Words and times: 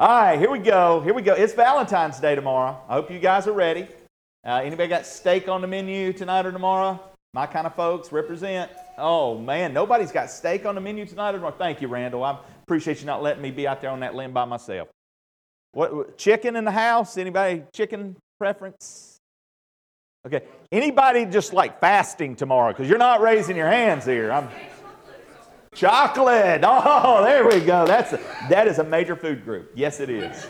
All 0.00 0.06
right, 0.06 0.38
here 0.38 0.48
we 0.48 0.60
go. 0.60 1.00
Here 1.00 1.12
we 1.12 1.22
go. 1.22 1.34
It's 1.34 1.54
Valentine's 1.54 2.20
Day 2.20 2.36
tomorrow. 2.36 2.80
I 2.88 2.92
hope 2.92 3.10
you 3.10 3.18
guys 3.18 3.48
are 3.48 3.52
ready. 3.52 3.88
Uh, 4.46 4.60
anybody 4.62 4.88
got 4.88 5.04
steak 5.04 5.48
on 5.48 5.60
the 5.60 5.66
menu 5.66 6.12
tonight 6.12 6.46
or 6.46 6.52
tomorrow? 6.52 7.02
My 7.34 7.46
kind 7.46 7.66
of 7.66 7.74
folks 7.74 8.12
represent. 8.12 8.70
Oh 8.96 9.36
man, 9.36 9.72
nobody's 9.72 10.12
got 10.12 10.30
steak 10.30 10.64
on 10.66 10.76
the 10.76 10.80
menu 10.80 11.04
tonight 11.04 11.30
or 11.30 11.38
tomorrow. 11.38 11.56
Thank 11.58 11.82
you, 11.82 11.88
Randall. 11.88 12.22
I 12.22 12.38
appreciate 12.62 13.00
you 13.00 13.06
not 13.06 13.24
letting 13.24 13.42
me 13.42 13.50
be 13.50 13.66
out 13.66 13.80
there 13.80 13.90
on 13.90 13.98
that 13.98 14.14
limb 14.14 14.32
by 14.32 14.44
myself. 14.44 14.86
What 15.72 16.16
chicken 16.16 16.54
in 16.54 16.64
the 16.64 16.70
house? 16.70 17.18
Anybody 17.18 17.64
chicken 17.74 18.14
preference? 18.38 19.18
Okay. 20.24 20.44
Anybody 20.70 21.26
just 21.26 21.52
like 21.52 21.80
fasting 21.80 22.36
tomorrow? 22.36 22.72
Because 22.72 22.88
you're 22.88 22.98
not 22.98 23.20
raising 23.20 23.56
your 23.56 23.68
hands 23.68 24.04
here. 24.04 24.30
I'm 24.30 24.48
chocolate. 25.74 26.60
Oh, 26.64 27.22
there 27.22 27.46
we 27.46 27.60
go. 27.60 27.86
That's 27.86 28.12
a, 28.12 28.20
that 28.48 28.66
is 28.66 28.78
a 28.78 28.84
major 28.84 29.16
food 29.16 29.44
group. 29.44 29.72
Yes, 29.74 30.00
it 30.00 30.10
is. 30.10 30.46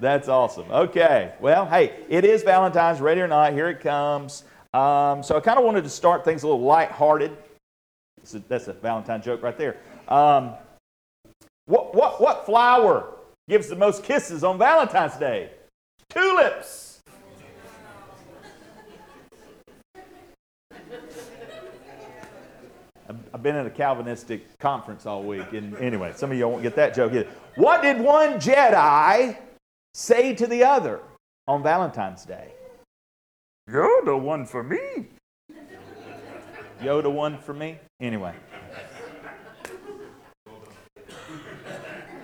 That's 0.00 0.28
awesome. 0.28 0.70
Okay. 0.70 1.34
Well, 1.40 1.66
hey, 1.66 2.04
it 2.08 2.24
is 2.24 2.42
Valentine's, 2.42 3.00
ready 3.00 3.20
or 3.20 3.28
not. 3.28 3.52
Here 3.52 3.68
it 3.68 3.80
comes. 3.80 4.44
Um, 4.72 5.22
so 5.22 5.36
I 5.36 5.40
kind 5.40 5.58
of 5.58 5.64
wanted 5.64 5.84
to 5.84 5.90
start 5.90 6.24
things 6.24 6.42
a 6.42 6.46
little 6.46 6.62
lighthearted. 6.62 7.36
That's 8.18 8.34
a, 8.34 8.38
that's 8.48 8.68
a 8.68 8.72
Valentine 8.72 9.22
joke 9.22 9.42
right 9.42 9.56
there. 9.56 9.76
Um, 10.08 10.54
what, 11.66 11.94
what, 11.94 12.20
what 12.20 12.46
flower 12.46 13.14
gives 13.48 13.68
the 13.68 13.76
most 13.76 14.02
kisses 14.02 14.42
on 14.42 14.58
Valentine's 14.58 15.16
Day? 15.16 15.50
Tulips. 16.08 16.89
I've 23.32 23.42
been 23.42 23.56
at 23.56 23.66
a 23.66 23.70
Calvinistic 23.70 24.58
conference 24.58 25.06
all 25.06 25.22
week. 25.22 25.52
And 25.52 25.76
anyway, 25.76 26.12
some 26.14 26.30
of 26.32 26.38
y'all 26.38 26.50
won't 26.50 26.62
get 26.62 26.76
that 26.76 26.94
joke 26.94 27.12
either. 27.12 27.28
What 27.56 27.82
did 27.82 28.00
one 28.00 28.34
Jedi 28.34 29.36
say 29.94 30.34
to 30.34 30.46
the 30.46 30.64
other 30.64 31.00
on 31.46 31.62
Valentine's 31.62 32.24
Day? 32.24 32.52
You're 33.68 34.04
the 34.04 34.16
one 34.16 34.46
for 34.46 34.62
me. 34.62 35.08
Yoda 36.80 37.12
one 37.12 37.38
for 37.38 37.52
me? 37.52 37.78
Anyway. 38.00 38.34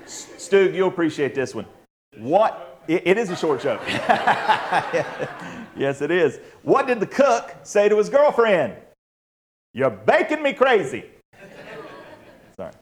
Stu, 0.06 0.73
you'll 0.73 0.89
appreciate 0.89 1.34
this 1.34 1.55
one. 1.55 1.67
What? 2.19 2.77
it, 2.89 3.03
it 3.06 3.19
is 3.19 3.31
a 3.31 3.37
short 3.37 3.61
joke. 3.61 3.81
yes, 5.77 6.00
it 6.00 6.11
is. 6.11 6.41
What 6.62 6.87
did 6.87 7.00
the 7.00 7.06
cook 7.06 7.55
say 7.62 7.89
to 7.89 7.97
his 7.98 8.09
girlfriend? 8.09 8.75
You're 9.77 9.91
baking 9.91 10.43
me 10.43 10.55
crazy. 10.55 11.05
Sorry. 12.57 12.73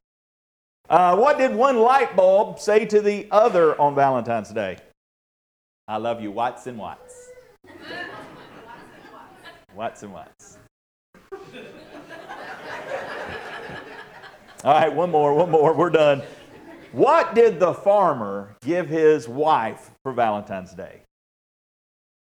Uh, 0.89 1.17
what 1.17 1.39
did 1.39 1.53
one 1.53 1.81
light 1.81 2.15
bulb 2.15 2.61
say 2.61 2.85
to 2.87 3.01
the 3.01 3.27
other 3.33 3.79
on 3.81 3.97
Valentine's 3.97 4.51
Day? 4.51 4.77
I 5.89 5.97
love 5.97 6.23
you, 6.23 6.31
Watts 6.31 6.69
and 6.69 6.79
Watts. 6.79 7.31
Watts 9.75 10.05
and 10.05 10.13
Watts. 10.13 10.59
All 14.63 14.75
right, 14.75 14.95
one 14.95 15.11
more, 15.11 15.35
one 15.35 15.51
more. 15.51 15.75
We're 15.75 15.91
done. 15.91 16.23
What 16.93 17.35
did 17.35 17.59
the 17.59 17.75
farmer 17.75 18.55
give 18.63 18.89
his 18.89 19.29
wife 19.29 19.91
for 20.05 20.13
Valentine's 20.13 20.73
Day? 20.73 21.01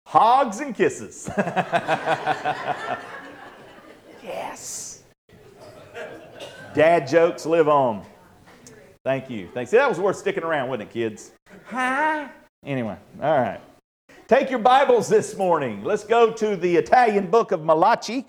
Hogs 0.07 0.61
and 0.61 0.73
kisses. 0.73 1.29
Yes. 4.51 5.03
Dad 6.73 7.07
jokes 7.07 7.45
live 7.45 7.69
on. 7.69 8.03
Thank 9.05 9.29
you. 9.29 9.47
Thanks. 9.53 9.71
See, 9.71 9.77
that 9.77 9.87
was 9.87 9.97
worth 9.97 10.17
sticking 10.17 10.43
around, 10.43 10.67
wasn't 10.67 10.89
it, 10.89 10.93
kids? 10.93 11.31
Hi. 11.67 12.29
Anyway, 12.65 12.97
all 13.21 13.39
right. 13.39 13.61
Take 14.27 14.49
your 14.49 14.59
Bibles 14.59 15.07
this 15.07 15.37
morning. 15.37 15.85
Let's 15.85 16.03
go 16.03 16.33
to 16.33 16.57
the 16.57 16.75
Italian 16.75 17.27
book 17.27 17.53
of 17.53 17.63
Malachi, 17.63 18.25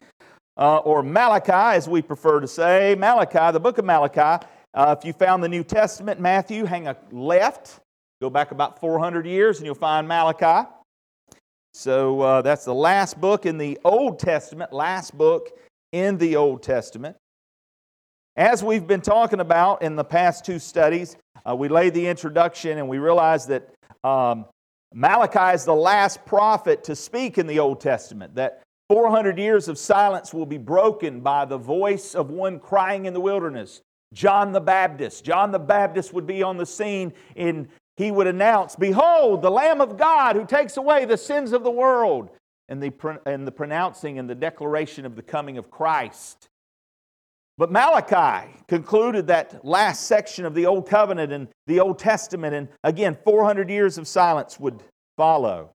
uh, 0.56 0.77
or 0.78 1.03
Malachi, 1.03 1.77
as 1.77 1.88
we 1.88 2.00
prefer 2.00 2.39
to 2.39 2.47
say. 2.47 2.94
Malachi, 2.97 3.53
the 3.53 3.59
book 3.59 3.78
of 3.78 3.84
Malachi. 3.84 4.47
Uh, 4.75 4.94
if 4.97 5.04
you 5.04 5.12
found 5.12 5.43
the 5.43 5.49
New 5.49 5.65
Testament, 5.65 6.21
Matthew, 6.21 6.66
hang 6.66 6.87
a 6.87 6.97
left. 7.10 7.81
Go 8.21 8.31
back 8.31 8.53
about 8.53 8.78
400 8.78 9.27
years 9.27 9.59
and 9.59 9.66
you'll 9.66 9.75
find 9.75 10.06
Malachi. 10.06 10.69
So 11.75 12.21
uh, 12.21 12.43
that's 12.43 12.65
the 12.65 12.75
last 12.75 13.21
book 13.21 13.44
in 13.44 13.59
the 13.59 13.77
Old 13.84 14.21
Testament, 14.21 14.72
last 14.72 15.19
book 15.19 15.50
in 15.92 16.19
the 16.19 16.36
Old 16.36 16.62
Testament. 16.62 17.16
As 18.36 18.64
we've 18.64 18.86
been 18.86 19.03
talking 19.03 19.41
about 19.41 19.82
in 19.82 19.94
the 19.94 20.04
past 20.04 20.44
two 20.44 20.58
studies, 20.58 21.16
uh, 21.48 21.54
we 21.54 21.69
laid 21.69 21.92
the 21.92 22.06
introduction 22.06 22.78
and 22.78 22.88
we 22.88 22.98
realized 22.98 23.48
that 23.48 23.69
um, 24.03 24.47
Malachi 24.94 25.54
is 25.54 25.64
the 25.64 25.75
last 25.75 26.25
prophet 26.25 26.82
to 26.84 26.97
speak 26.97 27.36
in 27.36 27.47
the 27.47 27.58
Old 27.58 27.80
Testament, 27.80 28.34
that 28.36 28.62
400 28.88 29.38
years 29.38 29.69
of 29.69 29.78
silence 29.78 30.32
will 30.32 30.47
be 30.47 30.58
broken 30.58 31.20
by 31.20 31.44
the 31.44 31.58
voice 31.58 32.14
of 32.14 32.30
one 32.30 32.59
crying 32.59 33.04
in 33.04 33.12
the 33.12 33.20
wilderness, 33.20 33.82
John 34.14 34.53
the 34.53 34.60
Baptist. 34.60 35.24
John 35.24 35.50
the 35.53 35.59
Baptist 35.59 36.12
would 36.12 36.26
be 36.26 36.42
on 36.42 36.56
the 36.56 36.66
scene 36.66 37.12
and 37.36 37.69
he 37.97 38.10
would 38.10 38.26
announce, 38.26 38.76
Behold, 38.76 39.42
the 39.42 39.50
Lamb 39.50 39.80
of 39.80 39.98
God 39.98 40.36
who 40.36 40.47
takes 40.47 40.76
away 40.76 41.04
the 41.04 41.19
sins 41.19 41.53
of 41.53 41.64
the 41.64 41.70
world 41.70 42.30
and 42.72 42.83
the, 42.83 43.21
and 43.27 43.47
the 43.47 43.53
pronouncing 43.53 44.19
and 44.19 44.28
the 44.28 44.34
declaration 44.34 45.05
of 45.05 45.15
the 45.15 45.22
coming 45.22 45.59
of 45.59 45.71
Christ. 45.71 46.49
But 47.59 47.71
Malachi 47.71 48.50
concluded 48.66 49.27
that 49.27 49.62
last 49.62 50.06
section 50.06 50.47
of 50.47 50.55
the 50.55 50.65
Old 50.65 50.88
Covenant 50.88 51.33
and 51.33 51.49
the 51.66 51.81
Old 51.81 51.99
Testament, 51.99 52.55
and 52.55 52.69
again, 52.83 53.19
400 53.25 53.69
years 53.69 53.99
of 53.99 54.09
silence 54.09 54.59
would 54.59 54.83
follow. 55.19 55.75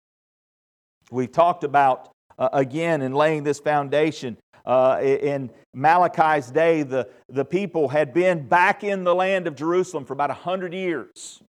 We 1.12 1.28
talked 1.28 1.64
about, 1.64 2.10
uh, 2.40 2.50
again, 2.52 3.04
in 3.04 3.14
laying 3.14 3.44
this 3.44 3.60
foundation, 3.60 4.36
uh, 4.66 5.00
in 5.02 5.52
Malachi's 5.76 6.50
day, 6.50 6.82
the, 6.82 7.08
the 7.30 7.46
people 7.46 7.90
had 7.90 8.12
been 8.12 8.48
back 8.48 8.84
in 8.84 9.04
the 9.04 9.14
land 9.14 9.46
of 9.46 9.56
Jerusalem 9.56 10.04
for 10.04 10.14
about 10.14 10.30
100 10.30 10.74
years. 10.74 11.44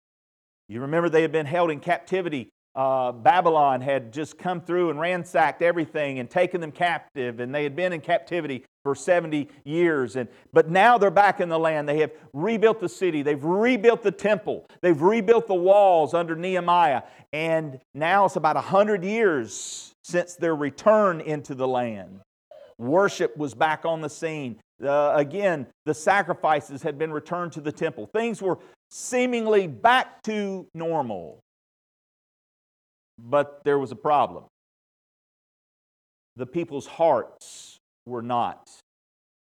You 0.69 0.83
remember 0.83 1.09
they 1.09 1.23
had 1.23 1.33
been 1.33 1.47
held 1.47 1.71
in 1.71 1.81
captivity 1.81 2.51
uh, 2.75 3.13
Babylon 3.13 3.81
had 3.81 4.13
just 4.13 4.39
come 4.39 4.61
through 4.61 4.91
and 4.91 5.01
ransacked 5.01 5.63
everything 5.63 6.19
and 6.19 6.31
taken 6.31 6.61
them 6.61 6.71
captive, 6.71 7.41
and 7.41 7.55
they 7.55 7.63
had 7.63 7.75
been 7.75 7.93
in 7.93 8.01
captivity 8.01 8.65
for 8.85 8.95
70 8.95 9.49
years. 9.65 10.17
And, 10.17 10.29
but 10.53 10.71
now 10.71 10.97
they're 10.97 11.11
back 11.11 11.41
in 11.41 11.49
the 11.49 11.59
land. 11.59 11.89
They 11.89 11.99
have 11.99 12.13
rebuilt 12.33 12.81
the 12.81 12.89
city, 12.89 13.23
they've 13.23 13.43
rebuilt 13.43 14.03
the 14.03 14.13
temple, 14.13 14.67
they've 14.81 15.01
rebuilt 15.01 15.47
the 15.47 15.55
walls 15.55 16.15
under 16.15 16.37
Nehemiah. 16.37 17.03
And 17.33 17.81
now 17.95 18.25
it's 18.25 18.37
about 18.37 18.57
100 18.57 19.05
years 19.05 19.93
since 20.05 20.37
their 20.37 20.57
return 20.57 21.21
into 21.21 21.55
the 21.55 21.69
land. 21.69 22.21
Worship 22.79 23.37
was 23.37 23.55
back 23.55 23.85
on 23.85 24.01
the 24.01 24.09
scene. 24.09 24.61
Uh, 24.83 25.13
again, 25.17 25.67
the 25.85 25.95
sacrifices 25.95 26.83
had 26.83 26.97
been 26.97 27.13
returned 27.13 27.53
to 27.53 27.61
the 27.61 27.73
temple. 27.73 28.07
Things 28.07 28.41
were 28.41 28.59
seemingly 28.91 29.67
back 29.67 30.23
to 30.23 30.67
normal. 30.75 31.41
But 33.19 33.63
there 33.65 33.79
was 33.79 33.93
a 33.93 33.97
problem. 33.97 34.45
The 36.37 36.47
people's 36.47 36.87
hearts 36.87 37.79
were 38.07 38.23
not 38.23 38.69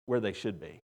where 0.06 0.20
they 0.20 0.34
should 0.34 0.60
be. 0.60 0.82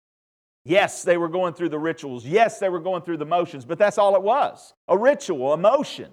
Yes, 0.64 1.02
they 1.02 1.16
were 1.16 1.28
going 1.28 1.54
through 1.54 1.70
the 1.70 1.78
rituals. 1.78 2.24
Yes, 2.24 2.58
they 2.58 2.68
were 2.68 2.80
going 2.80 3.02
through 3.02 3.18
the 3.18 3.26
motions, 3.26 3.64
but 3.64 3.78
that's 3.78 3.98
all 3.98 4.14
it 4.16 4.22
was 4.22 4.72
a 4.88 4.96
ritual, 4.96 5.52
a 5.52 5.56
motion. 5.56 6.10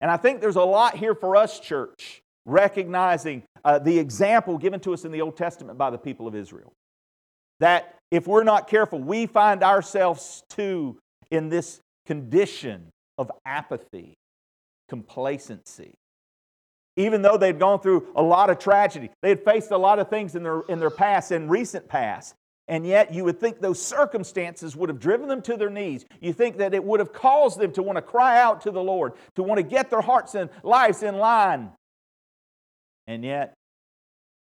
And 0.00 0.10
I 0.10 0.16
think 0.16 0.40
there's 0.40 0.56
a 0.56 0.62
lot 0.62 0.96
here 0.96 1.14
for 1.14 1.36
us, 1.36 1.60
church, 1.60 2.22
recognizing 2.46 3.42
uh, 3.64 3.78
the 3.78 3.98
example 3.98 4.58
given 4.58 4.80
to 4.80 4.94
us 4.94 5.04
in 5.04 5.12
the 5.12 5.20
Old 5.20 5.36
Testament 5.36 5.78
by 5.78 5.90
the 5.90 5.98
people 5.98 6.26
of 6.26 6.34
Israel. 6.34 6.72
That 7.60 7.96
if 8.10 8.26
we're 8.26 8.44
not 8.44 8.66
careful, 8.66 8.98
we 8.98 9.26
find 9.26 9.62
ourselves 9.62 10.42
too 10.48 10.98
in 11.30 11.48
this 11.48 11.80
condition 12.06 12.90
of 13.18 13.30
apathy 13.44 14.14
complacency. 14.90 15.94
Even 16.96 17.22
though 17.22 17.38
they'd 17.38 17.58
gone 17.58 17.80
through 17.80 18.08
a 18.14 18.22
lot 18.22 18.50
of 18.50 18.58
tragedy, 18.58 19.08
they 19.22 19.30
had 19.30 19.42
faced 19.42 19.70
a 19.70 19.78
lot 19.78 19.98
of 19.98 20.10
things 20.10 20.34
in 20.34 20.42
their, 20.42 20.60
in 20.68 20.78
their 20.78 20.90
past 20.90 21.30
and 21.30 21.48
recent 21.48 21.88
past. 21.88 22.34
And 22.68 22.86
yet, 22.86 23.14
you 23.14 23.24
would 23.24 23.40
think 23.40 23.60
those 23.60 23.82
circumstances 23.82 24.76
would 24.76 24.90
have 24.90 25.00
driven 25.00 25.28
them 25.28 25.42
to 25.42 25.56
their 25.56 25.70
knees. 25.70 26.04
You 26.20 26.32
think 26.32 26.58
that 26.58 26.74
it 26.74 26.84
would 26.84 27.00
have 27.00 27.12
caused 27.12 27.58
them 27.58 27.72
to 27.72 27.82
want 27.82 27.96
to 27.96 28.02
cry 28.02 28.40
out 28.40 28.60
to 28.62 28.70
the 28.70 28.82
Lord, 28.82 29.14
to 29.36 29.42
want 29.42 29.58
to 29.58 29.62
get 29.62 29.90
their 29.90 30.02
hearts 30.02 30.34
and 30.34 30.50
lives 30.62 31.02
in 31.02 31.16
line. 31.16 31.70
And 33.06 33.24
yet, 33.24 33.54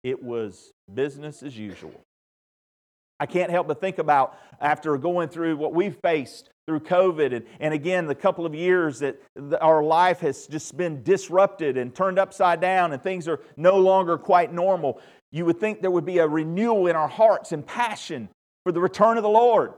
it 0.02 0.22
was 0.22 0.72
business 0.92 1.42
as 1.42 1.56
usual. 1.56 2.00
I 3.20 3.26
can't 3.26 3.50
help 3.50 3.68
but 3.68 3.80
think 3.80 3.98
about 3.98 4.38
after 4.60 4.96
going 4.96 5.28
through 5.28 5.56
what 5.56 5.74
we've 5.74 5.96
faced 6.02 6.50
through 6.68 6.80
COVID, 6.80 7.34
and, 7.34 7.46
and 7.60 7.72
again, 7.72 8.06
the 8.06 8.14
couple 8.14 8.44
of 8.44 8.54
years 8.54 8.98
that 8.98 9.18
our 9.62 9.82
life 9.82 10.20
has 10.20 10.46
just 10.46 10.76
been 10.76 11.02
disrupted 11.02 11.78
and 11.78 11.94
turned 11.94 12.18
upside 12.18 12.60
down, 12.60 12.92
and 12.92 13.02
things 13.02 13.26
are 13.26 13.40
no 13.56 13.78
longer 13.78 14.18
quite 14.18 14.52
normal, 14.52 15.00
you 15.32 15.46
would 15.46 15.58
think 15.58 15.80
there 15.80 15.90
would 15.90 16.04
be 16.04 16.18
a 16.18 16.28
renewal 16.28 16.86
in 16.86 16.94
our 16.94 17.08
hearts 17.08 17.52
and 17.52 17.66
passion 17.66 18.28
for 18.64 18.72
the 18.72 18.82
return 18.82 19.16
of 19.16 19.22
the 19.22 19.30
Lord. 19.30 19.72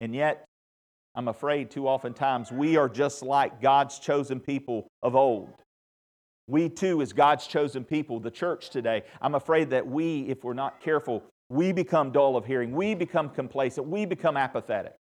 And 0.00 0.16
yet, 0.16 0.44
I'm 1.14 1.28
afraid 1.28 1.70
too 1.70 1.86
oftentimes 1.86 2.50
we 2.50 2.76
are 2.76 2.88
just 2.88 3.22
like 3.22 3.62
God's 3.62 4.00
chosen 4.00 4.40
people 4.40 4.88
of 5.00 5.14
old. 5.14 5.54
We 6.48 6.70
too, 6.70 7.02
as 7.02 7.12
God's 7.12 7.46
chosen 7.46 7.84
people, 7.84 8.18
the 8.18 8.32
church 8.32 8.70
today, 8.70 9.04
I'm 9.22 9.36
afraid 9.36 9.70
that 9.70 9.86
we, 9.86 10.22
if 10.22 10.42
we're 10.42 10.54
not 10.54 10.80
careful, 10.80 11.22
we 11.50 11.70
become 11.70 12.10
dull 12.10 12.36
of 12.36 12.46
hearing. 12.46 12.72
We 12.72 12.96
become 12.96 13.30
complacent. 13.30 13.86
We 13.86 14.06
become 14.06 14.36
apathetic. 14.36 14.94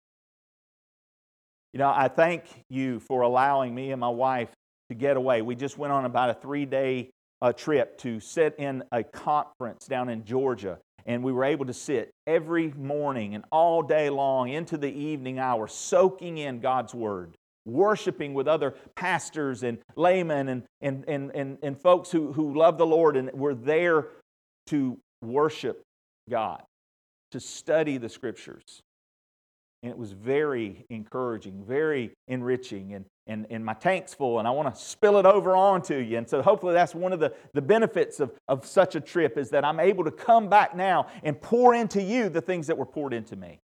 You 1.77 1.81
know, 1.81 1.93
I 1.95 2.09
thank 2.09 2.45
you 2.71 3.01
for 3.01 3.21
allowing 3.21 3.75
me 3.75 3.93
and 3.93 4.01
my 4.01 4.09
wife 4.09 4.49
to 4.89 4.95
get 4.95 5.19
away. 5.19 5.43
We 5.43 5.55
just 5.55 5.77
went 5.77 5.93
on 5.93 6.07
about 6.07 6.31
a 6.31 6.33
three 6.33 6.65
day 6.65 7.11
uh, 7.43 7.53
trip 7.53 7.99
to 7.99 8.19
sit 8.19 8.55
in 8.57 8.83
a 8.93 9.05
conference 9.05 9.85
down 9.85 10.09
in 10.09 10.25
Georgia. 10.25 10.79
And 11.05 11.23
we 11.23 11.33
were 11.33 11.45
able 11.45 11.67
to 11.67 11.75
sit 11.75 12.13
every 12.27 12.73
morning 12.79 13.35
and 13.35 13.45
all 13.53 13.83
day 13.83 14.09
long 14.09 14.49
into 14.49 14.79
the 14.79 14.91
evening 14.91 15.39
hour, 15.39 15.69
soaking 15.69 16.39
in 16.39 16.61
God's 16.61 16.95
Word, 16.95 17.37
worshiping 17.67 18.33
with 18.33 18.49
other 18.49 18.75
pastors 18.95 19.63
and 19.63 19.77
laymen 19.97 20.49
and, 20.49 20.63
and, 20.81 21.05
and, 21.07 21.31
and, 21.35 21.59
and 21.63 21.79
folks 21.79 22.11
who, 22.11 22.33
who 22.33 22.57
love 22.57 22.79
the 22.79 22.87
Lord 22.87 23.19
and 23.19 23.31
were 23.35 23.55
there 23.55 24.07
to 24.69 24.97
worship 25.21 25.83
God, 26.31 26.63
to 27.33 27.39
study 27.39 27.99
the 27.99 28.09
Scriptures. 28.09 28.81
And 29.87 29.93
it 29.93 29.99
was 29.99 30.11
very 30.11 30.85
encouraging, 30.91 31.63
very 31.65 32.11
enriching. 32.27 32.95
And, 32.95 33.05
and, 33.29 33.47
and 33.51 33.65
my 33.65 33.75
tank's 33.75 34.13
full, 34.13 34.41
and 34.41 34.49
I 34.49 34.51
want 34.51 34.75
to 34.75 34.81
spill 34.81 35.17
it 35.17 35.27
over 35.27 35.55
onto 35.55 35.95
you. 35.95 36.19
And 36.19 36.29
so 36.29 36.43
hopefully 36.43 36.75
that's 36.75 36.93
one 36.93 37.13
of 37.13 37.21
the, 37.21 37.33
the 37.55 37.63
benefits 37.63 38.19
of, 38.19 38.33
of 38.49 38.67
such 38.67 38.97
a 38.97 39.01
trip 39.01 39.39
is 39.39 39.51
that 39.51 39.65
I'm 39.65 39.79
able 39.79 40.03
to 40.03 40.11
come 40.11 40.49
back 40.49 40.75
now 40.75 41.07
and 41.23 41.41
pour 41.41 41.73
into 41.73 42.03
you 42.03 42.29
the 42.29 42.41
things 42.41 42.67
that 42.67 42.77
were 42.77 42.85
poured 42.85 43.15
into 43.15 43.37
me. 43.37 43.61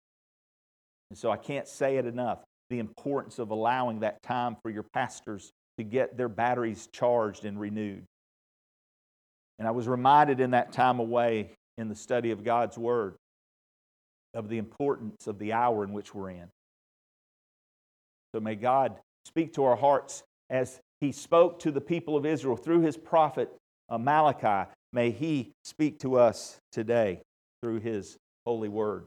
And 1.11 1.19
so 1.19 1.31
I 1.31 1.37
can't 1.37 1.69
say 1.69 1.99
it 1.99 2.07
enough 2.07 2.39
the 2.71 2.79
importance 2.79 3.39
of 3.39 3.51
allowing 3.51 4.01
that 4.01 4.23
time 4.23 4.57
for 4.63 4.71
your 4.71 4.85
pastors 4.85 5.53
to 5.77 5.85
get 5.85 6.17
their 6.17 6.31
batteries 6.31 6.89
charged 6.93 7.45
and 7.45 7.61
renewed. 7.61 8.05
And 9.59 9.69
I 9.69 9.71
was 9.71 9.87
reminded 9.87 10.41
in 10.41 10.53
that 10.53 10.73
time 10.73 10.99
away 10.99 11.51
in 11.77 11.91
the 11.91 11.95
study 11.95 12.31
of 12.31 12.43
God's 12.43 12.79
Word 12.79 13.17
of 14.37 14.49
the 14.49 14.59
importance 14.59 15.27
of 15.27 15.39
the 15.39 15.53
hour 15.53 15.83
in 15.83 15.93
which 15.93 16.15
we're 16.15 16.31
in. 16.31 16.49
So 18.35 18.41
may 18.41 18.55
God 18.55 18.97
speak 19.25 19.55
to 19.55 19.65
our 19.65 19.77
hearts 19.77 20.23
as 20.51 20.79
He 21.01 21.11
spoke 21.11 21.59
to 21.61 21.71
the 21.71 21.81
people 21.81 22.17
of 22.17 22.27
Israel 22.27 22.57
through 22.57 22.83
His 22.83 22.97
prophet 22.97 23.51
uh, 23.89 23.99
Malachi. 23.99 24.71
May 24.93 25.11
He 25.11 25.53
speak 25.65 25.99
to 26.01 26.17
us 26.17 26.59
today 26.71 27.23
through 27.63 27.81
His 27.81 28.19
holy 28.45 28.69
word. 28.69 29.07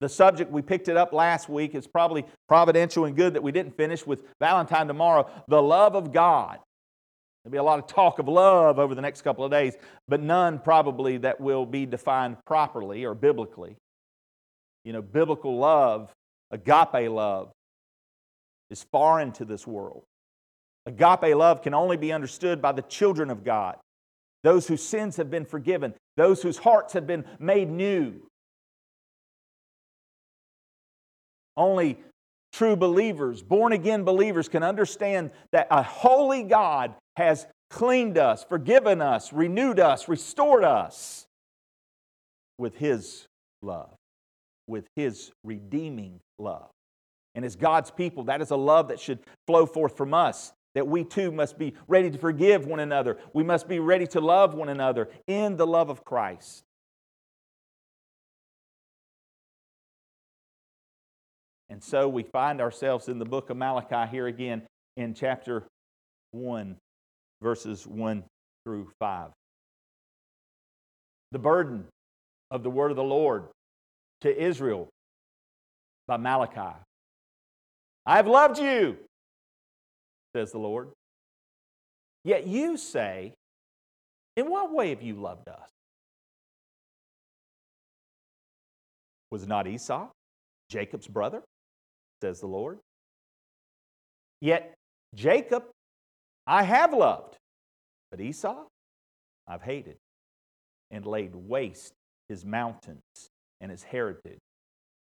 The 0.00 0.08
subject, 0.08 0.52
we 0.52 0.62
picked 0.62 0.86
it 0.86 0.96
up 0.96 1.12
last 1.12 1.48
week. 1.48 1.74
It's 1.74 1.88
probably 1.88 2.24
providential 2.48 3.06
and 3.06 3.16
good 3.16 3.34
that 3.34 3.42
we 3.42 3.50
didn't 3.50 3.76
finish 3.76 4.06
with 4.06 4.22
Valentine 4.40 4.86
tomorrow. 4.86 5.28
The 5.48 5.60
love 5.60 5.96
of 5.96 6.12
God. 6.12 6.60
There'll 7.42 7.52
be 7.52 7.58
a 7.58 7.62
lot 7.62 7.80
of 7.80 7.88
talk 7.88 8.20
of 8.20 8.28
love 8.28 8.78
over 8.78 8.94
the 8.94 9.02
next 9.02 9.22
couple 9.22 9.44
of 9.44 9.50
days, 9.50 9.74
but 10.06 10.20
none 10.20 10.60
probably 10.60 11.16
that 11.18 11.40
will 11.40 11.66
be 11.66 11.86
defined 11.86 12.36
properly 12.46 13.04
or 13.04 13.14
biblically. 13.14 13.76
You 14.88 14.94
know, 14.94 15.02
biblical 15.02 15.58
love, 15.58 16.10
agape 16.50 17.10
love, 17.10 17.52
is 18.70 18.86
foreign 18.90 19.32
to 19.32 19.44
this 19.44 19.66
world. 19.66 20.04
Agape 20.86 21.36
love 21.36 21.60
can 21.60 21.74
only 21.74 21.98
be 21.98 22.10
understood 22.10 22.62
by 22.62 22.72
the 22.72 22.80
children 22.80 23.28
of 23.28 23.44
God, 23.44 23.76
those 24.44 24.66
whose 24.66 24.82
sins 24.82 25.16
have 25.18 25.30
been 25.30 25.44
forgiven, 25.44 25.92
those 26.16 26.40
whose 26.40 26.56
hearts 26.56 26.94
have 26.94 27.06
been 27.06 27.26
made 27.38 27.68
new. 27.68 28.14
Only 31.54 31.98
true 32.54 32.74
believers, 32.74 33.42
born 33.42 33.74
again 33.74 34.04
believers, 34.04 34.48
can 34.48 34.62
understand 34.62 35.32
that 35.52 35.66
a 35.70 35.82
holy 35.82 36.44
God 36.44 36.94
has 37.18 37.46
cleaned 37.68 38.16
us, 38.16 38.42
forgiven 38.42 39.02
us, 39.02 39.34
renewed 39.34 39.80
us, 39.80 40.08
restored 40.08 40.64
us 40.64 41.26
with 42.56 42.76
His 42.76 43.26
love 43.60 43.97
with 44.68 44.86
His 44.94 45.32
redeeming 45.42 46.20
love. 46.38 46.68
And 47.34 47.44
as 47.44 47.56
God's 47.56 47.90
people, 47.90 48.24
that 48.24 48.40
is 48.40 48.50
a 48.50 48.56
love 48.56 48.88
that 48.88 49.00
should 49.00 49.20
flow 49.46 49.66
forth 49.66 49.96
from 49.96 50.14
us. 50.14 50.52
That 50.74 50.86
we 50.86 51.02
too 51.02 51.32
must 51.32 51.58
be 51.58 51.74
ready 51.88 52.10
to 52.10 52.18
forgive 52.18 52.66
one 52.66 52.78
another. 52.78 53.16
We 53.32 53.42
must 53.42 53.66
be 53.66 53.78
ready 53.78 54.06
to 54.08 54.20
love 54.20 54.54
one 54.54 54.68
another 54.68 55.08
in 55.26 55.56
the 55.56 55.66
love 55.66 55.88
of 55.88 56.04
Christ. 56.04 56.62
And 61.70 61.82
so 61.82 62.08
we 62.08 62.22
find 62.22 62.60
ourselves 62.60 63.08
in 63.08 63.18
the 63.18 63.24
book 63.24 63.50
of 63.50 63.56
Malachi 63.56 64.10
here 64.10 64.26
again 64.26 64.62
in 64.96 65.14
chapter 65.14 65.64
1, 66.32 66.76
verses 67.42 67.86
1 67.86 68.24
through 68.64 68.90
5. 68.98 69.30
The 71.32 71.38
burden 71.38 71.86
of 72.50 72.62
the 72.62 72.70
word 72.70 72.90
of 72.90 72.96
the 72.96 73.02
Lord 73.02 73.48
to 74.22 74.42
Israel 74.42 74.88
by 76.06 76.16
Malachi. 76.16 76.76
I 78.06 78.16
have 78.16 78.26
loved 78.26 78.58
you, 78.58 78.96
says 80.34 80.52
the 80.52 80.58
Lord. 80.58 80.88
Yet 82.24 82.46
you 82.46 82.76
say, 82.76 83.34
In 84.36 84.50
what 84.50 84.72
way 84.72 84.90
have 84.90 85.02
you 85.02 85.14
loved 85.14 85.48
us? 85.48 85.68
Was 89.30 89.46
not 89.46 89.66
Esau 89.66 90.08
Jacob's 90.70 91.06
brother, 91.06 91.42
says 92.22 92.40
the 92.40 92.46
Lord? 92.46 92.78
Yet 94.40 94.74
Jacob 95.14 95.64
I 96.46 96.62
have 96.62 96.94
loved, 96.94 97.36
but 98.10 98.20
Esau 98.20 98.64
I've 99.46 99.62
hated 99.62 99.96
and 100.90 101.04
laid 101.04 101.34
waste 101.34 101.92
his 102.28 102.44
mountains 102.44 103.02
and 103.60 103.70
his 103.70 103.82
heritage 103.82 104.40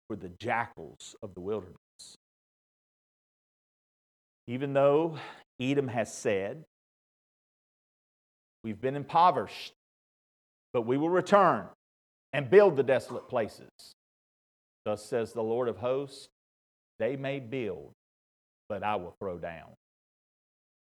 for 0.09 0.17
the 0.17 0.29
jackals 0.29 1.17
of 1.23 1.35
the 1.35 1.41
wilderness. 1.41 1.77
Even 4.47 4.73
though 4.73 5.17
Edom 5.61 5.89
has 5.89 6.13
said, 6.13 6.65
We've 8.65 8.81
been 8.81 8.95
impoverished, 8.95 9.73
but 10.73 10.83
we 10.83 10.97
will 10.97 11.11
return 11.11 11.67
and 12.33 12.49
build 12.49 12.77
the 12.77 12.85
desolate 12.85 13.29
places. 13.29 13.71
Thus 14.85 15.05
says 15.05 15.33
the 15.33 15.43
Lord 15.43 15.69
of 15.69 15.79
hosts, 15.79 16.29
They 16.99 17.17
may 17.17 17.41
build, 17.41 17.93
but 18.69 18.85
I 18.85 18.97
will 18.97 19.17
throw 19.19 19.39
down. 19.39 19.71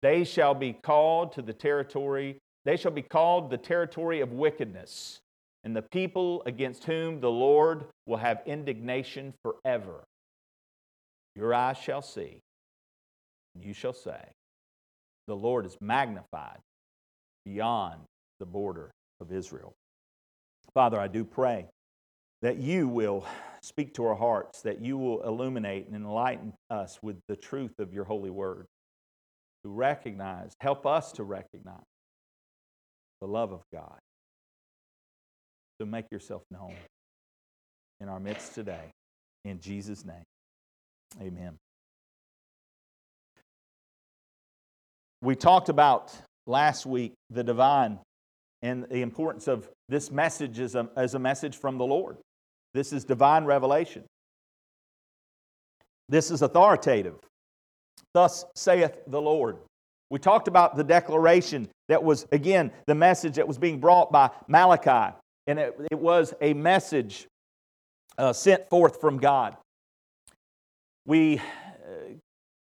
They 0.01 0.24
shall 0.24 0.53
be 0.53 0.72
called 0.72 1.34
to 1.34 1.41
the 1.41 1.53
territory, 1.53 2.38
they 2.63 2.77
shall 2.77 2.91
be 2.91 3.01
called 3.01 3.50
the 3.50 3.57
territory 3.57 4.22
of 4.22 4.31
wickedness 4.31 5.19
and 5.65 5.75
the 5.75 5.81
people 5.81 6.43
against 6.45 6.84
whom 6.84 7.19
the 7.19 7.31
Lord 7.31 7.86
will 8.05 8.17
have 8.17 8.43
indignation 8.45 9.34
forever. 9.41 10.03
Your 11.36 11.53
eyes 11.55 11.77
shall 11.77 12.03
see, 12.03 12.39
and 13.55 13.63
you 13.65 13.74
shall 13.74 13.93
say, 13.93 14.29
The 15.27 15.36
Lord 15.36 15.65
is 15.65 15.75
magnified 15.81 16.60
beyond 17.45 18.01
the 18.39 18.45
border 18.45 18.91
of 19.19 19.31
Israel. 19.31 19.74
Father, 20.75 21.00
I 21.00 21.07
do 21.07 21.25
pray 21.25 21.65
that 22.43 22.57
you 22.57 22.88
will 22.88 23.25
speak 23.63 23.95
to 23.95 24.05
our 24.05 24.15
hearts, 24.15 24.62
that 24.62 24.81
you 24.81 25.00
will 25.00 25.24
illuminate 25.24 25.88
and 25.88 25.95
enlighten 25.95 26.53
us 26.69 27.00
with 27.01 27.17
the 27.27 27.36
truth 27.36 27.79
of 27.79 27.91
your 27.91 28.03
holy 28.03 28.29
word. 28.29 28.67
To 29.63 29.69
recognize, 29.69 30.53
help 30.62 30.86
us 30.86 31.12
to 31.13 31.24
recognize 31.24 31.81
the 33.19 33.27
love 33.27 33.51
of 33.51 33.63
God 33.74 33.98
so 35.79 35.86
make 35.86 36.05
yourself 36.12 36.44
known 36.51 36.74
in 38.00 38.10
our 38.10 38.20
midst 38.20 38.55
today. 38.55 38.91
In 39.44 39.60
Jesus' 39.60 40.05
name, 40.05 40.24
amen. 41.22 41.58
We 45.22 45.36
talked 45.36 45.70
about 45.70 46.13
last 46.48 46.86
week 46.86 47.13
the 47.29 47.44
divine 47.44 48.00
and 48.62 48.84
the 48.89 49.01
importance 49.01 49.48
of 49.48 49.70
this 49.89 50.12
message 50.12 50.60
as 50.60 50.75
a, 50.75 50.89
as 50.96 51.13
a 51.13 51.20
message 51.20 51.58
from 51.58 51.77
the 51.77 51.86
Lord. 51.86 52.17
This 52.74 52.94
is 52.94 53.03
divine 53.03 53.46
revelation. 53.46 54.03
This 56.10 56.32
is 56.32 56.41
authoritative. 56.41 57.15
Thus 58.13 58.46
saith 58.55 58.98
the 59.08 59.22
Lord. 59.22 59.58
We 60.10 60.20
talked 60.20 60.48
about 60.48 60.75
the 60.75 60.84
declaration 60.84 61.67
that 61.89 62.03
was, 62.03 62.27
again, 62.32 62.72
the 62.86 62.96
message 62.96 63.36
that 63.36 63.48
was 63.48 63.58
being 63.58 63.79
brought 63.79 64.12
by 64.12 64.29
Malachi 64.48 65.15
and 65.47 65.59
it, 65.59 65.75
it 65.91 65.99
was 65.99 66.33
a 66.41 66.53
message 66.53 67.27
uh, 68.17 68.33
sent 68.33 68.69
forth 68.69 68.99
from 68.99 69.17
God. 69.17 69.57
We 71.05 71.39
uh, 71.39 71.41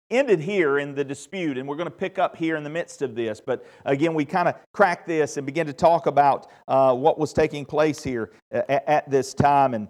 ended 0.10 0.40
here 0.40 0.80
in 0.80 0.96
the 0.96 1.04
dispute, 1.04 1.58
and 1.58 1.68
we're 1.68 1.76
going 1.76 1.90
to 1.90 1.92
pick 1.92 2.20
up 2.20 2.36
here 2.36 2.56
in 2.56 2.64
the 2.64 2.70
midst 2.70 3.02
of 3.02 3.16
this. 3.16 3.42
But 3.46 3.66
again, 3.86 4.14
we 4.14 4.26
kind 4.26 4.48
of 4.48 4.56
cracked 4.74 5.08
this 5.08 5.38
and 5.38 5.46
began 5.46 5.66
to 5.68 5.74
talk 5.74 6.08
about 6.08 6.52
uh, 6.68 6.94
what 6.94 7.18
was 7.18 7.34
taking 7.34 7.66
place 7.66 8.04
here 8.04 8.32
at, 8.52 8.88
at, 8.88 9.10
this 9.10 9.34
time. 9.34 9.74
And 9.74 9.88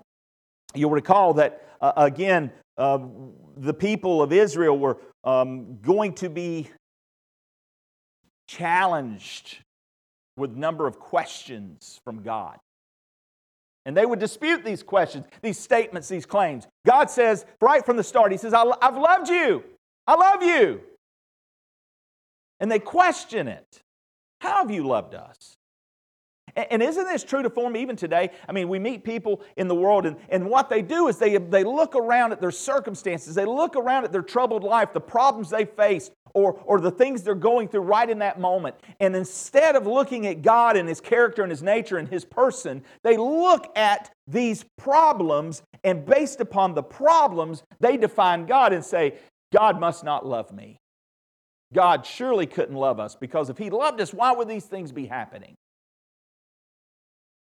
you'll 0.76 0.92
recall 0.92 1.34
that, 1.36 1.68
uh, 1.82 1.94
again, 1.96 2.52
uh, 2.78 3.00
the 3.58 3.74
people 3.74 4.22
of 4.22 4.32
Israel 4.32 4.78
were 4.78 4.98
um, 5.24 5.80
going 5.82 6.14
to 6.16 6.30
be 6.30 6.70
challenged 8.48 9.60
with 10.38 10.56
a 10.56 10.60
number 10.60 10.88
of 10.88 11.00
questions 11.00 12.00
from 12.04 12.24
God. 12.24 12.58
And 13.86 13.98
they 13.98 14.06
would 14.06 14.20
dispute 14.20 14.64
these 14.64 14.82
questions, 14.82 15.26
these 15.42 15.60
statements, 15.60 16.08
these 16.08 16.26
claims. 16.26 16.68
God 16.86 17.10
says, 17.10 17.46
right 17.62 17.86
from 17.86 17.98
the 17.98 18.04
start, 18.04 18.32
He 18.32 18.38
says, 18.38 18.54
I've 18.54 18.98
loved 18.98 19.30
you. 19.30 19.64
I 20.08 20.16
love 20.16 20.44
you. 20.44 20.82
And 22.60 22.72
they 22.72 22.80
question 22.80 23.48
it. 23.48 23.82
How 24.40 24.60
have 24.60 24.72
you 24.72 24.88
loved 24.88 25.16
us? 25.16 25.58
And 26.56 26.84
isn't 26.84 27.06
this 27.06 27.24
true 27.24 27.42
to 27.42 27.50
form 27.50 27.76
even 27.76 27.96
today? 27.96 28.30
I 28.48 28.52
mean, 28.52 28.70
we 28.70 28.78
meet 28.78 29.04
people 29.04 29.42
in 29.58 29.68
the 29.68 29.76
world, 29.76 30.06
and, 30.06 30.18
and 30.30 30.50
what 30.50 30.70
they 30.70 30.82
do 30.82 31.08
is 31.08 31.18
they, 31.18 31.38
they 31.38 31.64
look 31.64 31.96
around 31.96 32.32
at 32.32 32.40
their 32.40 32.52
circumstances, 32.52 33.34
they 33.34 33.46
look 33.46 33.76
around 33.76 34.04
at 34.04 34.12
their 34.12 34.22
troubled 34.22 34.64
life, 34.64 34.94
the 34.94 35.02
problems 35.02 35.50
they 35.50 35.66
face, 35.66 36.12
or, 36.36 36.60
or 36.66 36.80
the 36.80 36.92
things 36.92 37.24
they're 37.24 37.36
going 37.36 37.68
through 37.68 37.82
right 37.82 38.10
in 38.10 38.20
that 38.20 38.40
moment. 38.40 38.76
And 39.00 39.16
instead 39.16 39.76
of 39.76 39.88
looking 39.88 40.28
at 40.28 40.42
God 40.42 40.78
and 40.78 40.88
His 40.88 41.02
character 41.02 41.42
and 41.42 41.52
His 41.52 41.64
nature 41.64 41.98
and 41.98 42.08
His 42.08 42.26
person, 42.26 42.84
they 43.04 43.18
look 43.18 43.72
at 43.76 44.12
these 44.28 44.64
problems, 44.78 45.64
and 45.84 46.06
based 46.06 46.40
upon 46.40 46.76
the 46.76 46.84
problems, 46.84 47.64
they 47.80 47.98
define 47.98 48.46
God 48.46 48.74
and 48.74 48.84
say, 48.84 49.16
God 49.52 49.80
must 49.80 50.04
not 50.04 50.26
love 50.26 50.52
me. 50.52 50.80
God 51.74 52.06
surely 52.06 52.46
couldn't 52.46 52.76
love 52.76 53.00
us 53.00 53.16
because 53.16 53.50
if 53.50 53.58
He 53.58 53.72
loved 53.72 54.00
us, 54.00 54.14
why 54.14 54.32
would 54.32 54.48
these 54.48 54.66
things 54.66 54.92
be 54.92 55.08
happening? 55.08 55.56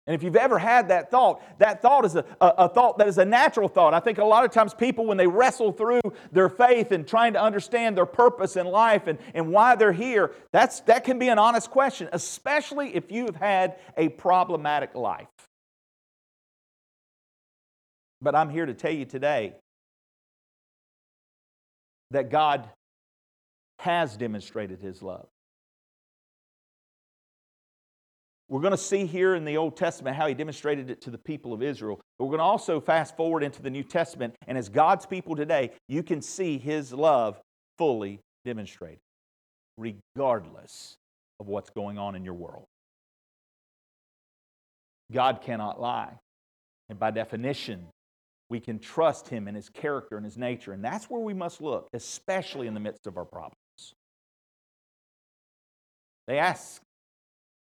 And 0.07 0.13
if 0.13 0.21
you've 0.21 0.35
ever 0.35 0.59
had 0.59 0.89
that 0.89 1.09
thought, 1.09 1.41
that 1.57 1.81
thought 1.81 2.05
is 2.05 2.15
a, 2.15 2.23
a, 2.39 2.47
a, 2.47 2.69
thought 2.69 2.99
that 2.99 3.07
is 3.07 3.17
a 3.17 3.25
natural 3.25 3.67
thought. 3.67 3.95
I 3.95 3.99
think 3.99 4.19
a 4.19 4.23
lot 4.23 4.45
of 4.45 4.51
times 4.51 4.73
people, 4.73 5.07
when 5.07 5.17
they 5.17 5.25
wrestle 5.25 5.71
through 5.71 6.01
their 6.31 6.47
faith 6.47 6.91
and 6.91 7.07
trying 7.07 7.33
to 7.33 7.41
understand 7.41 7.97
their 7.97 8.05
purpose 8.05 8.55
in 8.55 8.67
life 8.67 9.07
and, 9.07 9.17
and 9.33 9.51
why 9.51 9.75
they're 9.75 9.91
here, 9.91 10.33
that's, 10.51 10.81
that 10.81 11.05
can 11.05 11.17
be 11.17 11.29
an 11.29 11.39
honest 11.39 11.71
question, 11.71 12.07
especially 12.13 12.95
if 12.95 13.11
you 13.11 13.25
have 13.25 13.35
had 13.35 13.75
a 13.97 14.09
problematic 14.09 14.93
life. 14.93 15.27
But 18.21 18.35
I'm 18.35 18.49
here 18.49 18.67
to 18.67 18.75
tell 18.75 18.93
you 18.93 19.05
today 19.05 19.53
that 22.11 22.29
God 22.29 22.69
has 23.79 24.15
demonstrated 24.15 24.81
His 24.81 25.01
love. 25.01 25.27
We're 28.47 28.61
going 28.61 28.71
to 28.71 28.77
see 28.77 29.05
here 29.05 29.33
in 29.33 29.43
the 29.43 29.57
Old 29.57 29.75
Testament 29.75 30.15
how 30.15 30.27
he 30.27 30.35
demonstrated 30.35 30.89
it 30.89 31.01
to 31.01 31.09
the 31.09 31.17
people 31.17 31.51
of 31.51 31.63
Israel. 31.63 31.99
But 32.17 32.25
we're 32.25 32.31
going 32.31 32.39
to 32.39 32.45
also 32.45 32.79
fast 32.79 33.17
forward 33.17 33.41
into 33.41 33.61
the 33.61 33.71
New 33.71 33.83
Testament, 33.83 34.35
and 34.47 34.57
as 34.57 34.69
God's 34.69 35.05
people 35.05 35.35
today, 35.35 35.71
you 35.87 36.03
can 36.03 36.21
see 36.21 36.57
his 36.57 36.93
love 36.93 37.41
fully 37.77 38.19
demonstrated, 38.45 38.99
regardless 39.77 40.95
of 41.39 41.47
what's 41.47 41.71
going 41.71 41.97
on 41.97 42.15
in 42.15 42.23
your 42.23 42.35
world. 42.35 42.65
God 45.11 45.41
cannot 45.41 45.81
lie. 45.81 46.13
And 46.89 46.99
by 46.99 47.11
definition, 47.11 47.87
we 48.49 48.59
can 48.59 48.77
trust 48.77 49.27
him 49.27 49.47
in 49.47 49.55
his 49.55 49.69
character 49.69 50.17
and 50.17 50.25
his 50.25 50.37
nature. 50.37 50.71
And 50.71 50.85
that's 50.85 51.09
where 51.09 51.21
we 51.21 51.33
must 51.33 51.61
look, 51.61 51.87
especially 51.93 52.67
in 52.67 52.75
the 52.75 52.79
midst 52.79 53.07
of 53.07 53.17
our 53.17 53.25
problems. 53.25 53.55
They 56.27 56.37
ask 56.37 56.81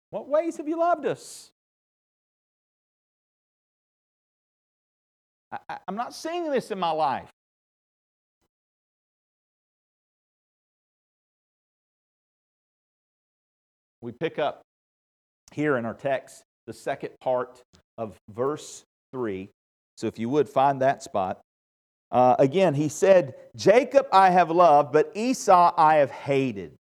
what 0.09 0.27
ways 0.27 0.57
have 0.57 0.67
you 0.67 0.79
loved 0.79 1.05
us? 1.05 1.51
I, 5.51 5.77
am 5.87 5.95
not 5.95 6.13
seeing 6.13 6.51
this 6.51 6.71
in 6.71 6.79
my 6.79 6.91
life. 6.91 7.29
We 14.01 14.11
pick 14.11 14.39
up 14.39 14.61
here 15.53 15.77
in 15.77 15.85
our 15.85 15.93
text 15.93 16.43
the 16.65 16.73
second 16.73 17.11
part 17.19 17.61
of 17.97 18.17
verse 18.29 18.83
3. 19.11 19.49
So 19.95 20.07
if 20.07 20.19
you 20.19 20.29
would 20.29 20.47
find 20.47 20.81
that 20.81 21.01
spot. 21.01 21.39
Uh, 22.11 22.35
again, 22.39 22.73
he 22.73 22.87
said, 22.87 23.33
Jacob 23.55 24.07
I 24.13 24.29
have 24.29 24.51
loved, 24.51 24.93
but 24.93 25.11
Esau 25.15 25.73
I 25.75 25.95
have 25.95 26.11
hated. 26.11 26.75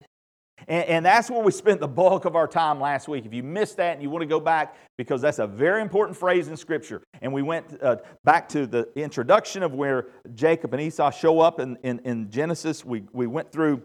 And, 0.68 0.84
and, 0.84 1.06
that's 1.06 1.30
where 1.30 1.42
we 1.42 1.52
spent 1.52 1.80
the 1.80 1.88
bulk 1.88 2.24
of 2.24 2.36
our 2.36 2.46
time 2.46 2.80
last 2.80 3.08
week. 3.08 3.26
If 3.26 3.34
you 3.34 3.42
missed 3.42 3.76
that 3.76 3.94
and 3.94 4.02
you 4.02 4.08
want 4.08 4.22
to 4.22 4.26
go 4.26 4.40
back, 4.40 4.76
because 4.96 5.20
that's 5.20 5.38
a 5.38 5.46
very 5.46 5.82
important 5.82 6.16
phrase 6.16 6.48
in 6.48 6.56
Scripture. 6.56 7.02
And 7.20 7.32
we 7.32 7.42
went 7.42 7.82
uh, 7.82 7.96
back 8.24 8.48
to 8.50 8.66
the 8.66 8.88
introduction 8.96 9.62
of 9.62 9.74
where 9.74 10.06
Jacob 10.34 10.72
and 10.72 10.82
Esau 10.82 11.10
show 11.10 11.40
up 11.40 11.60
in, 11.60 11.76
in, 11.82 11.98
in 12.04 12.30
Genesis. 12.30 12.84
We, 12.84 13.04
we 13.12 13.26
went 13.26 13.52
through 13.52 13.82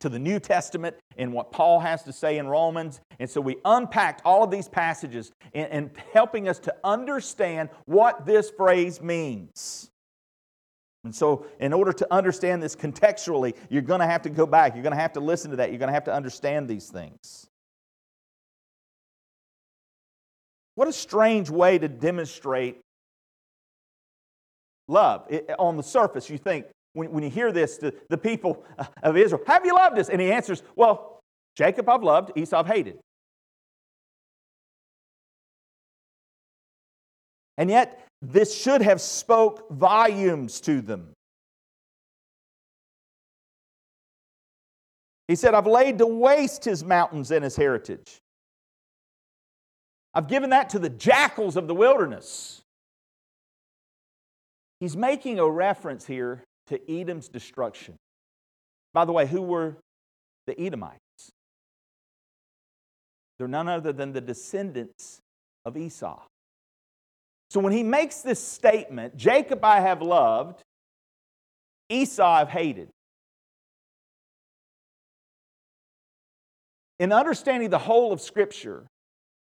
to 0.00 0.08
the 0.08 0.18
New 0.18 0.38
Testament 0.38 0.96
and 1.16 1.32
what 1.32 1.50
Paul 1.50 1.80
has 1.80 2.02
to 2.04 2.12
say 2.12 2.38
in 2.38 2.46
Romans. 2.46 3.00
And 3.18 3.28
so 3.28 3.40
we 3.40 3.56
unpacked 3.64 4.22
all 4.24 4.44
of 4.44 4.50
these 4.50 4.68
passages 4.68 5.32
and, 5.54 5.70
and 5.70 5.90
helping 6.12 6.48
us 6.48 6.58
to 6.60 6.74
understand 6.84 7.70
what 7.86 8.26
this 8.26 8.50
phrase 8.50 9.00
means. 9.00 9.90
And 11.06 11.14
so, 11.14 11.46
in 11.60 11.72
order 11.72 11.92
to 11.92 12.12
understand 12.12 12.60
this 12.60 12.74
contextually, 12.74 13.54
you're 13.70 13.80
going 13.80 14.00
to 14.00 14.06
have 14.06 14.22
to 14.22 14.28
go 14.28 14.44
back. 14.44 14.74
You're 14.74 14.82
going 14.82 14.94
to 14.94 15.00
have 15.00 15.12
to 15.12 15.20
listen 15.20 15.52
to 15.52 15.58
that. 15.58 15.70
You're 15.70 15.78
going 15.78 15.86
to 15.86 15.94
have 15.94 16.04
to 16.04 16.12
understand 16.12 16.66
these 16.68 16.88
things. 16.88 17.46
What 20.74 20.88
a 20.88 20.92
strange 20.92 21.48
way 21.48 21.78
to 21.78 21.86
demonstrate 21.86 22.80
love. 24.88 25.26
It, 25.30 25.48
on 25.60 25.76
the 25.76 25.84
surface, 25.84 26.28
you 26.28 26.38
think, 26.38 26.66
when, 26.92 27.12
when 27.12 27.22
you 27.22 27.30
hear 27.30 27.52
this 27.52 27.78
to 27.78 27.94
the 28.08 28.18
people 28.18 28.64
of 29.04 29.16
Israel, 29.16 29.42
have 29.46 29.64
you 29.64 29.76
loved 29.76 30.00
us? 30.00 30.08
And 30.08 30.20
he 30.20 30.32
answers, 30.32 30.64
well, 30.74 31.20
Jacob 31.56 31.88
I've 31.88 32.02
loved, 32.02 32.32
Esau 32.36 32.58
I've 32.58 32.66
hated. 32.66 32.98
And 37.56 37.70
yet, 37.70 38.05
this 38.32 38.56
should 38.56 38.82
have 38.82 39.00
spoke 39.00 39.70
volumes 39.70 40.60
to 40.62 40.80
them. 40.80 41.12
He 45.28 45.34
said, 45.34 45.54
I've 45.54 45.66
laid 45.66 45.98
to 45.98 46.06
waste 46.06 46.64
his 46.64 46.84
mountains 46.84 47.30
and 47.30 47.42
his 47.42 47.56
heritage. 47.56 48.18
I've 50.14 50.28
given 50.28 50.50
that 50.50 50.70
to 50.70 50.78
the 50.78 50.88
jackals 50.88 51.56
of 51.56 51.66
the 51.66 51.74
wilderness. 51.74 52.62
He's 54.80 54.96
making 54.96 55.38
a 55.38 55.48
reference 55.48 56.06
here 56.06 56.44
to 56.68 56.90
Edom's 56.90 57.28
destruction. 57.28 57.96
By 58.94 59.04
the 59.04 59.12
way, 59.12 59.26
who 59.26 59.42
were 59.42 59.76
the 60.46 60.58
Edomites? 60.60 61.00
They're 63.38 63.48
none 63.48 63.68
other 63.68 63.92
than 63.92 64.12
the 64.12 64.20
descendants 64.20 65.20
of 65.64 65.76
Esau. 65.76 66.22
So 67.50 67.60
when 67.60 67.72
he 67.72 67.82
makes 67.82 68.22
this 68.22 68.42
statement, 68.42 69.16
Jacob 69.16 69.64
I 69.64 69.80
have 69.80 70.02
loved, 70.02 70.62
Esau 71.88 72.24
I've 72.24 72.48
hated. 72.48 72.88
In 76.98 77.12
understanding 77.12 77.70
the 77.70 77.78
whole 77.78 78.12
of 78.12 78.20
Scripture, 78.20 78.86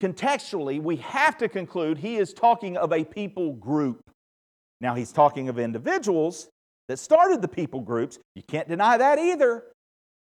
contextually, 0.01 0.82
we 0.82 0.98
have 0.98 1.38
to 1.38 1.48
conclude 1.48 1.98
he 1.98 2.18
is 2.18 2.34
talking 2.34 2.77
of 2.77 2.92
a 2.92 3.04
people 3.04 3.54
group. 3.54 4.01
Now, 4.80 4.94
he's 4.96 5.12
talking 5.12 5.50
of 5.50 5.58
individuals 5.58 6.50
that 6.88 7.00
started 7.00 7.42
the 7.42 7.48
people 7.48 7.80
groups. 7.80 8.20
You 8.36 8.44
can't 8.44 8.68
deny 8.68 8.98
that 8.98 9.18
either. 9.18 9.63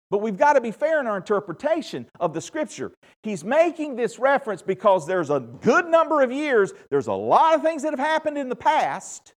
But 0.09 0.19
we've 0.19 0.37
got 0.37 0.53
to 0.53 0.61
be 0.61 0.71
fair 0.71 0.99
in 1.01 1.07
our 1.07 1.17
interpretation 1.17 2.07
of 2.19 2.33
the 2.33 2.39
scripture. 2.39 2.93
He's 3.23 3.43
making 3.43 3.95
this 3.95 4.19
reference 4.19 4.61
because 4.61 5.05
there's 5.05 5.29
a 5.29 5.39
good 5.39 5.87
number 5.87 6.21
of 6.21 6.31
years, 6.31 6.71
there's 6.89 7.07
a 7.07 7.13
lot 7.13 7.55
of 7.55 7.61
things 7.61 7.83
that 7.83 7.91
have 7.91 7.99
happened 7.99 8.37
in 8.37 8.47
the 8.47 8.55
past 8.55 9.33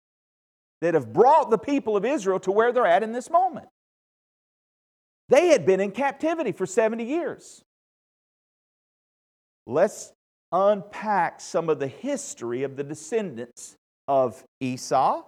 that 0.81 0.93
have 0.93 1.11
brought 1.11 1.49
the 1.49 1.57
people 1.57 1.97
of 1.97 2.05
Israel 2.05 2.39
to 2.41 2.51
where 2.51 2.71
they're 2.71 2.85
at 2.85 3.03
in 3.03 3.11
this 3.11 3.29
moment. 3.29 3.67
They 5.29 5.47
had 5.47 5.65
been 5.65 5.79
in 5.79 5.91
captivity 5.91 6.51
for 6.51 6.65
70 6.65 7.03
years. 7.03 7.63
Let's 9.67 10.11
unpack 10.51 11.41
some 11.41 11.69
of 11.69 11.79
the 11.79 11.88
history 11.88 12.63
of 12.63 12.75
the 12.75 12.83
descendants 12.83 13.75
of 14.07 14.43
Esau 14.59 15.23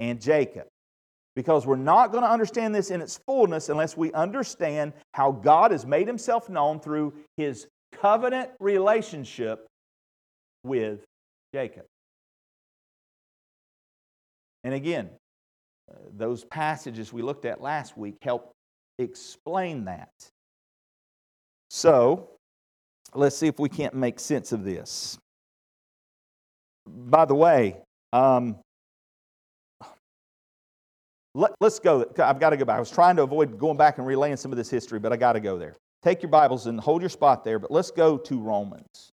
and 0.00 0.20
Jacob 0.20 0.66
because 1.36 1.66
we're 1.66 1.76
not 1.76 2.10
going 2.10 2.24
to 2.24 2.30
understand 2.30 2.74
this 2.74 2.90
in 2.90 3.00
its 3.00 3.18
fullness 3.26 3.68
unless 3.68 3.96
we 3.96 4.12
understand 4.12 4.92
how 5.14 5.30
God 5.32 5.70
has 5.70 5.86
made 5.86 6.06
himself 6.06 6.48
known 6.48 6.80
through 6.80 7.14
his 7.36 7.66
covenant 7.92 8.50
relationship 8.60 9.66
with 10.64 11.04
Jacob. 11.54 11.84
And 14.64 14.74
again, 14.74 15.10
uh, 15.90 15.94
those 16.16 16.44
passages 16.44 17.12
we 17.12 17.22
looked 17.22 17.44
at 17.44 17.60
last 17.60 17.96
week 17.96 18.16
help 18.22 18.52
explain 18.98 19.84
that. 19.84 20.10
So, 21.70 22.30
let's 23.14 23.36
see 23.36 23.46
if 23.46 23.58
we 23.58 23.68
can't 23.68 23.94
make 23.94 24.18
sense 24.18 24.52
of 24.52 24.64
this. 24.64 25.18
By 26.86 27.24
the 27.24 27.34
way, 27.34 27.76
um, 28.12 28.56
Let, 31.38 31.52
us 31.60 31.78
go. 31.78 32.04
I've 32.18 32.40
got 32.40 32.50
to 32.50 32.56
go 32.56 32.64
back. 32.64 32.78
I 32.78 32.80
was 32.80 32.90
trying 32.90 33.14
to 33.14 33.22
avoid 33.22 33.60
going 33.60 33.76
back 33.76 33.98
and 33.98 34.06
relaying 34.06 34.38
some 34.38 34.50
of 34.50 34.58
this 34.58 34.68
history, 34.68 34.98
but 34.98 35.12
I 35.12 35.16
got 35.16 35.34
to 35.34 35.40
go 35.40 35.56
there. 35.56 35.76
Take 36.02 36.20
your 36.20 36.30
Bibles 36.30 36.66
and 36.66 36.80
hold 36.80 37.00
your 37.00 37.08
spot 37.08 37.44
there, 37.44 37.60
but 37.60 37.70
let's 37.70 37.92
go 37.92 38.18
to 38.18 38.40
Romans. 38.40 39.12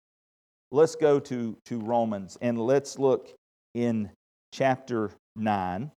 Let's 0.69 0.95
go 0.95 1.19
to, 1.19 1.57
to 1.65 1.79
Romans 1.79 2.37
and 2.39 2.59
let's 2.59 2.99
look 2.99 3.33
in 3.73 4.11
chapter 4.53 5.09
9. 5.35 5.89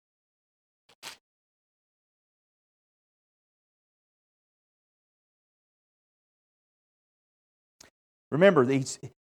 Remember, 8.31 8.65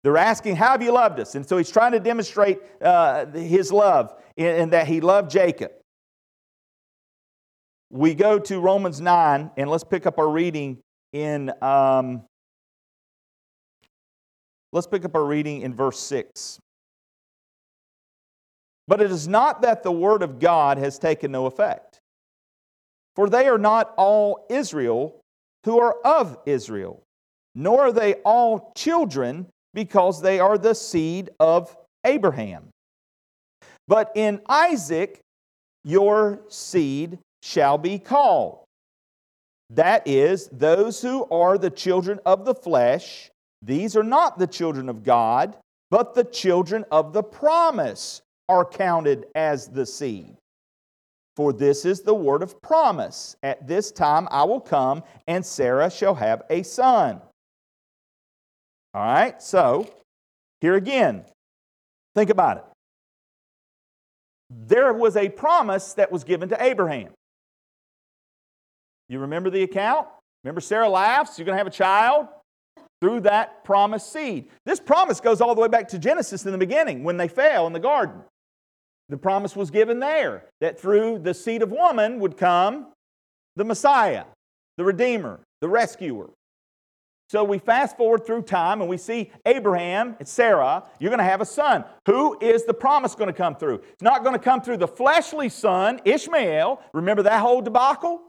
they're 0.02 0.16
asking, 0.16 0.56
How 0.56 0.72
have 0.72 0.82
you 0.82 0.92
loved 0.92 1.20
us? 1.20 1.36
And 1.36 1.48
so 1.48 1.58
he's 1.58 1.70
trying 1.70 1.92
to 1.92 2.00
demonstrate 2.00 2.58
uh, 2.82 3.26
his 3.26 3.70
love 3.72 4.20
and 4.36 4.72
that 4.72 4.88
he 4.88 5.00
loved 5.00 5.30
Jacob. 5.30 5.70
We 7.90 8.14
go 8.14 8.38
to 8.38 8.60
Romans 8.60 9.00
9, 9.00 9.50
and 9.56 9.70
let's 9.70 9.84
pick 9.84 10.06
up 10.06 10.18
our 10.18 10.28
reading 10.28 10.78
in. 11.12 11.52
Um, 11.62 12.22
let's 14.72 14.86
pick 14.86 15.04
up 15.04 15.14
our 15.14 15.24
reading 15.24 15.62
in 15.62 15.74
verse 15.74 15.98
6. 16.00 16.58
But 18.86 19.00
it 19.00 19.10
is 19.10 19.28
not 19.28 19.62
that 19.62 19.82
the 19.82 19.92
word 19.92 20.22
of 20.22 20.38
God 20.38 20.78
has 20.78 20.98
taken 20.98 21.32
no 21.32 21.46
effect. 21.46 21.98
For 23.16 23.28
they 23.28 23.48
are 23.48 23.58
not 23.58 23.92
all 23.96 24.46
Israel 24.48 25.20
who 25.64 25.80
are 25.80 25.96
of 26.04 26.38
Israel 26.46 27.02
nor 27.58 27.86
are 27.86 27.92
they 27.92 28.14
all 28.24 28.72
children 28.76 29.46
because 29.74 30.22
they 30.22 30.38
are 30.38 30.56
the 30.56 30.74
seed 30.74 31.28
of 31.40 31.76
Abraham. 32.04 32.70
But 33.88 34.12
in 34.14 34.40
Isaac 34.48 35.20
your 35.82 36.40
seed 36.48 37.18
shall 37.42 37.78
be 37.78 37.98
called. 37.98 38.64
That 39.70 40.06
is, 40.06 40.48
those 40.50 41.02
who 41.02 41.26
are 41.30 41.58
the 41.58 41.70
children 41.70 42.20
of 42.24 42.44
the 42.44 42.54
flesh, 42.54 43.30
these 43.62 43.96
are 43.96 44.04
not 44.04 44.38
the 44.38 44.46
children 44.46 44.88
of 44.88 45.04
God, 45.04 45.56
but 45.90 46.14
the 46.14 46.24
children 46.24 46.84
of 46.90 47.12
the 47.12 47.22
promise 47.22 48.22
are 48.48 48.64
counted 48.64 49.26
as 49.34 49.68
the 49.68 49.84
seed. 49.84 50.36
For 51.36 51.52
this 51.52 51.84
is 51.84 52.00
the 52.00 52.14
word 52.14 52.42
of 52.42 52.60
promise. 52.62 53.36
At 53.42 53.66
this 53.68 53.92
time 53.92 54.26
I 54.30 54.44
will 54.44 54.60
come, 54.60 55.04
and 55.26 55.44
Sarah 55.44 55.90
shall 55.90 56.14
have 56.14 56.42
a 56.50 56.62
son. 56.62 57.20
All 58.94 59.02
right, 59.02 59.40
so 59.40 59.88
here 60.60 60.74
again, 60.74 61.24
think 62.14 62.30
about 62.30 62.56
it. 62.56 62.64
There 64.50 64.94
was 64.94 65.16
a 65.16 65.28
promise 65.28 65.92
that 65.92 66.10
was 66.10 66.24
given 66.24 66.48
to 66.48 66.62
Abraham. 66.62 67.10
You 69.08 69.20
remember 69.20 69.50
the 69.50 69.62
account? 69.62 70.06
Remember 70.44 70.60
Sarah 70.60 70.88
laughs, 70.88 71.38
you're 71.38 71.46
going 71.46 71.54
to 71.54 71.58
have 71.58 71.66
a 71.66 71.70
child 71.70 72.28
through 73.00 73.20
that 73.20 73.64
promised 73.64 74.12
seed. 74.12 74.48
This 74.64 74.80
promise 74.80 75.20
goes 75.20 75.40
all 75.40 75.54
the 75.54 75.60
way 75.60 75.68
back 75.68 75.88
to 75.88 75.98
Genesis 75.98 76.44
in 76.46 76.52
the 76.52 76.58
beginning 76.58 77.04
when 77.04 77.16
they 77.16 77.28
fell 77.28 77.66
in 77.66 77.72
the 77.72 77.80
garden. 77.80 78.22
The 79.08 79.16
promise 79.16 79.56
was 79.56 79.70
given 79.70 80.00
there 80.00 80.44
that 80.60 80.78
through 80.78 81.20
the 81.20 81.32
seed 81.32 81.62
of 81.62 81.70
woman 81.70 82.20
would 82.20 82.36
come 82.36 82.88
the 83.56 83.64
Messiah, 83.64 84.24
the 84.76 84.84
Redeemer, 84.84 85.40
the 85.60 85.68
rescuer. 85.68 86.30
So 87.30 87.44
we 87.44 87.58
fast 87.58 87.96
forward 87.96 88.24
through 88.26 88.42
time 88.42 88.80
and 88.80 88.88
we 88.88 88.96
see 88.96 89.30
Abraham 89.44 90.16
and 90.18 90.26
Sarah, 90.26 90.84
you're 90.98 91.10
going 91.10 91.18
to 91.18 91.24
have 91.24 91.40
a 91.40 91.46
son. 91.46 91.84
Who 92.06 92.38
is 92.40 92.64
the 92.64 92.72
promise 92.72 93.14
going 93.14 93.28
to 93.28 93.34
come 93.34 93.54
through? 93.54 93.82
It's 93.92 94.02
not 94.02 94.22
going 94.22 94.34
to 94.34 94.42
come 94.42 94.62
through 94.62 94.78
the 94.78 94.88
fleshly 94.88 95.48
son, 95.48 96.00
Ishmael. 96.04 96.80
Remember 96.94 97.22
that 97.24 97.40
whole 97.40 97.60
debacle? 97.60 98.27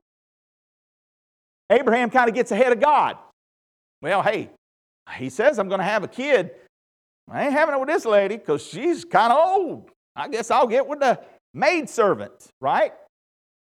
Abraham 1.70 2.10
kind 2.10 2.30
of 2.30 2.36
gets 2.36 2.52
ahead 2.52 2.72
of 2.72 2.80
God. 2.80 3.18
Well, 4.02 4.24
hey, 4.24 4.50
he 5.18 5.30
says 5.30 5.60
I'm 5.60 5.68
going 5.68 5.80
to 5.80 5.86
have 5.86 6.04
a 6.04 6.08
kid. 6.08 6.52
I 7.30 7.46
ain't 7.46 7.54
having 7.54 7.76
it 7.76 7.80
with 7.80 7.90
this 7.90 8.06
lady 8.06 8.38
because 8.38 8.66
she's 8.66 9.06
kind 9.06 9.32
of 9.32 9.40
old. 9.48 9.92
I 10.16 10.28
guess 10.28 10.50
I'll 10.52 10.68
get 10.68 10.88
with 10.88 11.00
the 11.00 11.20
maidservant, 11.54 12.48
right? 12.60 12.94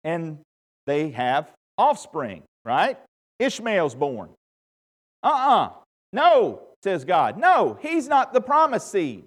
And 0.03 0.39
they 0.87 1.09
have 1.11 1.49
offspring, 1.77 2.43
right? 2.63 2.97
Ishmael's 3.39 3.95
born. 3.95 4.29
Uh 5.23 5.27
uh-uh. 5.27 5.65
uh 5.65 5.69
No, 6.13 6.61
says 6.83 7.05
God. 7.05 7.37
No, 7.37 7.77
he's 7.81 8.07
not 8.07 8.33
the 8.33 8.41
promised 8.41 8.91
seed. 8.91 9.25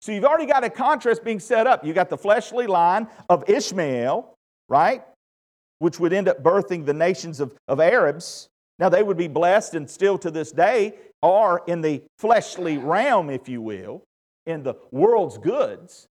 So 0.00 0.12
you've 0.12 0.24
already 0.24 0.46
got 0.46 0.64
a 0.64 0.70
contrast 0.70 1.24
being 1.24 1.40
set 1.40 1.66
up. 1.66 1.84
You 1.84 1.94
got 1.94 2.10
the 2.10 2.18
fleshly 2.18 2.66
line 2.66 3.08
of 3.28 3.48
Ishmael, 3.48 4.34
right? 4.68 5.02
Which 5.78 5.98
would 6.00 6.12
end 6.12 6.28
up 6.28 6.42
birthing 6.42 6.86
the 6.86 6.94
nations 6.94 7.40
of, 7.40 7.52
of 7.68 7.80
Arabs. 7.80 8.48
Now 8.78 8.88
they 8.88 9.02
would 9.02 9.16
be 9.16 9.28
blessed 9.28 9.74
and 9.74 9.88
still 9.88 10.18
to 10.18 10.30
this 10.30 10.52
day 10.52 10.94
are 11.22 11.62
in 11.66 11.80
the 11.80 12.02
fleshly 12.18 12.76
realm, 12.76 13.30
if 13.30 13.48
you 13.48 13.62
will, 13.62 14.02
in 14.46 14.62
the 14.62 14.74
world's 14.90 15.38
goods. 15.38 16.06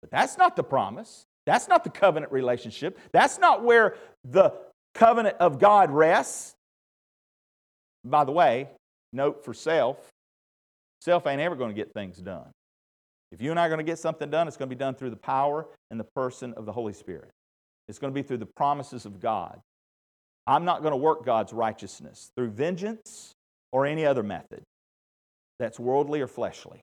But 0.00 0.10
that's 0.10 0.38
not 0.38 0.56
the 0.56 0.64
promise. 0.64 1.24
That's 1.46 1.68
not 1.68 1.84
the 1.84 1.90
covenant 1.90 2.32
relationship. 2.32 2.98
That's 3.12 3.38
not 3.38 3.62
where 3.62 3.96
the 4.24 4.54
covenant 4.94 5.36
of 5.40 5.58
God 5.58 5.90
rests. 5.90 6.54
By 8.04 8.24
the 8.24 8.32
way, 8.32 8.68
note 9.12 9.44
for 9.44 9.52
self 9.52 9.98
self 11.06 11.26
ain't 11.26 11.40
ever 11.40 11.54
going 11.54 11.70
to 11.70 11.74
get 11.74 11.92
things 11.92 12.18
done. 12.18 12.50
If 13.30 13.40
you 13.40 13.52
and 13.52 13.60
I 13.60 13.66
are 13.66 13.68
going 13.68 13.78
to 13.78 13.84
get 13.84 13.98
something 13.98 14.28
done, 14.28 14.48
it's 14.48 14.56
going 14.56 14.68
to 14.68 14.74
be 14.74 14.78
done 14.78 14.94
through 14.94 15.10
the 15.10 15.16
power 15.16 15.66
and 15.90 16.00
the 16.00 16.06
person 16.16 16.52
of 16.54 16.66
the 16.66 16.72
Holy 16.72 16.92
Spirit. 16.92 17.30
It's 17.88 17.98
going 17.98 18.12
to 18.12 18.14
be 18.14 18.26
through 18.26 18.38
the 18.38 18.46
promises 18.46 19.06
of 19.06 19.20
God. 19.20 19.60
I'm 20.46 20.64
not 20.64 20.82
going 20.82 20.92
to 20.92 20.96
work 20.96 21.24
God's 21.24 21.52
righteousness 21.52 22.30
through 22.36 22.50
vengeance 22.50 23.34
or 23.72 23.86
any 23.86 24.06
other 24.06 24.22
method 24.22 24.62
that's 25.58 25.78
worldly 25.78 26.20
or 26.20 26.26
fleshly. 26.26 26.80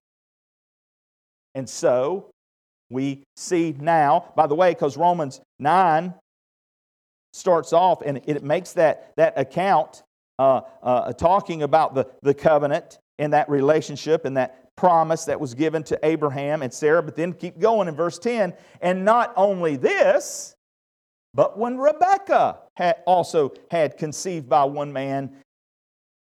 And 1.56 1.70
so 1.70 2.30
we 2.90 3.24
see 3.36 3.76
now, 3.80 4.32
by 4.36 4.48
the 4.48 4.56
way, 4.56 4.72
because 4.72 4.98
Romans 4.98 5.40
9 5.60 6.14
starts 7.32 7.74
off 7.74 8.02
and 8.06 8.22
it 8.26 8.44
makes 8.44 8.74
that, 8.74 9.12
that 9.18 9.38
account 9.38 10.04
uh, 10.40 10.62
uh, 10.82 11.14
talking 11.14 11.64
about 11.64 11.96
the, 11.96 12.08
the 12.22 12.34
covenant 12.34 13.00
and 13.20 13.34
that 13.34 13.50
relationship 13.50 14.26
and 14.26 14.38
that 14.38 14.76
promise 14.76 15.26
that 15.26 15.40
was 15.40 15.54
given 15.54 15.84
to 15.84 16.00
Abraham 16.04 16.62
and 16.62 16.74
Sarah. 16.74 17.04
But 17.04 17.16
then 17.16 17.34
keep 17.34 17.60
going 17.60 17.88
in 17.88 17.96
verse 17.96 18.20
10. 18.20 18.54
And 18.82 19.06
not 19.06 19.34
only 19.36 19.76
this, 19.76 20.56
but 21.34 21.58
when 21.58 21.78
Rebekah 21.78 22.60
had 22.76 22.98
also 23.06 23.54
had 23.72 23.98
conceived 23.98 24.48
by 24.48 24.64
one 24.66 24.94
man, 24.94 25.32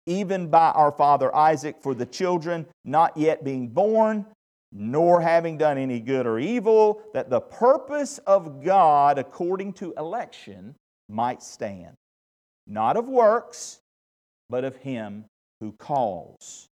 even 0.06 0.48
by 0.48 0.70
our 0.70 0.92
father 0.92 1.34
Isaac, 1.34 1.76
for 1.82 1.94
the 1.94 2.06
children 2.06 2.66
not 2.84 3.16
yet 3.16 3.44
being 3.44 3.68
born, 3.68 4.26
nor 4.72 5.20
having 5.20 5.58
done 5.58 5.78
any 5.78 5.98
good 5.98 6.26
or 6.26 6.38
evil, 6.38 7.02
that 7.12 7.28
the 7.28 7.40
purpose 7.40 8.18
of 8.18 8.62
God 8.62 9.18
according 9.18 9.72
to 9.74 9.92
election 9.98 10.74
might 11.08 11.42
stand, 11.42 11.96
not 12.66 12.96
of 12.96 13.08
works, 13.08 13.80
but 14.48 14.64
of 14.64 14.76
him 14.76 15.24
who 15.60 15.72
calls. 15.72 16.68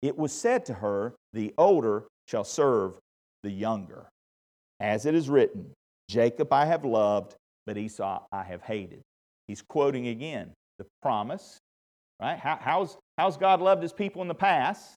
It 0.00 0.16
was 0.16 0.32
said 0.32 0.64
to 0.66 0.74
her, 0.74 1.14
The 1.32 1.52
older 1.58 2.04
shall 2.28 2.44
serve 2.44 2.98
the 3.42 3.50
younger. 3.50 4.08
As 4.80 5.06
it 5.06 5.14
is 5.14 5.28
written, 5.28 5.72
Jacob 6.08 6.52
I 6.52 6.66
have 6.66 6.84
loved, 6.84 7.34
but 7.66 7.76
Esau 7.76 8.22
I 8.32 8.42
have 8.42 8.62
hated. 8.62 9.00
He's 9.48 9.62
quoting 9.62 10.08
again 10.08 10.52
the 10.78 10.86
promise, 11.02 11.58
right? 12.20 12.38
How, 12.38 12.58
how's, 12.60 12.96
how's 13.18 13.36
God 13.36 13.60
loved 13.60 13.82
his 13.82 13.92
people 13.92 14.22
in 14.22 14.28
the 14.28 14.34
past, 14.34 14.94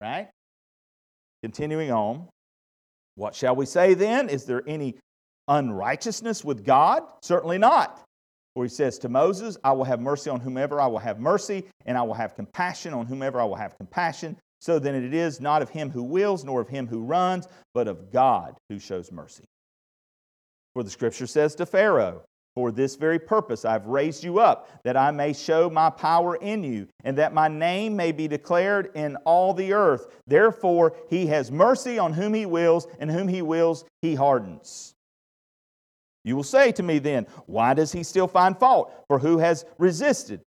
right? 0.00 0.28
Continuing 1.42 1.90
on, 1.90 2.28
what 3.14 3.34
shall 3.34 3.56
we 3.56 3.66
say 3.66 3.94
then? 3.94 4.28
Is 4.28 4.44
there 4.44 4.62
any 4.66 4.96
unrighteousness 5.48 6.44
with 6.44 6.64
God? 6.64 7.02
Certainly 7.22 7.58
not 7.58 8.04
where 8.54 8.66
he 8.66 8.68
says 8.68 8.98
to 8.98 9.08
Moses, 9.08 9.56
I 9.62 9.72
will 9.72 9.84
have 9.84 10.00
mercy 10.00 10.28
on 10.28 10.40
whomever 10.40 10.80
I 10.80 10.86
will 10.86 10.98
have 10.98 11.20
mercy, 11.20 11.64
and 11.86 11.96
I 11.96 12.02
will 12.02 12.14
have 12.14 12.34
compassion 12.34 12.92
on 12.92 13.06
whomever 13.06 13.40
I 13.40 13.44
will 13.44 13.56
have 13.56 13.76
compassion. 13.76 14.36
So 14.60 14.78
then 14.78 14.94
it 14.94 15.14
is 15.14 15.40
not 15.40 15.62
of 15.62 15.70
him 15.70 15.90
who 15.90 16.02
wills, 16.02 16.44
nor 16.44 16.60
of 16.60 16.68
him 16.68 16.86
who 16.86 17.02
runs, 17.02 17.46
but 17.74 17.88
of 17.88 18.12
God 18.12 18.56
who 18.68 18.78
shows 18.78 19.12
mercy. 19.12 19.44
For 20.74 20.82
the 20.82 20.90
scripture 20.90 21.26
says 21.26 21.54
to 21.56 21.66
Pharaoh, 21.66 22.22
For 22.54 22.70
this 22.70 22.96
very 22.96 23.18
purpose 23.18 23.64
I've 23.64 23.86
raised 23.86 24.22
you 24.22 24.38
up, 24.38 24.68
that 24.84 24.96
I 24.96 25.10
may 25.10 25.32
show 25.32 25.68
my 25.68 25.90
power 25.90 26.36
in 26.36 26.62
you, 26.62 26.88
and 27.04 27.18
that 27.18 27.34
my 27.34 27.48
name 27.48 27.96
may 27.96 28.12
be 28.12 28.28
declared 28.28 28.90
in 28.94 29.16
all 29.24 29.52
the 29.52 29.72
earth. 29.72 30.06
Therefore 30.26 30.94
he 31.08 31.26
has 31.26 31.50
mercy 31.50 31.98
on 31.98 32.12
whom 32.12 32.34
he 32.34 32.46
wills, 32.46 32.86
and 33.00 33.10
whom 33.10 33.28
he 33.28 33.42
wills 33.42 33.84
he 34.02 34.14
hardens. 34.14 34.94
You 36.24 36.36
will 36.36 36.44
say 36.44 36.70
to 36.72 36.82
me 36.82 36.98
then, 36.98 37.26
Why 37.46 37.74
does 37.74 37.92
he 37.92 38.02
still 38.02 38.28
find 38.28 38.56
fault? 38.56 38.92
For 39.08 39.18
who 39.18 39.38
has 39.38 39.64
resisted 39.78 40.42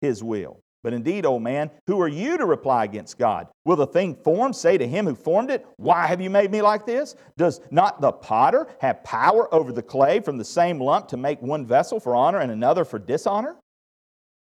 his 0.00 0.22
will? 0.22 0.63
But 0.84 0.92
indeed, 0.92 1.24
O 1.24 1.38
man, 1.38 1.70
who 1.86 1.98
are 2.02 2.08
you 2.08 2.36
to 2.36 2.44
reply 2.44 2.84
against 2.84 3.18
God? 3.18 3.48
Will 3.64 3.74
the 3.74 3.86
thing 3.86 4.14
formed 4.14 4.54
say 4.54 4.76
to 4.76 4.86
him 4.86 5.06
who 5.06 5.14
formed 5.14 5.50
it, 5.50 5.66
Why 5.78 6.06
have 6.06 6.20
you 6.20 6.28
made 6.28 6.50
me 6.50 6.60
like 6.60 6.84
this? 6.84 7.16
Does 7.38 7.62
not 7.70 8.02
the 8.02 8.12
potter 8.12 8.68
have 8.80 9.02
power 9.02 9.52
over 9.52 9.72
the 9.72 9.82
clay 9.82 10.20
from 10.20 10.36
the 10.36 10.44
same 10.44 10.78
lump 10.78 11.08
to 11.08 11.16
make 11.16 11.40
one 11.40 11.64
vessel 11.64 11.98
for 11.98 12.14
honor 12.14 12.40
and 12.40 12.52
another 12.52 12.84
for 12.84 12.98
dishonor? 12.98 13.56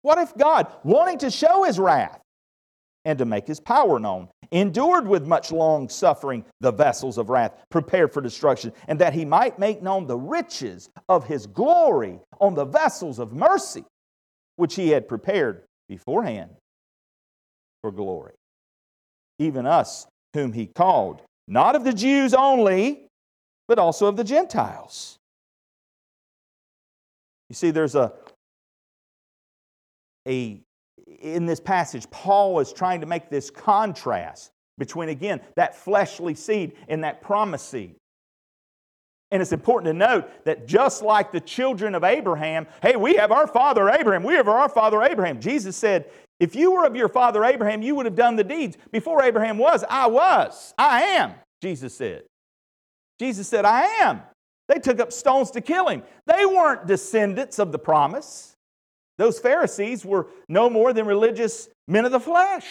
What 0.03 0.19
if 0.19 0.35
God, 0.37 0.69
wanting 0.85 1.19
to 1.19 1.33
show 1.33 1.65
his 1.65 1.81
wrath 1.81 2.21
and 3.05 3.19
to 3.19 3.25
make 3.25 3.49
his 3.49 3.59
power 3.59 3.99
known, 3.99 4.29
endured 4.53 5.09
with 5.09 5.27
much 5.27 5.51
long 5.51 5.89
suffering 5.89 6.45
the 6.61 6.71
vessels 6.71 7.19
of 7.19 7.29
wrath 7.29 7.57
prepared 7.71 8.13
for 8.13 8.21
destruction, 8.21 8.73
and 8.87 9.01
that 9.01 9.15
he 9.15 9.25
might 9.25 9.59
make 9.59 9.83
known 9.83 10.07
the 10.07 10.17
riches 10.17 10.91
of 11.09 11.27
his 11.27 11.49
glory 11.49 12.21
on 12.41 12.55
the 12.55 12.65
vessels 12.65 13.19
of 13.19 13.33
mercy, 13.33 13.85
which 14.55 14.77
he 14.77 14.91
had 14.91 15.09
prepared 15.09 15.65
beforehand 15.91 16.53
for 17.83 17.91
glory. 17.91 18.33
Even 19.39 19.67
us, 19.67 20.07
whom 20.33 20.53
he 20.53 20.67
called, 20.67 21.21
not 21.49 21.75
of 21.75 21.85
the 21.85 21.93
Jews 21.93 22.33
only, 22.33 23.09
but 23.69 23.79
also 23.79 24.07
of 24.07 24.17
the 24.17 24.25
Gentiles. 24.25 25.19
You 27.49 27.55
see, 27.55 27.73
there's 27.73 27.97
a, 27.97 28.13
a 30.29 30.61
in 31.21 31.45
this 31.45 31.59
passage, 31.59 32.09
Paul 32.11 32.61
is 32.61 32.73
trying 32.73 33.01
to 33.01 33.07
make 33.07 33.29
this 33.29 33.51
contrast 33.51 34.53
between, 34.79 35.09
again, 35.09 35.41
that 35.57 35.75
fleshly 35.75 36.35
seed 36.35 36.75
and 36.89 37.03
that 37.03 37.21
promise 37.21 37.63
seed. 37.63 37.97
And 39.31 39.41
it's 39.41 39.53
important 39.53 39.93
to 39.93 39.99
note 39.99 40.45
that 40.45 40.67
just 40.67 41.03
like 41.03 41.31
the 41.31 41.41
children 41.41 41.95
of 41.95 42.03
Abraham, 42.03 42.67
hey, 42.83 42.97
we 42.97 43.15
have 43.15 43.31
our 43.31 43.47
father 43.47 43.89
Abraham, 43.89 44.25
we 44.25 44.35
have 44.35 44.49
our 44.49 44.69
father 44.69 45.03
Abraham. 45.03 45.41
Jesus 45.41 45.77
said, 45.77 46.11
if 46.41 46.57
you 46.57 46.73
were 46.73 46.85
of 46.85 46.97
your 46.97 47.09
father 47.09 47.45
Abraham, 47.45 47.83
you 47.83 47.95
would 47.95 48.07
have 48.07 48.17
done 48.17 48.35
the 48.35 48.45
deeds. 48.45 48.77
Before 48.91 49.23
Abraham 49.23 49.59
was, 49.59 49.85
I 49.89 50.07
was. 50.07 50.75
I 50.79 51.03
am, 51.03 51.35
Jesus 51.63 51.95
said. 51.95 52.23
Jesus 53.21 53.47
said, 53.47 53.65
I 53.65 53.83
am. 54.03 54.23
They 54.69 54.79
took 54.79 55.01
up 55.01 55.13
stones 55.13 55.51
to 55.53 55.61
kill 55.61 55.89
him. 55.89 56.03
They 56.27 56.47
weren't 56.47 56.87
descendants 56.87 57.59
of 57.59 57.73
the 57.73 57.79
promise. 57.79 58.57
Those 59.19 59.39
Pharisees 59.39 60.05
were 60.05 60.29
no 60.49 60.71
more 60.71 60.93
than 60.93 61.07
religious 61.07 61.69
men 61.87 62.07
of 62.07 62.13
the 62.13 62.21
flesh. 62.21 62.67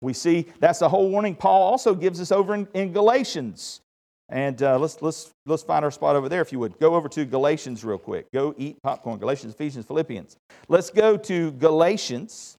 We 0.00 0.12
see 0.12 0.46
that's 0.60 0.78
the 0.78 0.88
whole 0.88 1.10
warning 1.10 1.34
Paul 1.34 1.62
also 1.62 1.94
gives 1.94 2.20
us 2.20 2.32
over 2.32 2.54
in, 2.54 2.66
in 2.74 2.92
Galatians. 2.92 3.80
And 4.30 4.62
uh, 4.62 4.78
let's, 4.78 5.02
let's, 5.02 5.32
let's 5.44 5.64
find 5.64 5.84
our 5.84 5.90
spot 5.90 6.14
over 6.14 6.28
there, 6.28 6.40
if 6.40 6.52
you 6.52 6.60
would. 6.60 6.78
Go 6.78 6.94
over 6.94 7.08
to 7.08 7.24
Galatians 7.24 7.84
real 7.84 7.98
quick. 7.98 8.30
Go 8.32 8.54
eat 8.56 8.80
popcorn. 8.80 9.18
Galatians, 9.18 9.54
Ephesians, 9.54 9.86
Philippians. 9.86 10.36
Let's 10.68 10.88
go 10.88 11.16
to 11.16 11.50
Galatians. 11.52 12.56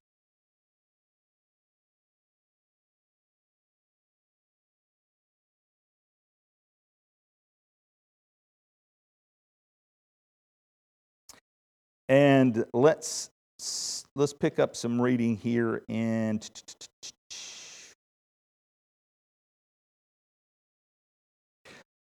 And 12.09 12.65
let's 12.73 13.29
let's 14.17 14.33
pick 14.33 14.59
up 14.59 14.75
some 14.75 15.01
reading 15.01 15.37
here 15.37 15.83
and 15.87 16.41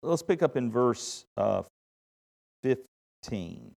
Let's 0.02 0.22
pick 0.22 0.42
up 0.42 0.56
in 0.56 0.70
verse 0.70 1.24
uh, 1.36 1.62
15. 2.62 3.72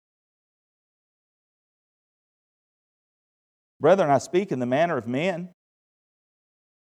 Brethren, 3.79 4.11
I 4.11 4.19
speak 4.19 4.51
in 4.51 4.59
the 4.59 4.67
manner 4.67 4.97
of 4.97 5.07
men, 5.07 5.49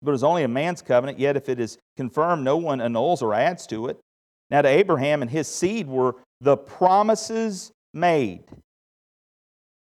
but 0.03 0.11
it 0.11 0.15
is 0.15 0.25
only 0.25 0.43
a 0.43 0.49
man's 0.49 0.83
covenant, 0.83 1.19
yet 1.19 1.37
if 1.37 1.49
it 1.49 1.59
is 1.59 1.79
confirmed, 1.97 2.45
no 2.45 2.59
one 2.59 2.81
annuls 2.81 3.23
or 3.23 3.33
adds 3.33 3.67
to 3.69 3.87
it. 3.87 3.99
Now, 4.51 4.61
to 4.61 4.69
Abraham 4.69 5.23
and 5.23 5.31
his 5.31 5.49
seed 5.49 5.89
were 5.89 6.17
the 6.43 6.59
promises 6.59 7.73
made. 7.95 8.45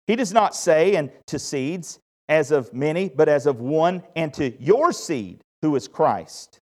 He 0.08 0.15
does 0.15 0.32
not 0.32 0.56
say, 0.56 0.95
and 0.95 1.12
to 1.27 1.38
seeds, 1.39 1.99
as 2.29 2.51
of 2.51 2.73
many, 2.73 3.10
but 3.10 3.27
as 3.27 3.45
of 3.45 3.60
one, 3.60 4.03
and 4.15 4.34
to 4.36 4.62
your 4.63 4.93
seed, 4.93 5.41
who 5.62 5.75
is 5.75 5.89
Christ. 5.89 6.60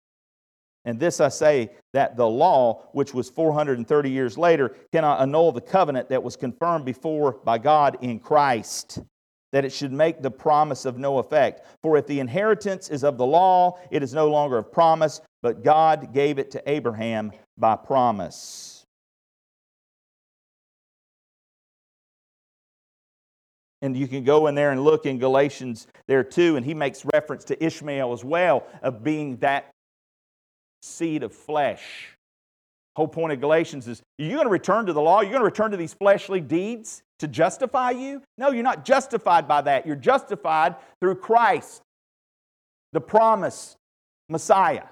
And 0.85 0.99
this 0.99 1.19
I 1.19 1.29
say 1.29 1.69
that 1.93 2.17
the 2.17 2.27
law, 2.27 2.89
which 2.93 3.13
was 3.13 3.29
430 3.29 4.09
years 4.09 4.37
later, 4.37 4.75
cannot 4.91 5.21
annul 5.21 5.51
the 5.51 5.61
covenant 5.61 6.09
that 6.09 6.23
was 6.23 6.35
confirmed 6.35 6.85
before 6.85 7.33
by 7.43 7.59
God 7.59 7.97
in 8.01 8.19
Christ, 8.19 8.99
that 9.51 9.63
it 9.63 9.71
should 9.71 9.91
make 9.91 10.21
the 10.21 10.31
promise 10.31 10.85
of 10.85 10.97
no 10.97 11.19
effect. 11.19 11.65
For 11.83 11.97
if 11.97 12.07
the 12.07 12.19
inheritance 12.19 12.89
is 12.89 13.03
of 13.03 13.17
the 13.17 13.25
law, 13.25 13.77
it 13.91 14.01
is 14.01 14.13
no 14.13 14.29
longer 14.29 14.57
of 14.57 14.71
promise, 14.71 15.21
but 15.43 15.63
God 15.63 16.13
gave 16.13 16.39
it 16.39 16.49
to 16.51 16.69
Abraham 16.69 17.31
by 17.57 17.75
promise. 17.75 18.85
And 23.83 23.97
you 23.97 24.07
can 24.07 24.23
go 24.23 24.47
in 24.47 24.55
there 24.55 24.71
and 24.71 24.83
look 24.83 25.05
in 25.05 25.17
Galatians 25.17 25.87
there 26.07 26.23
too, 26.23 26.55
and 26.55 26.65
he 26.65 26.73
makes 26.73 27.03
reference 27.13 27.43
to 27.45 27.63
Ishmael 27.63 28.13
as 28.13 28.23
well, 28.23 28.63
of 28.81 29.03
being 29.03 29.37
that 29.37 29.71
seed 30.81 31.23
of 31.23 31.33
flesh. 31.33 32.17
Whole 32.95 33.07
point 33.07 33.31
of 33.31 33.39
Galatians 33.39 33.87
is 33.87 34.01
you 34.17 34.31
going 34.31 34.45
to 34.45 34.49
return 34.49 34.85
to 34.85 34.93
the 34.93 35.01
law? 35.01 35.21
You're 35.21 35.31
going 35.31 35.41
to 35.41 35.45
return 35.45 35.71
to 35.71 35.77
these 35.77 35.93
fleshly 35.93 36.41
deeds 36.41 37.03
to 37.19 37.27
justify 37.27 37.91
you? 37.91 38.21
No, 38.37 38.51
you're 38.51 38.63
not 38.63 38.83
justified 38.83 39.47
by 39.47 39.61
that. 39.61 39.85
You're 39.85 39.95
justified 39.95 40.75
through 40.99 41.15
Christ, 41.15 41.81
the 42.91 42.99
promised 42.99 43.77
Messiah, 44.27 44.85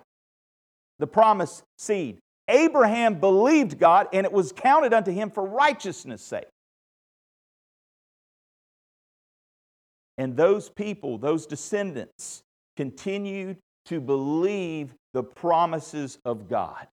the 1.00 1.08
promised 1.08 1.64
seed. 1.78 2.20
Abraham 2.48 3.16
believed 3.16 3.78
God, 3.78 4.08
and 4.14 4.26
it 4.26 4.32
was 4.32 4.52
counted 4.52 4.94
unto 4.94 5.12
him 5.12 5.30
for 5.30 5.44
righteousness' 5.44 6.22
sake. 6.22 6.48
And 10.18 10.36
those 10.36 10.70
people, 10.70 11.18
those 11.18 11.46
descendants, 11.46 12.44
continued 12.76 13.58
to 13.86 14.00
believe 14.00 14.94
the 15.14 15.24
promises 15.24 16.18
of 16.26 16.50
God. 16.50 16.88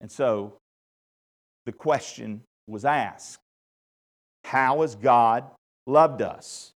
And 0.00 0.10
so 0.10 0.54
the 1.64 1.72
question 1.72 2.42
was 2.66 2.84
asked 2.84 3.40
How 4.44 4.82
has 4.82 4.94
God 4.94 5.44
loved 5.86 6.22
us? 6.22 6.72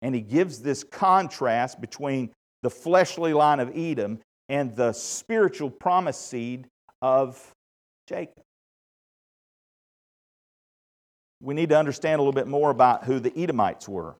And 0.00 0.14
he 0.14 0.20
gives 0.20 0.60
this 0.60 0.82
contrast 0.84 1.80
between 1.80 2.30
the 2.62 2.70
fleshly 2.70 3.32
line 3.32 3.60
of 3.60 3.76
Edom 3.76 4.20
and 4.48 4.74
the 4.74 4.92
spiritual 4.92 5.70
promise 5.70 6.18
seed 6.18 6.66
of 7.00 7.52
Jacob. 8.08 8.42
We 11.40 11.54
need 11.54 11.70
to 11.70 11.78
understand 11.78 12.18
a 12.18 12.22
little 12.22 12.32
bit 12.32 12.46
more 12.46 12.70
about 12.70 13.04
who 13.04 13.18
the 13.18 13.36
Edomites 13.36 13.88
were. 13.88 14.14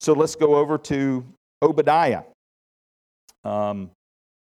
So 0.00 0.14
let's 0.14 0.34
go 0.34 0.56
over 0.56 0.78
to 0.78 1.24
Obadiah. 1.60 2.22
Um, 3.44 3.90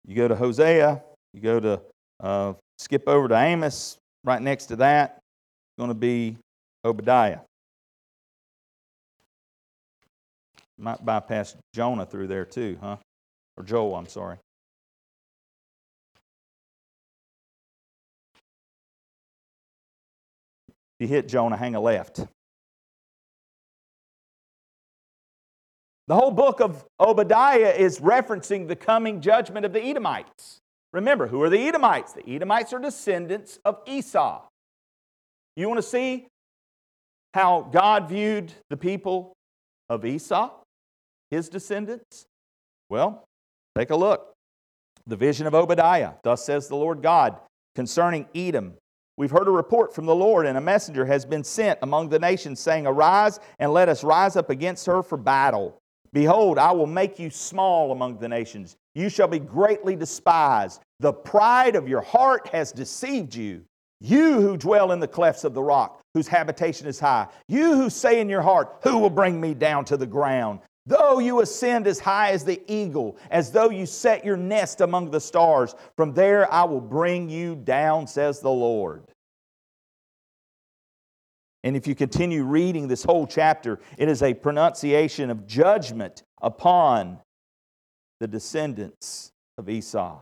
you 0.06 0.16
go 0.16 0.26
to 0.26 0.34
Hosea, 0.34 1.02
you 1.34 1.40
go 1.40 1.60
to 1.60 1.80
uh, 2.20 2.54
skip 2.78 3.06
over 3.06 3.28
to 3.28 3.34
Amos, 3.34 3.98
right 4.24 4.40
next 4.40 4.66
to 4.66 4.76
that, 4.76 5.18
going 5.78 5.88
to 5.88 5.94
be 5.94 6.36
Obadiah. 6.84 7.40
Might 10.78 11.04
bypass 11.04 11.54
Jonah 11.74 12.06
through 12.06 12.26
there 12.26 12.44
too, 12.44 12.78
huh? 12.80 12.96
Or 13.56 13.64
Joel, 13.64 13.94
I'm 13.96 14.08
sorry. 14.08 14.38
If 20.68 21.00
you 21.00 21.06
hit 21.08 21.28
Jonah, 21.28 21.56
hang 21.56 21.74
a 21.74 21.80
left. 21.80 22.26
The 26.06 26.14
whole 26.14 26.30
book 26.30 26.60
of 26.60 26.84
Obadiah 27.00 27.74
is 27.76 28.00
referencing 28.00 28.68
the 28.68 28.76
coming 28.76 29.22
judgment 29.22 29.64
of 29.64 29.72
the 29.72 29.82
Edomites. 29.82 30.60
Remember, 30.92 31.26
who 31.26 31.40
are 31.42 31.48
the 31.48 31.66
Edomites? 31.66 32.12
The 32.12 32.28
Edomites 32.28 32.72
are 32.74 32.78
descendants 32.78 33.58
of 33.64 33.78
Esau. 33.86 34.42
You 35.56 35.68
want 35.68 35.78
to 35.78 35.82
see 35.82 36.26
how 37.32 37.68
God 37.72 38.08
viewed 38.08 38.52
the 38.68 38.76
people 38.76 39.32
of 39.88 40.04
Esau, 40.04 40.50
his 41.30 41.48
descendants? 41.48 42.26
Well, 42.90 43.24
take 43.76 43.90
a 43.90 43.96
look. 43.96 44.32
The 45.06 45.16
vision 45.16 45.46
of 45.46 45.54
Obadiah. 45.54 46.12
Thus 46.22 46.44
says 46.44 46.68
the 46.68 46.76
Lord 46.76 47.02
God 47.02 47.38
concerning 47.74 48.26
Edom. 48.34 48.74
We've 49.16 49.30
heard 49.30 49.48
a 49.48 49.52
report 49.52 49.94
from 49.94 50.06
the 50.06 50.14
Lord, 50.14 50.44
and 50.46 50.58
a 50.58 50.60
messenger 50.60 51.06
has 51.06 51.24
been 51.24 51.44
sent 51.44 51.78
among 51.82 52.08
the 52.08 52.18
nations, 52.18 52.60
saying, 52.60 52.86
Arise 52.86 53.40
and 53.58 53.72
let 53.72 53.88
us 53.88 54.04
rise 54.04 54.36
up 54.36 54.50
against 54.50 54.86
her 54.86 55.02
for 55.02 55.16
battle. 55.16 55.80
Behold, 56.14 56.58
I 56.58 56.70
will 56.70 56.86
make 56.86 57.18
you 57.18 57.28
small 57.28 57.90
among 57.90 58.18
the 58.18 58.28
nations. 58.28 58.76
You 58.94 59.08
shall 59.08 59.26
be 59.26 59.40
greatly 59.40 59.96
despised. 59.96 60.80
The 61.00 61.12
pride 61.12 61.74
of 61.74 61.88
your 61.88 62.02
heart 62.02 62.48
has 62.52 62.70
deceived 62.70 63.34
you. 63.34 63.64
You 64.00 64.40
who 64.40 64.56
dwell 64.56 64.92
in 64.92 65.00
the 65.00 65.08
clefts 65.08 65.42
of 65.42 65.54
the 65.54 65.62
rock, 65.62 66.00
whose 66.14 66.28
habitation 66.28 66.86
is 66.86 67.00
high. 67.00 67.26
You 67.48 67.74
who 67.76 67.90
say 67.90 68.20
in 68.20 68.28
your 68.28 68.42
heart, 68.42 68.76
Who 68.84 68.98
will 68.98 69.10
bring 69.10 69.40
me 69.40 69.54
down 69.54 69.84
to 69.86 69.96
the 69.96 70.06
ground? 70.06 70.60
Though 70.86 71.18
you 71.18 71.40
ascend 71.40 71.88
as 71.88 71.98
high 71.98 72.30
as 72.30 72.44
the 72.44 72.62
eagle, 72.68 73.16
as 73.30 73.50
though 73.50 73.70
you 73.70 73.84
set 73.84 74.24
your 74.24 74.36
nest 74.36 74.82
among 74.82 75.10
the 75.10 75.20
stars, 75.20 75.74
from 75.96 76.12
there 76.12 76.52
I 76.52 76.62
will 76.64 76.80
bring 76.80 77.28
you 77.28 77.56
down, 77.56 78.06
says 78.06 78.38
the 78.38 78.50
Lord. 78.50 79.02
And 81.64 81.76
if 81.76 81.86
you 81.86 81.94
continue 81.94 82.44
reading 82.44 82.88
this 82.88 83.02
whole 83.02 83.26
chapter, 83.26 83.80
it 83.96 84.06
is 84.10 84.22
a 84.22 84.34
pronunciation 84.34 85.30
of 85.30 85.46
judgment 85.46 86.22
upon 86.42 87.18
the 88.20 88.28
descendants 88.28 89.32
of 89.56 89.70
Esau. 89.70 90.20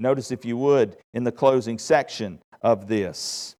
Notice, 0.00 0.32
if 0.32 0.44
you 0.44 0.56
would, 0.56 0.96
in 1.14 1.22
the 1.22 1.30
closing 1.30 1.78
section 1.78 2.40
of 2.60 2.88
this, 2.88 3.54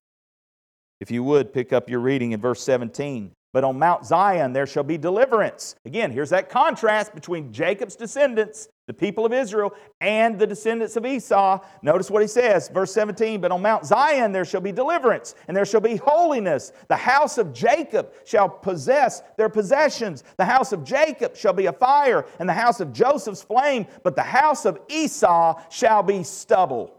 if 0.99 1.09
you 1.09 1.23
would 1.23 1.53
pick 1.53 1.71
up 1.71 1.89
your 1.89 2.01
reading 2.01 2.33
in 2.33 2.41
verse 2.41 2.61
17. 2.61 3.31
But 3.51 3.63
on 3.63 3.79
Mount 3.79 4.05
Zion 4.05 4.53
there 4.53 4.67
shall 4.67 4.83
be 4.83 4.97
deliverance. 4.97 5.75
Again, 5.85 6.11
here's 6.11 6.29
that 6.29 6.49
contrast 6.49 7.15
between 7.15 7.51
Jacob's 7.51 7.95
descendants, 7.95 8.69
the 8.85 8.93
people 8.93 9.25
of 9.25 9.33
Israel, 9.33 9.73
and 10.01 10.37
the 10.37 10.45
descendants 10.45 10.95
of 10.95 11.05
Esau. 11.05 11.59
Notice 11.81 12.11
what 12.11 12.21
he 12.21 12.27
says, 12.27 12.69
verse 12.69 12.93
17 12.93 13.41
But 13.41 13.51
on 13.51 13.61
Mount 13.61 13.85
Zion 13.85 14.31
there 14.31 14.45
shall 14.45 14.61
be 14.61 14.71
deliverance, 14.71 15.33
and 15.47 15.57
there 15.57 15.65
shall 15.65 15.81
be 15.81 15.95
holiness. 15.95 16.71
The 16.89 16.95
house 16.95 17.39
of 17.39 17.51
Jacob 17.51 18.13
shall 18.23 18.49
possess 18.49 19.23
their 19.35 19.49
possessions. 19.49 20.23
The 20.37 20.45
house 20.45 20.71
of 20.71 20.83
Jacob 20.83 21.35
shall 21.35 21.53
be 21.53 21.65
a 21.65 21.73
fire, 21.73 22.25
and 22.39 22.47
the 22.47 22.53
house 22.53 22.79
of 22.79 22.93
Joseph's 22.93 23.41
flame, 23.41 23.87
but 24.03 24.15
the 24.15 24.21
house 24.21 24.65
of 24.65 24.79
Esau 24.89 25.59
shall 25.69 26.03
be 26.03 26.21
stubble. 26.23 26.98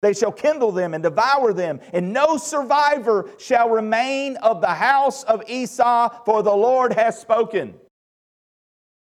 They 0.00 0.12
shall 0.12 0.32
kindle 0.32 0.70
them 0.70 0.94
and 0.94 1.02
devour 1.02 1.52
them, 1.52 1.80
and 1.92 2.12
no 2.12 2.36
survivor 2.36 3.30
shall 3.38 3.68
remain 3.68 4.36
of 4.36 4.60
the 4.60 4.68
house 4.68 5.24
of 5.24 5.42
Esau, 5.48 6.24
for 6.24 6.42
the 6.42 6.54
Lord 6.54 6.92
has 6.92 7.20
spoken. 7.20 7.74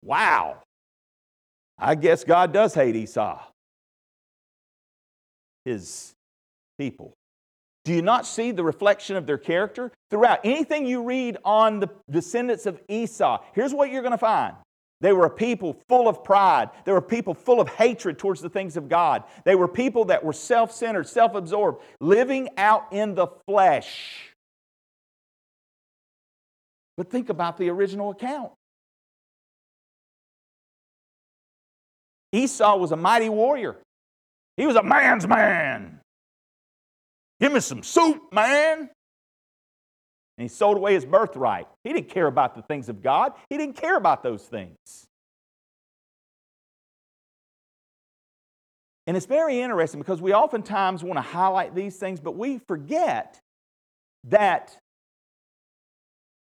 Wow. 0.03 0.59
I 1.79 1.97
guess 1.97 2.23
God 2.23 2.53
does 2.53 2.75
hate 2.75 2.95
Esau, 2.95 3.43
his 5.65 6.13
people. 6.79 7.15
Do 7.85 7.93
you 7.93 8.01
not 8.01 8.25
see 8.25 8.53
the 8.53 8.65
reflection 8.65 9.17
of 9.17 9.27
their 9.27 9.37
character? 9.37 9.91
Throughout 10.11 10.41
anything 10.45 10.87
you 10.87 11.03
read 11.03 11.37
on 11.45 11.81
the 11.81 11.91
descendants 12.09 12.67
of 12.67 12.81
Esau, 12.89 13.43
here's 13.53 13.75
what 13.75 13.91
you're 13.91 14.03
going 14.03 14.13
to 14.13 14.19
find 14.19 14.55
they 15.05 15.13
were 15.13 15.27
a 15.27 15.31
people 15.31 15.77
full 15.87 16.09
of 16.09 16.25
pride. 16.25 16.71
They 16.87 16.93
were 16.93 17.03
people 17.03 17.35
full 17.35 17.61
of 17.61 17.69
hatred 17.69 18.19
towards 18.19 18.41
the 18.41 18.49
things 18.49 18.79
of 18.79 18.89
God. 18.89 19.25
They 19.45 19.55
were 19.55 19.69
people 19.69 20.07
that 20.07 20.25
were 20.25 20.33
self 20.33 20.73
centered, 20.73 21.07
self 21.07 21.35
absorbed, 21.35 21.83
living 22.01 22.49
out 22.57 22.91
in 22.91 23.15
the 23.15 23.27
flesh. 23.47 24.33
But 26.97 27.11
think 27.11 27.29
about 27.29 27.59
the 27.59 27.69
original 27.69 28.13
account. 28.13 28.53
Esau 32.33 32.75
was 32.79 32.91
a 32.91 32.97
mighty 32.97 33.29
warrior, 33.29 33.77
he 34.57 34.67
was 34.67 34.77
a 34.77 34.83
man's 34.83 35.29
man. 35.29 36.01
Give 37.41 37.53
me 37.53 37.61
some 37.61 37.83
soup, 37.83 38.33
man. 38.33 38.89
And 40.37 40.45
he 40.45 40.49
sold 40.49 40.77
away 40.77 40.95
his 40.95 41.05
birthright. 41.05 41.69
He 41.85 41.93
didn't 41.93 42.09
care 42.09 42.27
about 42.27 42.55
the 42.55 42.63
things 42.63 42.89
of 42.89 43.03
God, 43.03 43.33
he 43.49 43.57
didn't 43.57 43.77
care 43.77 43.97
about 43.97 44.23
those 44.23 44.43
things. 44.43 45.07
And 49.07 49.17
it's 49.17 49.27
very 49.27 49.61
interesting 49.61 50.01
because 50.01 50.23
we 50.23 50.33
oftentimes 50.33 51.05
want 51.05 51.19
to 51.19 51.23
highlight 51.23 51.75
these 51.75 51.97
things, 51.97 52.21
but 52.21 52.37
we 52.37 52.59
forget 52.67 53.39
that 54.25 54.77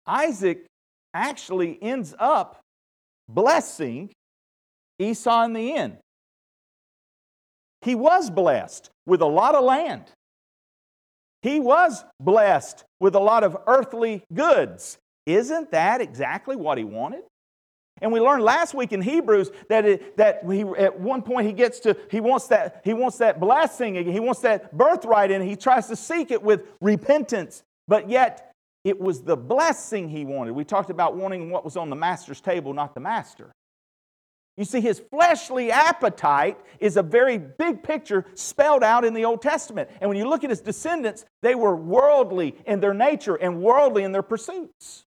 Isaac 0.08 0.66
actually 1.14 1.78
ends 1.82 2.16
up 2.18 2.62
blessing 3.28 4.10
Esau 5.00 5.44
in 5.44 5.54
the 5.54 5.76
end. 5.76 5.98
He 7.82 7.96
was 7.96 8.30
blessed 8.30 8.90
with 9.06 9.22
a 9.22 9.26
lot 9.26 9.56
of 9.56 9.64
land. 9.64 10.06
He 11.46 11.60
was 11.60 12.04
blessed 12.20 12.86
with 13.00 13.14
a 13.14 13.20
lot 13.20 13.44
of 13.44 13.56
earthly 13.68 14.24
goods. 14.34 14.98
Isn't 15.28 15.70
that 15.70 16.02
exactly 16.02 16.56
what 16.56 16.80
he 16.80 16.84
wanted? 16.84 17.22
And 18.02 18.12
we 18.12 18.20
learned 18.20 18.42
last 18.42 18.74
week 18.74 18.92
in 18.92 19.00
Hebrews 19.00 19.52
that, 19.70 19.86
it, 19.86 20.18
that 20.18 20.42
he, 20.50 20.62
at 20.62 21.00
one 21.00 21.22
point 21.22 21.46
he 21.46 21.54
gets 21.54 21.80
to, 21.82 21.96
he 22.10 22.20
wants, 22.20 22.48
that, 22.48 22.82
he 22.84 22.96
wants 22.96 23.20
that 23.20 23.40
blessing, 23.40 23.94
he 24.12 24.20
wants 24.20 24.42
that 24.42 24.76
birthright, 24.76 25.30
and 25.30 25.48
he 25.48 25.56
tries 25.56 25.86
to 25.90 25.96
seek 25.96 26.32
it 26.32 26.42
with 26.42 26.64
repentance. 26.82 27.62
But 27.88 28.10
yet, 28.10 28.52
it 28.84 29.00
was 29.00 29.22
the 29.22 29.38
blessing 29.38 30.10
he 30.10 30.26
wanted. 30.26 30.54
We 30.54 30.64
talked 30.64 30.90
about 30.90 31.16
wanting 31.16 31.52
what 31.52 31.64
was 31.64 31.78
on 31.78 31.92
the 31.92 31.96
master's 31.96 32.42
table, 32.42 32.74
not 32.74 32.96
the 32.96 33.02
master. 33.02 33.52
You 34.58 34.64
see, 34.64 34.80
his 34.80 35.02
fleshly 35.12 35.70
appetite 35.70 36.58
is 36.80 36.96
a 36.96 37.04
very 37.04 37.38
big 37.38 37.84
picture 37.84 38.26
spelled 38.36 38.84
out 38.84 39.04
in 39.04 39.14
the 39.14 39.26
Old 39.26 39.42
Testament. 39.42 39.90
And 40.00 40.10
when 40.10 40.18
you 40.18 40.30
look 40.30 40.46
at 40.46 40.50
his 40.50 40.62
descendants, 40.62 41.26
they 41.42 41.56
were 41.56 41.76
worldly 41.76 42.56
in 42.66 42.80
their 42.80 42.94
nature 42.94 43.36
and 43.36 43.62
worldly 43.62 44.04
in 44.04 44.14
their 44.14 44.24
pursuits. 44.24 45.06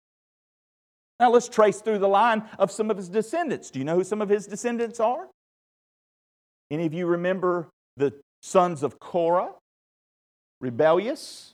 Now 1.19 1.31
let's 1.31 1.47
trace 1.47 1.81
through 1.81 1.99
the 1.99 2.09
line 2.09 2.43
of 2.59 2.71
some 2.71 2.91
of 2.91 2.97
his 2.97 3.09
descendants. 3.09 3.71
Do 3.71 3.79
you 3.79 3.85
know 3.85 3.95
who 3.95 4.03
some 4.03 4.21
of 4.21 4.29
his 4.29 4.47
descendants 4.47 4.99
are? 4.99 5.27
Any 6.69 6.85
of 6.85 6.93
you 6.93 7.05
remember 7.05 7.69
the 7.95 8.13
sons 8.41 8.83
of 8.83 8.99
Korah? 8.99 9.51
Rebellious 10.59 11.53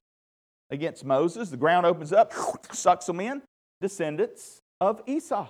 against 0.71 1.05
Moses. 1.05 1.49
The 1.49 1.57
ground 1.57 1.85
opens 1.85 2.11
up, 2.11 2.33
sucks 2.71 3.05
them 3.05 3.19
in. 3.19 3.43
Descendants 3.81 4.61
of 4.81 5.01
Esau. 5.05 5.49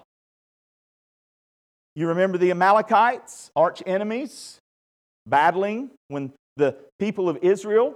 You 1.96 2.08
remember 2.08 2.38
the 2.38 2.52
Amalekites, 2.52 3.52
arch 3.56 3.84
enemies, 3.86 4.60
battling 5.28 5.92
when 6.08 6.34
the 6.58 6.76
people 7.00 7.30
of 7.30 7.38
Israel 7.42 7.96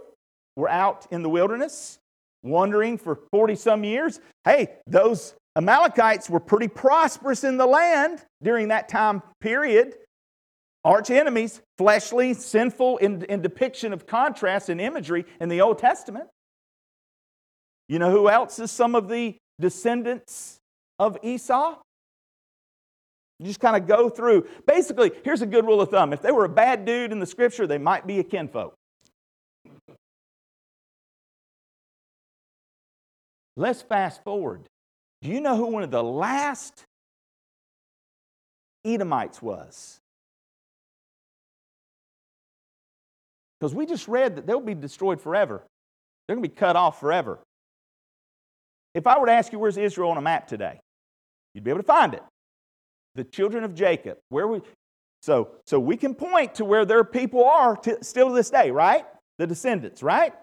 were 0.55 0.69
out 0.69 1.07
in 1.11 1.23
the 1.23 1.29
wilderness, 1.29 1.97
wandering 2.43 2.97
for 2.97 3.19
40 3.31 3.55
some 3.55 3.83
years. 3.83 4.19
Hey, 4.45 4.69
those 4.85 5.33
Amalekites 5.55 6.29
were 6.29 6.39
pretty 6.39 6.67
prosperous 6.67 7.43
in 7.43 7.57
the 7.57 7.65
land 7.65 8.23
during 8.43 8.67
that 8.67 8.87
time 8.87 9.23
period. 9.41 9.95
Arch 10.85 11.09
enemies, 11.09 11.61
fleshly, 11.77 12.33
sinful 12.33 12.97
in, 12.97 13.23
in 13.23 13.41
depiction 13.41 13.93
of 13.93 14.05
contrast 14.05 14.69
and 14.69 14.79
imagery 14.79 15.25
in 15.41 15.49
the 15.49 15.61
Old 15.61 15.79
Testament. 15.79 16.27
You 17.89 17.99
know 17.99 18.11
who 18.11 18.29
else 18.29 18.59
is 18.59 18.71
some 18.71 18.95
of 18.95 19.09
the 19.09 19.35
descendants 19.59 20.57
of 20.99 21.17
Esau? 21.23 21.77
You 23.39 23.45
just 23.45 23.59
kind 23.59 23.75
of 23.75 23.87
go 23.87 24.09
through. 24.09 24.47
Basically, 24.65 25.11
here's 25.23 25.41
a 25.41 25.45
good 25.45 25.65
rule 25.65 25.81
of 25.81 25.89
thumb 25.89 26.11
if 26.13 26.21
they 26.21 26.31
were 26.31 26.45
a 26.45 26.49
bad 26.49 26.85
dude 26.85 27.11
in 27.11 27.19
the 27.19 27.25
scripture, 27.25 27.67
they 27.67 27.77
might 27.77 28.07
be 28.07 28.19
a 28.19 28.23
kinfolk. 28.23 28.73
Let's 33.55 33.81
fast 33.81 34.23
forward. 34.23 34.61
Do 35.21 35.29
you 35.29 35.41
know 35.41 35.55
who 35.55 35.67
one 35.67 35.83
of 35.83 35.89
the 35.89 36.03
last 36.03 36.83
Edomites 38.85 39.41
was? 39.41 39.99
Because 43.59 43.73
we 43.73 43.87
just 43.87 44.07
read 44.07 44.35
that 44.35 44.45
they'll 44.45 44.61
be 44.61 44.75
destroyed 44.75 45.19
forever. 45.19 45.63
They're 46.27 46.35
going 46.35 46.43
to 46.43 46.49
be 46.49 46.55
cut 46.55 46.75
off 46.75 46.99
forever. 46.99 47.39
If 48.93 49.07
I 49.07 49.17
were 49.17 49.25
to 49.25 49.31
ask 49.31 49.51
you, 49.51 49.57
where's 49.57 49.77
Israel 49.77 50.11
on 50.11 50.17
a 50.17 50.21
map 50.21 50.47
today? 50.47 50.79
You'd 51.53 51.63
be 51.63 51.71
able 51.71 51.79
to 51.79 51.87
find 51.87 52.13
it 52.13 52.23
the 53.17 53.25
children 53.25 53.65
of 53.65 53.75
Jacob. 53.75 54.19
Where 54.29 54.47
we, 54.47 54.61
so, 55.21 55.49
so 55.65 55.79
we 55.79 55.97
can 55.97 56.15
point 56.15 56.55
to 56.55 56.65
where 56.65 56.85
their 56.85 57.03
people 57.03 57.43
are 57.43 57.75
to, 57.77 58.01
still 58.01 58.29
to 58.29 58.33
this 58.35 58.49
day, 58.49 58.71
right? 58.71 59.05
The 59.39 59.47
descendants, 59.47 60.01
right? 60.01 60.33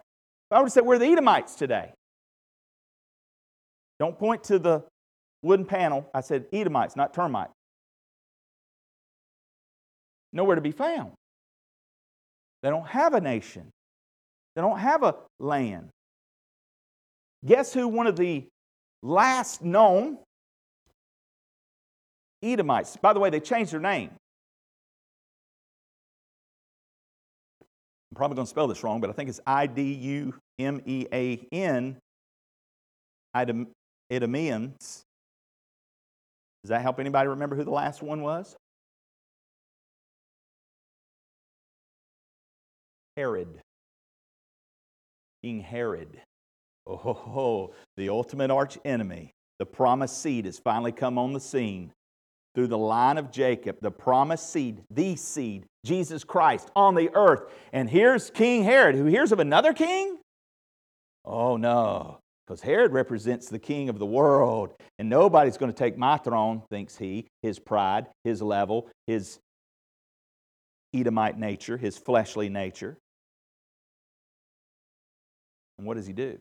I 0.50 0.60
would 0.60 0.70
say 0.70 0.82
we're 0.82 0.98
the 0.98 1.06
Edomites 1.06 1.54
today. 1.54 1.92
Don't 3.98 4.18
point 4.18 4.44
to 4.44 4.58
the 4.58 4.84
wooden 5.42 5.64
panel. 5.64 6.08
I 6.12 6.20
said 6.20 6.46
Edomites, 6.52 6.96
not 6.96 7.14
termites. 7.14 7.52
Nowhere 10.32 10.56
to 10.56 10.60
be 10.60 10.72
found. 10.72 11.12
They 12.62 12.70
don't 12.70 12.86
have 12.88 13.14
a 13.14 13.20
nation. 13.20 13.70
They 14.56 14.62
don't 14.62 14.78
have 14.78 15.04
a 15.04 15.14
land. 15.38 15.90
Guess 17.46 17.72
who 17.72 17.86
one 17.86 18.06
of 18.06 18.16
the 18.16 18.46
last 19.02 19.62
known 19.62 20.18
Edomites. 22.44 22.96
By 22.96 23.12
the 23.12 23.20
way, 23.20 23.30
they 23.30 23.40
changed 23.40 23.72
their 23.72 23.80
name. 23.80 24.10
I'm 28.10 28.16
probably 28.16 28.36
going 28.36 28.46
to 28.46 28.50
spell 28.50 28.68
this 28.68 28.84
wrong, 28.84 29.00
but 29.00 29.10
I 29.10 29.12
think 29.12 29.28
it's 29.28 29.40
I 29.46 29.66
D 29.66 29.92
U 29.92 30.34
M 30.58 30.80
E 30.86 31.06
A 31.12 31.48
N, 31.50 31.96
Idumeans. 33.34 35.02
Does 36.62 36.68
that 36.68 36.82
help 36.82 37.00
anybody 37.00 37.28
remember 37.28 37.56
who 37.56 37.64
the 37.64 37.70
last 37.70 38.02
one 38.02 38.22
was? 38.22 38.54
Herod. 43.16 43.60
King 45.42 45.60
Herod. 45.60 46.20
Oh, 46.86 47.72
the 47.96 48.08
ultimate 48.10 48.50
arch 48.50 48.78
enemy. 48.84 49.32
The 49.58 49.66
promised 49.66 50.22
seed 50.22 50.44
has 50.44 50.58
finally 50.58 50.92
come 50.92 51.18
on 51.18 51.32
the 51.32 51.40
scene 51.40 51.92
through 52.54 52.68
the 52.68 52.78
line 52.78 53.18
of 53.18 53.30
Jacob, 53.30 53.78
the 53.80 53.90
promised 53.90 54.50
seed, 54.50 54.82
the 54.90 55.16
seed, 55.16 55.64
Jesus 55.84 56.24
Christ 56.24 56.70
on 56.76 56.94
the 56.94 57.10
earth. 57.14 57.42
And 57.72 57.90
here's 57.90 58.30
King 58.30 58.64
Herod, 58.64 58.94
who 58.94 59.06
hears 59.06 59.32
of 59.32 59.40
another 59.40 59.72
king? 59.72 60.18
Oh 61.24 61.56
no, 61.56 62.18
because 62.46 62.60
Herod 62.60 62.92
represents 62.92 63.48
the 63.48 63.58
king 63.58 63.88
of 63.88 63.98
the 63.98 64.06
world, 64.06 64.74
and 64.98 65.08
nobody's 65.08 65.56
going 65.56 65.72
to 65.72 65.78
take 65.78 65.96
my 65.96 66.16
throne, 66.16 66.62
thinks 66.70 66.96
he, 66.96 67.26
his 67.42 67.58
pride, 67.58 68.06
his 68.22 68.42
level, 68.42 68.88
his 69.06 69.38
Edomite 70.94 71.38
nature, 71.38 71.76
his 71.76 71.98
fleshly 71.98 72.48
nature. 72.48 72.96
And 75.76 75.86
what 75.86 75.96
does 75.96 76.06
he 76.06 76.12
do? 76.12 76.38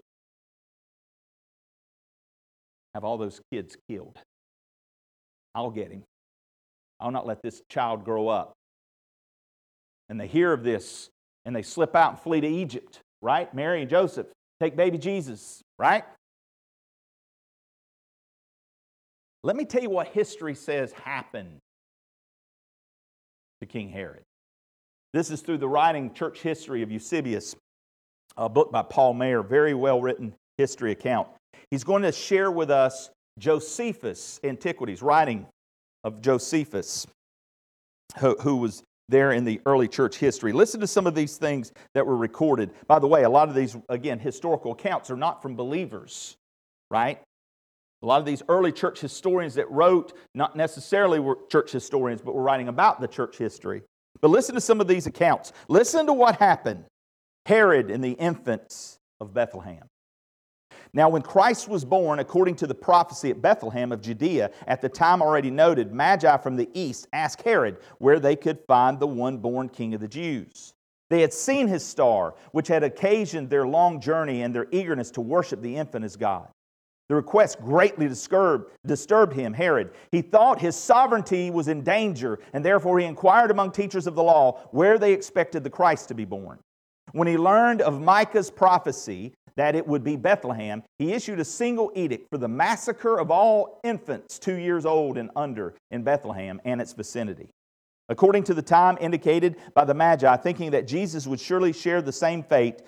Have 2.93 3.03
all 3.03 3.17
those 3.17 3.41
kids 3.51 3.75
killed. 3.89 4.19
I'll 5.55 5.71
get 5.71 5.91
him. 5.91 6.03
I'll 6.99 7.11
not 7.11 7.27
let 7.27 7.41
this 7.41 7.61
child 7.69 8.05
grow 8.05 8.27
up. 8.27 8.53
And 10.09 10.19
they 10.19 10.27
hear 10.27 10.53
of 10.53 10.63
this 10.63 11.09
and 11.45 11.55
they 11.55 11.61
slip 11.61 11.95
out 11.95 12.11
and 12.11 12.19
flee 12.19 12.41
to 12.41 12.47
Egypt, 12.47 13.01
right? 13.21 13.53
Mary 13.53 13.81
and 13.81 13.89
Joseph 13.89 14.27
take 14.61 14.75
baby 14.75 14.97
Jesus, 14.97 15.61
right? 15.77 16.03
Let 19.43 19.55
me 19.55 19.65
tell 19.65 19.81
you 19.81 19.89
what 19.89 20.07
history 20.07 20.55
says 20.55 20.93
happened 20.93 21.59
to 23.59 23.67
King 23.67 23.89
Herod. 23.89 24.23
This 25.13 25.29
is 25.29 25.41
through 25.41 25.57
the 25.57 25.67
writing 25.67 26.13
Church 26.13 26.41
History 26.41 26.81
of 26.81 26.91
Eusebius, 26.91 27.55
a 28.37 28.47
book 28.47 28.71
by 28.71 28.81
Paul 28.81 29.13
Maier, 29.13 29.47
very 29.47 29.73
well 29.73 30.01
written 30.01 30.33
history 30.57 30.91
account. 30.91 31.27
He's 31.69 31.83
going 31.83 32.03
to 32.03 32.11
share 32.11 32.51
with 32.51 32.71
us 32.71 33.09
Josephus' 33.39 34.39
Antiquities, 34.43 35.01
writing 35.01 35.47
of 36.03 36.21
Josephus, 36.21 37.07
who, 38.19 38.35
who 38.41 38.57
was 38.57 38.83
there 39.09 39.31
in 39.31 39.43
the 39.43 39.61
early 39.65 39.87
church 39.87 40.17
history. 40.17 40.53
Listen 40.53 40.79
to 40.79 40.87
some 40.87 41.07
of 41.07 41.15
these 41.15 41.37
things 41.37 41.71
that 41.93 42.05
were 42.05 42.15
recorded. 42.15 42.71
By 42.87 42.99
the 42.99 43.07
way, 43.07 43.23
a 43.23 43.29
lot 43.29 43.49
of 43.49 43.55
these, 43.55 43.75
again, 43.89 44.19
historical 44.19 44.71
accounts 44.71 45.11
are 45.11 45.17
not 45.17 45.41
from 45.41 45.55
believers, 45.55 46.35
right? 46.89 47.21
A 48.01 48.05
lot 48.05 48.19
of 48.19 48.25
these 48.25 48.43
early 48.49 48.71
church 48.71 48.99
historians 48.99 49.55
that 49.55 49.69
wrote, 49.71 50.13
not 50.35 50.55
necessarily 50.55 51.19
were 51.19 51.37
church 51.49 51.71
historians, 51.71 52.21
but 52.21 52.35
were 52.35 52.41
writing 52.41 52.67
about 52.67 52.99
the 52.99 53.07
church 53.07 53.37
history. 53.37 53.81
But 54.21 54.29
listen 54.29 54.55
to 54.55 54.61
some 54.61 54.81
of 54.81 54.87
these 54.87 55.07
accounts. 55.07 55.53
Listen 55.67 56.05
to 56.05 56.13
what 56.13 56.37
happened. 56.37 56.85
Herod 57.45 57.91
and 57.91 58.03
the 58.03 58.11
infants 58.11 58.97
of 59.19 59.33
Bethlehem. 59.33 59.83
Now, 60.95 61.09
when 61.09 61.23
Christ 61.23 61.67
was 61.67 61.83
born, 61.83 62.19
according 62.19 62.55
to 62.57 62.67
the 62.67 62.75
prophecy 62.75 63.31
at 63.31 63.41
Bethlehem 63.41 63.91
of 63.91 64.01
Judea, 64.01 64.51
at 64.67 64.79
the 64.79 64.89
time 64.89 65.23
already 65.23 65.49
noted, 65.49 65.91
Magi 65.91 66.37
from 66.37 66.55
the 66.55 66.69
east 66.73 67.07
asked 67.13 67.41
Herod 67.41 67.77
where 67.97 68.19
they 68.19 68.35
could 68.35 68.59
find 68.67 68.99
the 68.99 69.07
one 69.07 69.37
born 69.37 69.69
king 69.69 69.95
of 69.95 70.01
the 70.01 70.07
Jews. 70.07 70.73
They 71.09 71.21
had 71.21 71.33
seen 71.33 71.67
his 71.67 71.83
star, 71.83 72.35
which 72.51 72.67
had 72.67 72.83
occasioned 72.83 73.49
their 73.49 73.67
long 73.67 73.99
journey 73.99 74.43
and 74.43 74.53
their 74.53 74.67
eagerness 74.71 75.09
to 75.11 75.21
worship 75.21 75.61
the 75.61 75.75
infant 75.77 76.05
as 76.05 76.15
God. 76.15 76.47
The 77.09 77.15
request 77.15 77.59
greatly 77.59 78.07
disturbed, 78.07 79.33
him, 79.33 79.53
Herod. 79.53 79.91
He 80.11 80.21
thought 80.21 80.61
his 80.61 80.75
sovereignty 80.75 81.51
was 81.51 81.67
in 81.67 81.83
danger, 81.83 82.39
and 82.53 82.63
therefore 82.63 82.99
he 82.99 83.05
inquired 83.05 83.51
among 83.51 83.71
teachers 83.71 84.07
of 84.07 84.15
the 84.15 84.23
law 84.23 84.59
where 84.71 84.97
they 84.97 85.11
expected 85.11 85.63
the 85.63 85.69
Christ 85.69 86.07
to 86.07 86.13
be 86.13 86.25
born. 86.25 86.59
When 87.13 87.27
he 87.27 87.37
learned 87.37 87.81
of 87.81 88.01
Micah's 88.01 88.49
prophecy 88.49 89.33
that 89.55 89.75
it 89.75 89.87
would 89.87 90.03
be 90.03 90.15
Bethlehem, 90.15 90.81
he 90.97 91.13
issued 91.13 91.39
a 91.39 91.45
single 91.45 91.91
edict 91.95 92.27
for 92.31 92.39
the 92.39 92.47
massacre 92.47 93.19
of 93.19 93.29
all 93.29 93.79
infants 93.83 94.39
two 94.39 94.55
years 94.55 94.83
old 94.85 95.17
and 95.17 95.29
under 95.35 95.75
in 95.91 96.03
Bethlehem 96.03 96.59
and 96.65 96.81
its 96.81 96.93
vicinity. 96.93 97.49
According 98.09 98.43
to 98.45 98.55
the 98.55 98.63
time 98.63 98.97
indicated 98.99 99.57
by 99.75 99.85
the 99.85 99.93
Magi, 99.93 100.35
thinking 100.37 100.71
that 100.71 100.87
Jesus 100.87 101.27
would 101.27 101.39
surely 101.39 101.71
share 101.71 102.01
the 102.01 102.11
same 102.11 102.41
fate, 102.41 102.81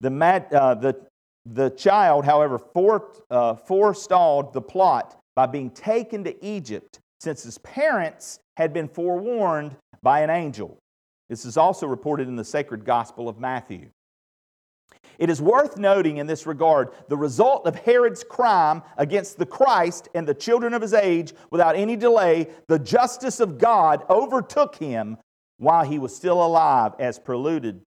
the, 0.00 0.10
uh, 0.52 0.74
the, 0.74 0.96
the 1.44 1.68
child, 1.70 2.24
however, 2.24 2.58
fore, 2.58 3.12
uh, 3.30 3.54
forestalled 3.54 4.54
the 4.54 4.62
plot 4.62 5.20
by 5.36 5.46
being 5.46 5.70
taken 5.70 6.24
to 6.24 6.44
Egypt 6.44 7.00
since 7.20 7.42
his 7.42 7.58
parents 7.58 8.40
had 8.56 8.72
been 8.72 8.88
forewarned 8.88 9.76
by 10.02 10.20
an 10.20 10.30
angel. 10.30 10.78
This 11.28 11.44
is 11.44 11.56
also 11.56 11.86
reported 11.86 12.28
in 12.28 12.36
the 12.36 12.44
sacred 12.44 12.84
gospel 12.84 13.28
of 13.28 13.38
Matthew. 13.38 13.90
It 15.18 15.30
is 15.30 15.42
worth 15.42 15.76
noting 15.76 16.18
in 16.18 16.26
this 16.26 16.46
regard 16.46 16.90
the 17.08 17.16
result 17.16 17.66
of 17.66 17.74
Herod's 17.74 18.24
crime 18.24 18.82
against 18.96 19.36
the 19.36 19.46
Christ 19.46 20.08
and 20.14 20.26
the 20.26 20.34
children 20.34 20.72
of 20.72 20.82
his 20.82 20.94
age 20.94 21.34
without 21.50 21.76
any 21.76 21.96
delay, 21.96 22.48
the 22.68 22.78
justice 22.78 23.40
of 23.40 23.58
God 23.58 24.04
overtook 24.08 24.76
him 24.76 25.18
while 25.58 25.84
he 25.84 25.98
was 25.98 26.14
still 26.14 26.44
alive 26.44 26.92
as 26.98 27.18
preluded 27.18 27.82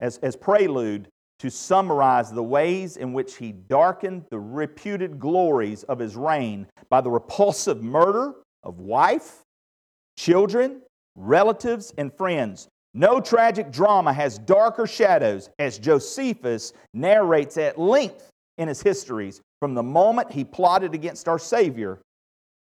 as, 0.00 0.16
as 0.18 0.36
prelude 0.36 1.08
to 1.38 1.50
summarize 1.50 2.30
the 2.32 2.42
ways 2.42 2.96
in 2.96 3.12
which 3.12 3.36
he 3.36 3.52
darkened 3.52 4.24
the 4.30 4.40
reputed 4.40 5.18
glories 5.18 5.82
of 5.84 5.98
his 5.98 6.16
reign 6.16 6.66
by 6.88 7.00
the 7.00 7.10
repulsive 7.10 7.82
murder 7.82 8.34
of 8.62 8.78
wife, 8.78 9.42
children, 10.16 10.82
relatives, 11.14 11.92
and 11.98 12.12
friends 12.12 12.68
no 12.92 13.20
tragic 13.20 13.70
drama 13.70 14.12
has 14.12 14.38
darker 14.38 14.86
shadows, 14.86 15.48
as 15.58 15.78
Josephus 15.78 16.72
narrates 16.92 17.56
at 17.56 17.78
length 17.78 18.30
in 18.58 18.68
his 18.68 18.82
histories 18.82 19.40
from 19.60 19.74
the 19.74 19.82
moment 19.82 20.32
he 20.32 20.44
plotted 20.44 20.94
against 20.94 21.28
our 21.28 21.38
Savior 21.38 22.00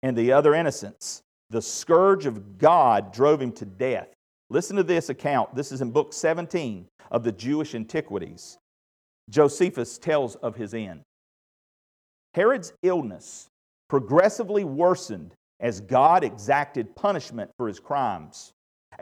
and 0.03 0.17
the 0.17 0.33
other 0.33 0.55
innocents. 0.55 1.23
The 1.51 1.63
scourge 1.63 2.27
of 2.27 2.59
God 2.59 3.13
drove 3.13 3.43
him 3.43 3.53
to 3.53 3.65
death. 3.65 4.09
Listen 4.49 4.77
to 4.77 4.83
this 4.83 5.09
account. 5.09 5.55
This 5.55 5.73
is 5.73 5.81
in 5.81 5.91
Book 5.91 6.13
17 6.13 6.87
of 7.11 7.25
the 7.25 7.33
Jewish 7.33 7.75
Antiquities. 7.75 8.59
Josephus 9.29 9.99
tells 9.99 10.37
of 10.37 10.57
his 10.57 10.75
end. 10.75 11.03
Herod's 12.35 12.73
illness 12.83 13.49
progressively 13.89 14.65
worsened 14.65 15.35
as 15.61 15.81
God 15.81 16.25
exacted 16.25 16.95
punishment 16.95 17.51
for 17.57 17.69
his 17.69 17.79
crimes. 17.79 18.53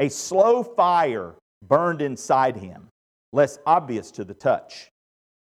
A 0.01 0.09
slow 0.09 0.63
fire 0.63 1.35
burned 1.69 2.01
inside 2.01 2.57
him, 2.57 2.89
less 3.35 3.59
obvious 3.67 4.11
to 4.13 4.25
the 4.25 4.33
touch. 4.33 4.91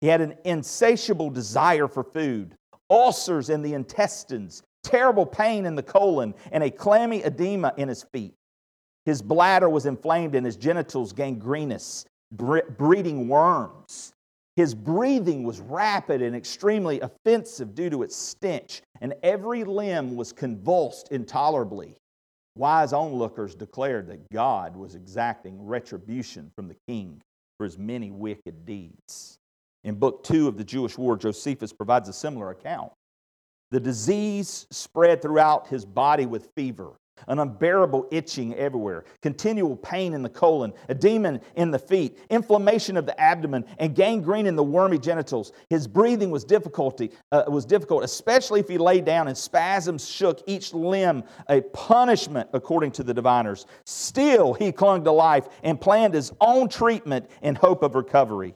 He 0.01 0.07
had 0.07 0.19
an 0.19 0.33
insatiable 0.45 1.29
desire 1.29 1.87
for 1.87 2.03
food, 2.03 2.55
ulcers 2.89 3.51
in 3.51 3.61
the 3.61 3.75
intestines, 3.75 4.63
terrible 4.83 5.27
pain 5.27 5.67
in 5.67 5.75
the 5.75 5.83
colon, 5.83 6.33
and 6.51 6.63
a 6.63 6.71
clammy 6.71 7.21
edema 7.21 7.73
in 7.77 7.87
his 7.87 8.03
feet. 8.11 8.33
His 9.05 9.21
bladder 9.21 9.69
was 9.69 9.85
inflamed 9.85 10.33
and 10.33 10.45
his 10.45 10.57
genitals 10.57 11.13
gangrenous, 11.13 12.05
breeding 12.31 13.27
worms. 13.27 14.11
His 14.55 14.73
breathing 14.73 15.43
was 15.43 15.61
rapid 15.61 16.23
and 16.23 16.35
extremely 16.35 16.99
offensive 17.01 17.75
due 17.75 17.91
to 17.91 18.01
its 18.01 18.15
stench, 18.15 18.81
and 19.01 19.13
every 19.21 19.63
limb 19.63 20.15
was 20.15 20.33
convulsed 20.33 21.09
intolerably. 21.11 21.95
Wise 22.57 22.91
onlookers 22.91 23.53
declared 23.53 24.07
that 24.07 24.29
God 24.31 24.75
was 24.75 24.95
exacting 24.95 25.63
retribution 25.63 26.51
from 26.55 26.67
the 26.67 26.75
king 26.87 27.21
for 27.57 27.65
his 27.65 27.77
many 27.77 28.09
wicked 28.09 28.65
deeds. 28.65 29.37
In 29.83 29.95
Book 29.95 30.23
2 30.23 30.47
of 30.47 30.57
the 30.57 30.63
Jewish 30.63 30.97
War, 30.97 31.15
Josephus 31.15 31.71
provides 31.71 32.09
a 32.09 32.13
similar 32.13 32.49
account. 32.49 32.91
The 33.69 33.79
disease 33.79 34.65
spread 34.71 35.21
throughout 35.21 35.67
his 35.67 35.85
body 35.85 36.25
with 36.25 36.49
fever 36.55 36.93
an 37.27 37.39
unbearable 37.39 38.07
itching 38.11 38.53
everywhere, 38.55 39.05
continual 39.21 39.75
pain 39.75 40.13
in 40.13 40.21
the 40.21 40.29
colon, 40.29 40.73
edema 40.89 41.39
in 41.55 41.71
the 41.71 41.79
feet, 41.79 42.17
inflammation 42.29 42.97
of 42.97 43.05
the 43.05 43.19
abdomen, 43.19 43.65
and 43.79 43.95
gangrene 43.95 44.45
in 44.45 44.55
the 44.55 44.63
wormy 44.63 44.97
genitals. 44.97 45.51
His 45.69 45.87
breathing 45.87 46.31
was 46.31 46.43
difficulty 46.43 47.11
uh, 47.31 47.43
was 47.47 47.65
difficult, 47.65 48.03
especially 48.03 48.59
if 48.59 48.67
he 48.67 48.77
lay 48.77 49.01
down, 49.01 49.27
and 49.27 49.37
spasms 49.37 50.07
shook 50.07 50.41
each 50.47 50.73
limb, 50.73 51.23
a 51.49 51.61
punishment 51.61 52.49
according 52.53 52.91
to 52.91 53.03
the 53.03 53.13
diviners. 53.13 53.65
Still, 53.85 54.53
he 54.53 54.71
clung 54.71 55.03
to 55.03 55.11
life 55.11 55.47
and 55.63 55.79
planned 55.79 56.13
his 56.13 56.31
own 56.41 56.69
treatment 56.69 57.29
in 57.41 57.55
hope 57.55 57.83
of 57.83 57.95
recovery. 57.95 58.53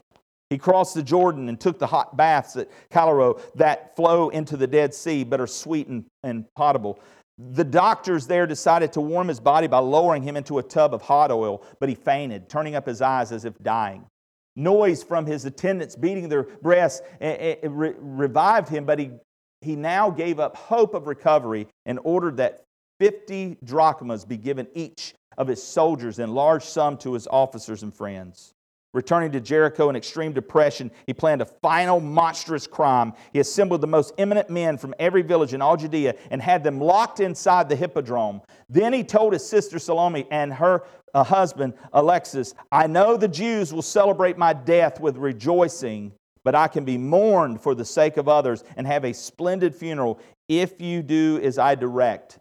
He 0.52 0.58
crossed 0.58 0.96
the 0.96 1.04
Jordan 1.04 1.48
and 1.48 1.58
took 1.58 1.80
the 1.80 1.88
hot 1.88 2.18
baths 2.18 2.58
at 2.58 2.68
Callirrhoe 2.90 3.40
that 3.56 3.96
flow 3.96 4.28
into 4.30 4.58
the 4.58 4.68
Dead 4.68 4.94
Sea, 4.94 5.24
but 5.24 5.40
are 5.40 5.48
sweet 5.48 5.88
and, 5.88 6.04
and 6.24 6.46
potable. 6.56 7.00
The 7.38 7.64
doctors 7.64 8.28
there 8.28 8.46
decided 8.46 8.94
to 8.94 9.02
warm 9.02 9.28
his 9.28 9.40
body 9.40 9.68
by 9.68 9.80
lowering 9.80 10.24
him 10.24 10.38
into 10.38 10.60
a 10.60 10.64
tub 10.64 10.94
of 10.94 11.02
hot 11.02 11.32
oil, 11.32 11.66
but 11.80 11.90
he 11.90 11.96
fainted, 11.96 12.50
turning 12.50 12.76
up 12.76 12.86
his 12.86 13.02
eyes 13.02 13.32
as 13.32 13.46
if 13.46 13.58
dying. 13.60 14.06
Noise 14.56 15.02
from 15.02 15.26
his 15.26 15.46
attendants 15.46 15.96
beating 15.96 16.28
their 16.30 16.44
breasts 16.44 17.02
eh, 17.22 17.56
eh, 17.64 17.68
revived 17.70 18.70
him, 18.70 18.86
but 18.86 19.00
he, 19.00 19.12
he 19.62 19.76
now 19.76 20.10
gave 20.10 20.40
up 20.40 20.56
hope 20.56 20.94
of 20.94 21.08
recovery 21.08 21.68
and 21.86 22.00
ordered 22.04 22.38
that 22.38 22.64
50 23.00 23.58
drachmas 23.64 24.26
be 24.26 24.38
given 24.38 24.68
each 24.76 25.14
of 25.38 25.48
his 25.48 25.64
soldiers 25.64 26.20
and 26.20 26.36
large 26.36 26.64
sum 26.64 26.98
to 26.98 27.14
his 27.14 27.28
officers 27.28 27.82
and 27.82 27.96
friends. 27.96 28.54
Returning 28.94 29.32
to 29.32 29.40
Jericho 29.40 29.90
in 29.90 29.96
extreme 29.96 30.34
depression, 30.34 30.92
he 31.08 31.14
planned 31.14 31.42
a 31.42 31.46
final 31.46 32.02
monstrous 32.02 32.68
crime. 32.68 33.14
He 33.32 33.40
assembled 33.40 33.80
the 33.80 33.88
most 33.88 34.14
eminent 34.18 34.50
men 34.50 34.78
from 34.78 34.94
every 35.00 35.22
village 35.22 35.54
in 35.54 35.62
all 35.62 35.78
Judea 35.78 36.16
and 36.30 36.42
had 36.42 36.62
them 36.62 36.78
locked 36.78 37.22
inside 37.22 37.70
the 37.70 37.76
hippodrome. 37.78 38.42
Then 38.68 38.92
he 38.92 39.06
told 39.06 39.32
his 39.32 39.48
sister 39.48 39.80
Salome 39.80 40.28
and 40.30 40.52
her 40.52 40.84
uh, 41.14 41.24
husband 41.24 41.74
Alexas, 41.94 42.54
I 42.70 42.88
know 42.88 43.16
the 43.16 43.30
Jews 43.30 43.74
will 43.74 43.82
celebrate 43.82 44.38
my 44.38 44.52
death 44.52 45.00
with 45.00 45.16
rejoicing, 45.16 46.12
but 46.44 46.54
I 46.54 46.68
can 46.68 46.84
be 46.84 46.98
mourned 46.98 47.62
for 47.62 47.74
the 47.74 47.86
sake 47.86 48.18
of 48.18 48.28
others 48.28 48.66
and 48.76 48.86
have 48.86 49.06
a 49.06 49.14
splendid 49.14 49.74
funeral 49.74 50.20
if 50.50 50.82
you 50.82 51.02
do 51.02 51.40
as 51.42 51.58
I 51.58 51.76
direct. 51.76 52.40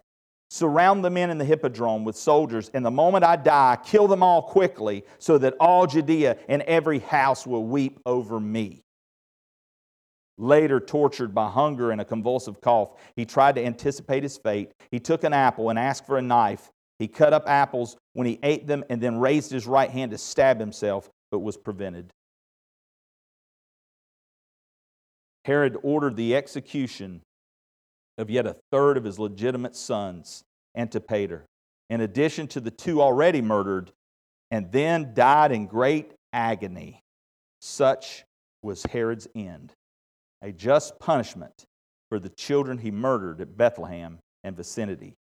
Surround 0.53 1.05
the 1.05 1.11
men 1.11 1.31
in 1.31 1.39
the 1.39 1.45
hippodrome 1.45 2.05
with 2.05 2.17
soldiers, 2.17 2.73
and 2.75 2.85
the 2.85 2.91
moment 2.91 3.25
I 3.25 3.37
die, 3.37 3.79
kill 3.85 4.09
them 4.09 4.23
all 4.25 4.43
quickly, 4.43 5.05
so 5.21 5.39
that 5.39 5.55
all 5.61 5.87
Judea 5.87 6.39
and 6.49 6.63
every 6.63 6.99
house 6.99 7.47
will 7.47 7.65
weep 7.65 8.01
over 8.05 8.41
me. 8.41 8.83
Later, 10.39 10.81
tortured 10.81 11.33
by 11.33 11.49
hunger 11.49 11.93
and 11.93 12.01
a 12.01 12.05
convulsive 12.05 12.61
cough, 12.61 12.99
he 13.15 13.25
tried 13.25 13.55
to 13.55 13.65
anticipate 13.65 14.25
his 14.25 14.39
fate. 14.39 14.73
He 14.91 14.99
took 14.99 15.23
an 15.23 15.33
apple 15.33 15.71
and 15.71 15.79
asked 15.79 16.05
for 16.05 16.19
a 16.19 16.23
knife. 16.23 16.73
He 16.99 17.07
cut 17.07 17.33
up 17.33 17.49
apples 17.49 17.97
when 18.15 18.27
he 18.27 18.41
ate 18.43 18.67
them 18.67 18.83
and 18.91 19.01
then 19.01 19.21
raised 19.21 19.53
his 19.53 19.69
right 19.69 19.91
hand 19.91 20.11
to 20.11 20.19
stab 20.19 20.59
himself, 20.59 21.09
but 21.31 21.39
was 21.39 21.57
prevented. 21.57 22.13
Herod 25.45 25.77
ordered 25.83 26.17
the 26.17 26.35
execution 26.35 27.23
of 28.21 28.31
yet 28.31 28.47
a 28.47 28.57
third 28.71 28.97
of 28.97 29.05
his 29.05 29.19
legitimate 29.19 29.75
sons, 29.75 30.45
Antipater, 30.77 31.47
in 31.89 32.03
addition 32.03 32.47
to 32.49 32.61
the 32.61 32.71
two 32.71 33.01
already 33.03 33.41
murdered, 33.41 33.91
and 34.51 34.71
then 34.71 35.15
died 35.15 35.53
in 35.53 35.67
great 35.67 36.13
agony. 36.33 37.01
Such 37.61 38.25
was 38.63 38.85
Herod's 38.85 39.27
end, 39.35 39.73
a 40.43 40.53
just 40.53 40.99
punishment 40.99 41.65
for 42.11 42.19
the 42.19 42.29
children 42.29 42.79
he 42.79 42.91
murdered 42.91 43.41
at 43.41 43.57
Bethlehem 43.57 44.19
and 44.45 44.57
vicinity. 44.57 45.15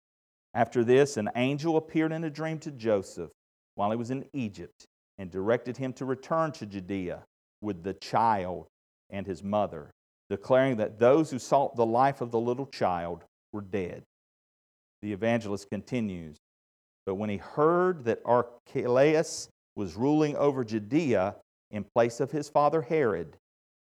After 0.55 0.83
this, 0.83 1.19
an 1.19 1.31
angel 1.37 1.77
appeared 1.77 2.13
in 2.13 2.25
a 2.25 2.31
dream 2.31 2.59
to 2.61 2.71
Joseph 2.71 3.31
while 3.75 3.91
he 3.91 3.97
was 3.97 4.11
in 4.11 4.25
Egypt 4.33 4.87
and 5.19 5.31
directed 5.31 5.77
him 5.77 5.93
to 5.95 6.07
return 6.07 6.53
to 6.53 6.67
Judea 6.67 7.25
with 7.61 7.83
the 7.83 7.95
child 7.95 8.67
and 9.11 9.27
his 9.27 9.43
mother 9.43 9.91
declaring 10.29 10.77
that 10.79 10.99
those 10.99 11.31
who 11.31 11.39
sought 11.39 11.77
the 11.77 11.87
life 11.87 12.21
of 12.21 12.31
the 12.31 12.41
little 12.41 12.67
child 12.67 13.25
were 13.53 13.61
dead. 13.61 14.03
The 15.03 15.13
evangelist 15.13 15.71
continues 15.71 16.37
But 17.05 17.15
when 17.15 17.31
he 17.31 17.37
heard 17.37 18.05
that 18.05 18.21
Archelaus 18.25 19.49
was 19.77 19.95
ruling 19.95 20.37
over 20.37 20.65
Judea 20.65 21.37
in 21.71 21.85
place 21.85 22.21
of 22.21 22.31
his 22.31 22.49
father 22.49 22.83
Herod, 22.83 23.37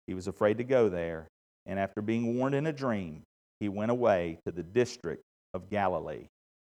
he 0.06 0.14
was 0.14 0.28
afraid 0.28 0.58
to 0.58 0.64
go 0.64 0.90
there. 0.90 1.28
And 1.66 1.80
after 1.80 2.02
being 2.02 2.38
warned 2.38 2.56
in 2.56 2.68
a 2.68 2.74
dream, 2.74 3.24
he 3.60 3.70
went 3.70 3.92
away 3.92 4.40
to 4.46 4.52
the 4.52 4.64
district 4.64 5.24
of 5.54 5.70
Galilee. 5.70 6.28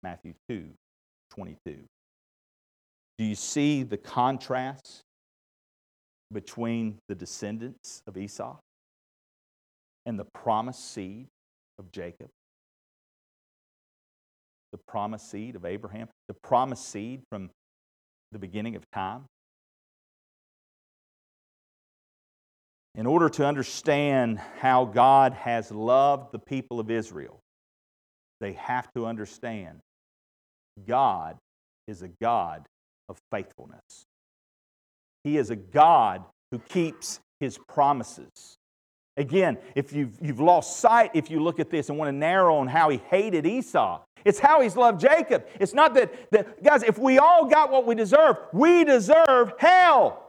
Matthew 0.03 0.33
2 0.49 0.69
22. 1.31 1.77
Do 3.17 3.23
you 3.23 3.35
see 3.35 3.83
the 3.83 3.97
contrast 3.97 5.01
between 6.31 6.97
the 7.07 7.15
descendants 7.15 8.01
of 8.07 8.17
Esau? 8.17 8.57
And 10.05 10.19
the 10.19 10.25
promised 10.25 10.93
seed 10.93 11.27
of 11.79 11.91
Jacob, 11.91 12.29
the 14.71 14.77
promised 14.87 15.29
seed 15.29 15.55
of 15.55 15.65
Abraham, 15.65 16.07
the 16.27 16.33
promised 16.33 16.89
seed 16.89 17.21
from 17.29 17.49
the 18.31 18.39
beginning 18.39 18.75
of 18.75 18.83
time. 18.91 19.25
In 22.95 23.05
order 23.05 23.27
to 23.29 23.45
understand 23.45 24.39
how 24.59 24.85
God 24.85 25.33
has 25.33 25.69
loved 25.71 26.31
the 26.31 26.39
people 26.39 26.79
of 26.79 26.89
Israel, 26.89 27.39
they 28.39 28.53
have 28.53 28.91
to 28.93 29.05
understand 29.05 29.79
God 30.87 31.37
is 31.87 32.01
a 32.01 32.07
God 32.07 32.65
of 33.09 33.17
faithfulness. 33.31 34.05
He 35.23 35.37
is 35.37 35.49
a 35.49 35.55
God 35.55 36.23
who 36.51 36.59
keeps 36.59 37.19
his 37.39 37.57
promises. 37.67 38.57
Again, 39.17 39.57
if 39.75 39.93
you've, 39.93 40.17
you've 40.21 40.41
lost 40.41 40.79
sight, 40.79 41.11
if 41.13 41.31
you 41.31 41.41
look 41.41 41.59
at 41.59 41.69
this 41.69 41.89
and 41.89 41.97
want 41.97 42.09
to 42.09 42.15
narrow 42.15 42.57
on 42.57 42.67
how 42.67 42.89
he 42.89 42.97
hated 43.09 43.45
Esau, 43.45 44.01
it's 44.25 44.39
how 44.39 44.61
he's 44.61 44.75
loved 44.75 44.99
Jacob. 44.99 45.45
It's 45.59 45.73
not 45.73 45.93
that, 45.93 46.31
that, 46.31 46.63
guys, 46.63 46.83
if 46.83 46.97
we 46.97 47.19
all 47.19 47.45
got 47.45 47.71
what 47.71 47.85
we 47.85 47.95
deserve, 47.95 48.37
we 48.51 48.83
deserve 48.83 49.53
hell. 49.57 50.21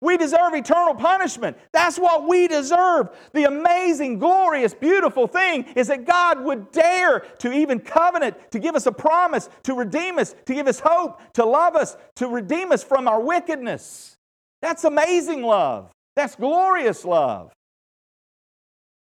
We 0.00 0.16
deserve 0.16 0.54
eternal 0.54 0.94
punishment. 0.94 1.56
That's 1.72 1.98
what 1.98 2.28
we 2.28 2.48
deserve. 2.48 3.08
The 3.32 3.44
amazing, 3.44 4.18
glorious, 4.18 4.74
beautiful 4.74 5.26
thing 5.26 5.64
is 5.74 5.88
that 5.88 6.04
God 6.04 6.44
would 6.44 6.70
dare 6.70 7.20
to 7.38 7.52
even 7.52 7.80
covenant, 7.80 8.36
to 8.52 8.58
give 8.58 8.76
us 8.76 8.86
a 8.86 8.92
promise, 8.92 9.48
to 9.64 9.74
redeem 9.74 10.18
us, 10.18 10.34
to 10.44 10.54
give 10.54 10.68
us 10.68 10.80
hope, 10.80 11.20
to 11.34 11.44
love 11.44 11.76
us, 11.76 11.96
to 12.16 12.28
redeem 12.28 12.72
us 12.72 12.84
from 12.84 13.08
our 13.08 13.20
wickedness. 13.20 14.16
That's 14.60 14.84
amazing 14.84 15.42
love. 15.42 15.90
That's 16.14 16.36
glorious 16.36 17.04
love. 17.04 17.52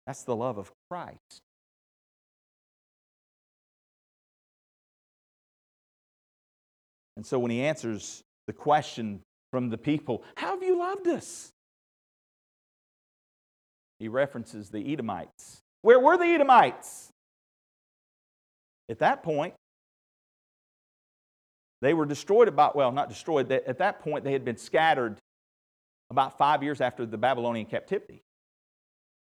That's 0.07 0.23
the 0.23 0.37
love 0.37 0.59
of 0.59 0.71
Christ. 0.89 1.43
And 7.17 7.27
so 7.27 7.39
when 7.39 7.51
he 7.51 7.63
answers 7.63 8.23
the 8.47 8.53
question 8.53 9.21
from 9.51 9.71
the 9.71 9.79
people, 9.79 10.23
How 10.37 10.51
have 10.51 10.63
you 10.63 10.79
loved 10.79 11.09
us? 11.09 11.51
He 13.99 14.09
references 14.09 14.69
the 14.69 14.93
Edomites. 14.93 15.63
Where 15.83 15.99
were 15.99 16.17
the 16.17 16.27
Edomites? 16.27 17.09
At 18.89 18.99
that 18.99 19.23
point, 19.23 19.55
they 21.83 21.95
were 21.95 22.07
destroyed 22.07 22.49
about, 22.49 22.77
well, 22.77 22.93
not 22.93 23.09
destroyed, 23.09 23.51
at 23.51 23.79
that 23.79 24.01
point 24.01 24.25
they 24.25 24.33
had 24.33 24.45
been 24.45 24.57
scattered 24.57 25.17
about 26.11 26.39
five 26.39 26.63
years 26.63 26.81
after 26.81 27.05
the 27.05 27.19
Babylonian 27.19 27.67
captivity. 27.67 28.23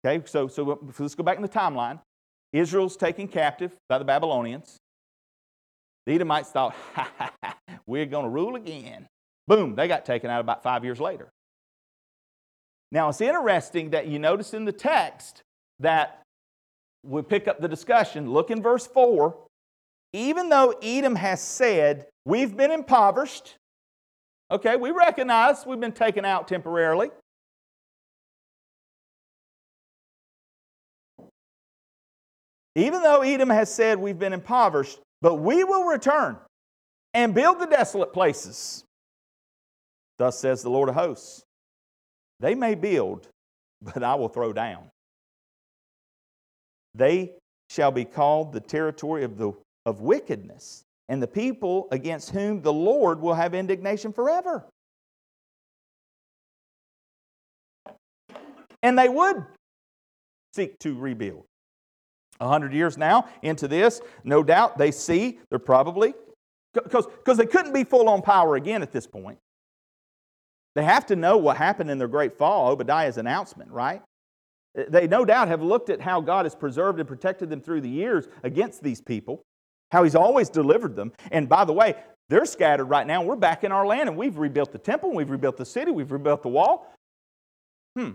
Okay, 0.05 0.25
so, 0.25 0.45
uh, 0.45 0.49
so 0.49 0.79
let's 0.99 1.15
go 1.15 1.23
back 1.23 1.37
in 1.37 1.41
the 1.41 1.49
timeline. 1.49 1.99
Israel's 2.53 2.97
taken 2.97 3.27
captive 3.27 3.71
by 3.87 3.97
the 3.97 4.05
Babylonians. 4.05 4.77
The 6.05 6.15
Edomites 6.15 6.49
thought, 6.49 6.75
ha, 6.93 7.11
ha, 7.17 7.31
ha, 7.43 7.57
we're 7.85 8.05
going 8.05 8.25
to 8.25 8.29
rule 8.29 8.55
again. 8.55 9.07
Boom, 9.47 9.75
they 9.75 9.87
got 9.87 10.05
taken 10.05 10.29
out 10.29 10.41
about 10.41 10.63
five 10.63 10.83
years 10.83 10.99
later. 10.99 11.29
Now, 12.91 13.09
it's 13.09 13.21
interesting 13.21 13.91
that 13.91 14.07
you 14.07 14.19
notice 14.19 14.53
in 14.53 14.65
the 14.65 14.71
text 14.71 15.43
that 15.79 16.21
we 17.03 17.21
pick 17.21 17.47
up 17.47 17.61
the 17.61 17.67
discussion. 17.67 18.31
Look 18.31 18.51
in 18.51 18.61
verse 18.61 18.85
4. 18.87 19.35
Even 20.13 20.49
though 20.49 20.73
Edom 20.81 21.15
has 21.15 21.41
said, 21.41 22.07
We've 22.25 22.55
been 22.55 22.69
impoverished, 22.71 23.55
okay, 24.51 24.75
we 24.75 24.91
recognize 24.91 25.65
we've 25.65 25.79
been 25.79 25.91
taken 25.91 26.23
out 26.23 26.47
temporarily. 26.47 27.09
Even 32.75 33.01
though 33.01 33.21
Edom 33.21 33.49
has 33.49 33.73
said 33.73 33.99
we've 33.99 34.19
been 34.19 34.33
impoverished, 34.33 34.99
but 35.21 35.35
we 35.35 35.63
will 35.63 35.83
return 35.83 36.37
and 37.13 37.33
build 37.35 37.59
the 37.59 37.65
desolate 37.65 38.13
places. 38.13 38.83
Thus 40.17 40.39
says 40.39 40.61
the 40.61 40.69
Lord 40.69 40.89
of 40.89 40.95
hosts. 40.95 41.43
They 42.39 42.55
may 42.55 42.75
build, 42.75 43.27
but 43.81 44.03
I 44.03 44.15
will 44.15 44.29
throw 44.29 44.53
down. 44.53 44.89
They 46.95 47.33
shall 47.69 47.91
be 47.91 48.05
called 48.05 48.53
the 48.53 48.59
territory 48.59 49.23
of, 49.23 49.37
the, 49.37 49.53
of 49.85 50.01
wickedness, 50.01 50.83
and 51.09 51.21
the 51.21 51.27
people 51.27 51.87
against 51.91 52.31
whom 52.31 52.61
the 52.61 52.73
Lord 52.73 53.21
will 53.21 53.33
have 53.33 53.53
indignation 53.53 54.13
forever. 54.13 54.65
And 58.83 58.97
they 58.97 59.09
would 59.09 59.45
seek 60.55 60.79
to 60.79 60.97
rebuild. 60.97 61.45
A 62.41 62.47
hundred 62.47 62.73
years 62.73 62.97
now 62.97 63.29
into 63.43 63.67
this, 63.67 64.01
no 64.23 64.41
doubt 64.41 64.77
they 64.79 64.89
see 64.91 65.39
they're 65.49 65.59
probably, 65.59 66.15
because 66.73 67.37
they 67.37 67.45
couldn't 67.45 67.71
be 67.71 67.83
full 67.83 68.09
on 68.09 68.23
power 68.23 68.55
again 68.55 68.81
at 68.81 68.91
this 68.91 69.05
point. 69.05 69.37
They 70.73 70.83
have 70.83 71.05
to 71.07 71.15
know 71.15 71.37
what 71.37 71.57
happened 71.57 71.91
in 71.91 71.99
their 71.99 72.07
great 72.07 72.37
fall, 72.37 72.71
Obadiah's 72.71 73.17
announcement, 73.17 73.69
right? 73.69 74.01
They 74.73 75.05
no 75.07 75.23
doubt 75.23 75.49
have 75.49 75.61
looked 75.61 75.91
at 75.91 76.01
how 76.01 76.19
God 76.19 76.45
has 76.45 76.55
preserved 76.55 76.99
and 76.99 77.07
protected 77.07 77.49
them 77.49 77.61
through 77.61 77.81
the 77.81 77.89
years 77.89 78.27
against 78.41 78.81
these 78.81 79.01
people, 79.01 79.43
how 79.91 80.03
He's 80.03 80.15
always 80.15 80.49
delivered 80.49 80.95
them. 80.95 81.11
And 81.31 81.47
by 81.47 81.65
the 81.65 81.73
way, 81.73 81.95
they're 82.29 82.45
scattered 82.45 82.85
right 82.85 83.05
now. 83.05 83.21
We're 83.21 83.35
back 83.35 83.63
in 83.63 83.71
our 83.71 83.85
land 83.85 84.09
and 84.09 84.17
we've 84.17 84.37
rebuilt 84.37 84.71
the 84.71 84.79
temple, 84.79 85.13
we've 85.13 85.29
rebuilt 85.29 85.57
the 85.57 85.65
city, 85.65 85.91
we've 85.91 86.11
rebuilt 86.11 86.41
the 86.41 86.49
wall. 86.49 86.91
Hmm. 87.95 88.11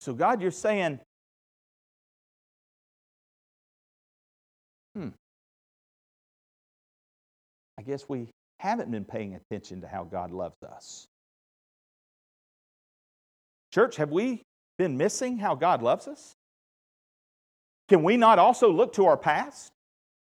So, 0.00 0.12
God, 0.12 0.42
you're 0.42 0.50
saying 0.50 1.00
hmm, 4.96 5.08
I 7.78 7.82
guess 7.82 8.08
we 8.08 8.28
haven't 8.58 8.90
been 8.90 9.04
paying 9.04 9.34
attention 9.34 9.82
to 9.82 9.88
how 9.88 10.04
God 10.04 10.30
loves 10.30 10.62
us. 10.62 11.06
Church, 13.72 13.96
have 13.96 14.10
we 14.10 14.42
been 14.78 14.96
missing 14.96 15.36
how 15.36 15.54
God 15.54 15.82
loves 15.82 16.08
us? 16.08 16.34
Can 17.88 18.02
we 18.02 18.16
not 18.16 18.38
also 18.38 18.70
look 18.70 18.94
to 18.94 19.06
our 19.06 19.18
past? 19.18 19.70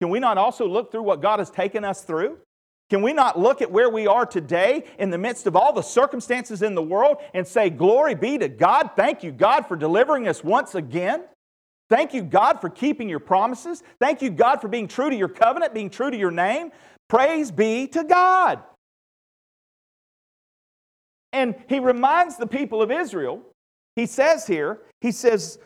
Can 0.01 0.09
we 0.11 0.19
not 0.19 0.39
also 0.39 0.67
look 0.67 0.91
through 0.91 1.03
what 1.03 1.21
God 1.21 1.39
has 1.41 1.51
taken 1.51 1.85
us 1.85 2.03
through? 2.03 2.39
Can 2.91 3.03
we 3.03 3.13
not 3.13 3.39
look 3.39 3.63
at 3.63 3.71
where 3.71 3.91
we 3.91 4.07
are 4.07 4.27
today 4.27 4.85
in 4.99 5.11
the 5.11 5.19
midst 5.19 5.47
of 5.47 5.57
all 5.57 5.73
the 5.73 5.83
circumstances 5.83 6.63
in 6.63 6.75
the 6.75 6.83
world 6.83 7.19
and 7.33 7.47
say, 7.47 7.71
Glory 7.71 8.15
be 8.15 8.39
to 8.39 8.49
God. 8.49 8.91
Thank 8.97 9.23
you, 9.23 9.33
God, 9.33 9.67
for 9.67 9.77
delivering 9.77 10.29
us 10.29 10.43
once 10.43 10.75
again? 10.75 11.25
Thank 11.91 12.15
you, 12.15 12.23
God, 12.23 12.61
for 12.61 12.71
keeping 12.71 13.09
your 13.09 13.21
promises. 13.21 13.83
Thank 14.01 14.23
you, 14.23 14.31
God, 14.31 14.61
for 14.61 14.69
being 14.69 14.89
true 14.89 15.11
to 15.11 15.17
your 15.17 15.29
covenant, 15.29 15.75
being 15.75 15.91
true 15.91 16.11
to 16.11 16.17
your 16.17 16.31
name. 16.31 16.73
Praise 17.09 17.51
be 17.51 17.87
to 17.89 18.05
God. 18.05 18.63
And 21.33 21.55
he 21.69 21.81
reminds 21.81 22.37
the 22.37 22.47
people 22.47 22.81
of 22.81 22.91
Israel, 22.91 23.43
he 23.97 24.07
says 24.07 24.47
here, 24.47 24.81
he 25.01 25.11
says, 25.13 25.59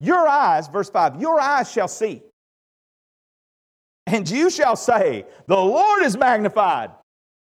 Your 0.00 0.26
eyes, 0.26 0.68
verse 0.68 0.88
5, 0.88 1.20
your 1.20 1.40
eyes 1.40 1.70
shall 1.70 1.88
see. 1.88 2.22
And 4.06 4.28
you 4.30 4.50
shall 4.50 4.76
say, 4.76 5.26
The 5.46 5.56
Lord 5.56 6.04
is 6.04 6.16
magnified 6.16 6.90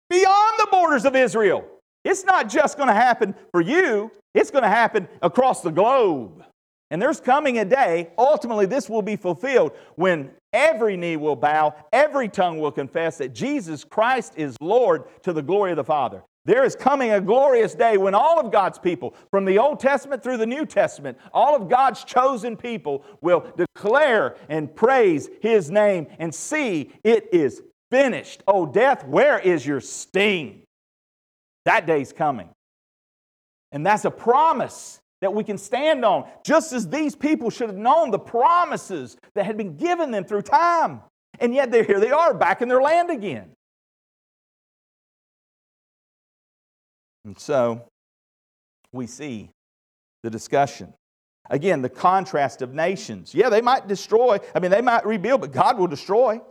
beyond 0.09 0.59
the 0.59 0.67
borders 0.71 1.05
of 1.05 1.15
Israel. 1.15 1.65
It's 2.05 2.23
not 2.23 2.49
just 2.49 2.77
going 2.77 2.87
to 2.87 2.95
happen 2.95 3.35
for 3.51 3.59
you, 3.59 4.11
it's 4.33 4.49
going 4.49 4.63
to 4.63 4.69
happen 4.69 5.07
across 5.21 5.61
the 5.61 5.71
globe. 5.71 6.43
And 6.89 7.01
there's 7.01 7.19
coming 7.19 7.59
a 7.59 7.65
day, 7.65 8.11
ultimately, 8.17 8.65
this 8.65 8.89
will 8.89 9.01
be 9.01 9.17
fulfilled 9.17 9.73
when 9.95 10.31
every 10.53 10.95
knee 10.95 11.17
will 11.17 11.35
bow, 11.35 11.75
every 11.91 12.29
tongue 12.29 12.59
will 12.59 12.71
confess 12.71 13.17
that 13.17 13.33
Jesus 13.33 13.83
Christ 13.83 14.33
is 14.37 14.55
Lord 14.61 15.03
to 15.23 15.33
the 15.33 15.41
glory 15.41 15.71
of 15.71 15.77
the 15.77 15.83
Father. 15.83 16.23
There 16.45 16.63
is 16.63 16.77
coming 16.77 17.11
a 17.11 17.19
glorious 17.19 17.75
day 17.75 17.97
when 17.97 18.15
all 18.15 18.39
of 18.39 18.53
God's 18.53 18.79
people, 18.79 19.13
from 19.31 19.43
the 19.43 19.59
Old 19.59 19.81
Testament 19.81 20.23
through 20.23 20.37
the 20.37 20.45
New 20.45 20.65
Testament, 20.65 21.17
all 21.33 21.57
of 21.57 21.67
God's 21.67 22.05
chosen 22.05 22.55
people 22.55 23.03
will 23.19 23.45
declare 23.57 24.37
and 24.47 24.73
praise 24.73 25.29
His 25.41 25.69
name 25.69 26.07
and 26.19 26.33
see 26.33 26.93
it 27.03 27.27
is 27.33 27.61
finished. 27.91 28.43
Oh, 28.47 28.65
death, 28.65 29.05
where 29.05 29.37
is 29.39 29.65
your 29.65 29.81
sting? 29.81 30.63
That 31.65 31.85
day's 31.85 32.13
coming. 32.13 32.47
And 33.73 33.85
that's 33.85 34.05
a 34.05 34.11
promise 34.11 35.01
that 35.21 35.33
we 35.33 35.43
can 35.43 35.57
stand 35.57 36.05
on, 36.05 36.27
just 36.45 36.73
as 36.73 36.87
these 36.89 37.15
people 37.15 37.49
should 37.49 37.69
have 37.69 37.77
known 37.77 38.11
the 38.11 38.19
promises 38.19 39.17
that 39.35 39.45
had 39.45 39.57
been 39.57 39.75
given 39.75 40.11
them 40.11 40.23
through 40.23 40.43
time. 40.43 41.01
And 41.39 41.53
yet, 41.53 41.71
they're, 41.71 41.83
here 41.83 41.99
they 41.99 42.11
are 42.11 42.33
back 42.33 42.61
in 42.61 42.67
their 42.67 42.81
land 42.81 43.09
again. 43.09 43.51
And 47.25 47.37
so 47.37 47.87
we 48.93 49.07
see 49.07 49.49
the 50.23 50.29
discussion. 50.29 50.93
Again, 51.49 51.81
the 51.81 51.89
contrast 51.89 52.61
of 52.61 52.73
nations. 52.73 53.33
Yeah, 53.33 53.49
they 53.49 53.61
might 53.61 53.87
destroy, 53.87 54.39
I 54.53 54.59
mean, 54.59 54.71
they 54.71 54.81
might 54.81 55.05
rebuild, 55.05 55.41
but 55.41 55.51
God 55.51 55.77
will 55.77 55.87
destroy. 55.87 56.41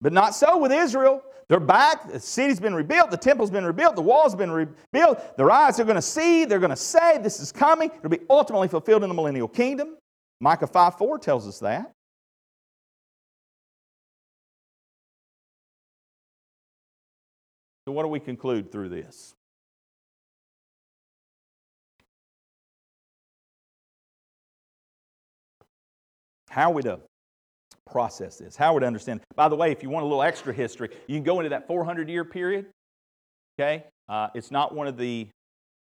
But 0.00 0.12
not 0.12 0.34
so 0.34 0.58
with 0.58 0.72
Israel. 0.72 1.22
They're 1.48 1.60
back. 1.60 2.10
The 2.10 2.18
city's 2.18 2.58
been 2.58 2.74
rebuilt. 2.74 3.10
The 3.10 3.16
temple's 3.16 3.50
been 3.50 3.64
rebuilt. 3.64 3.94
The 3.94 4.02
wall's 4.02 4.34
been 4.34 4.50
rebuilt. 4.50 5.36
Their 5.36 5.50
eyes 5.50 5.78
are 5.78 5.84
going 5.84 5.96
to 5.96 6.02
see. 6.02 6.44
They're 6.44 6.58
going 6.58 6.70
to 6.70 6.76
say, 6.76 7.18
This 7.18 7.38
is 7.38 7.52
coming. 7.52 7.90
It'll 7.98 8.10
be 8.10 8.20
ultimately 8.28 8.68
fulfilled 8.68 9.04
in 9.04 9.08
the 9.08 9.14
millennial 9.14 9.48
kingdom. 9.48 9.96
Micah 10.40 10.66
5 10.66 10.98
4 10.98 11.18
tells 11.18 11.46
us 11.46 11.60
that. 11.60 11.92
So, 17.86 17.92
what 17.92 18.02
do 18.02 18.08
we 18.08 18.18
conclude 18.18 18.72
through 18.72 18.88
this? 18.88 19.34
How 26.48 26.70
are 26.70 26.74
we 26.74 26.82
to 26.82 27.00
process 27.90 28.38
this? 28.38 28.56
How 28.56 28.74
we 28.74 28.80
to 28.80 28.86
understand? 28.86 29.20
By 29.34 29.48
the 29.48 29.56
way, 29.56 29.72
if 29.72 29.82
you 29.82 29.90
want 29.90 30.04
a 30.04 30.06
little 30.06 30.22
extra 30.22 30.52
history, 30.52 30.90
you 31.06 31.16
can 31.16 31.24
go 31.24 31.40
into 31.40 31.50
that 31.50 31.66
400 31.66 32.08
year 32.08 32.24
period. 32.24 32.66
Okay? 33.58 33.84
Uh, 34.08 34.28
it's 34.34 34.50
not 34.50 34.74
one 34.74 34.86
of 34.86 34.96
the, 34.96 35.28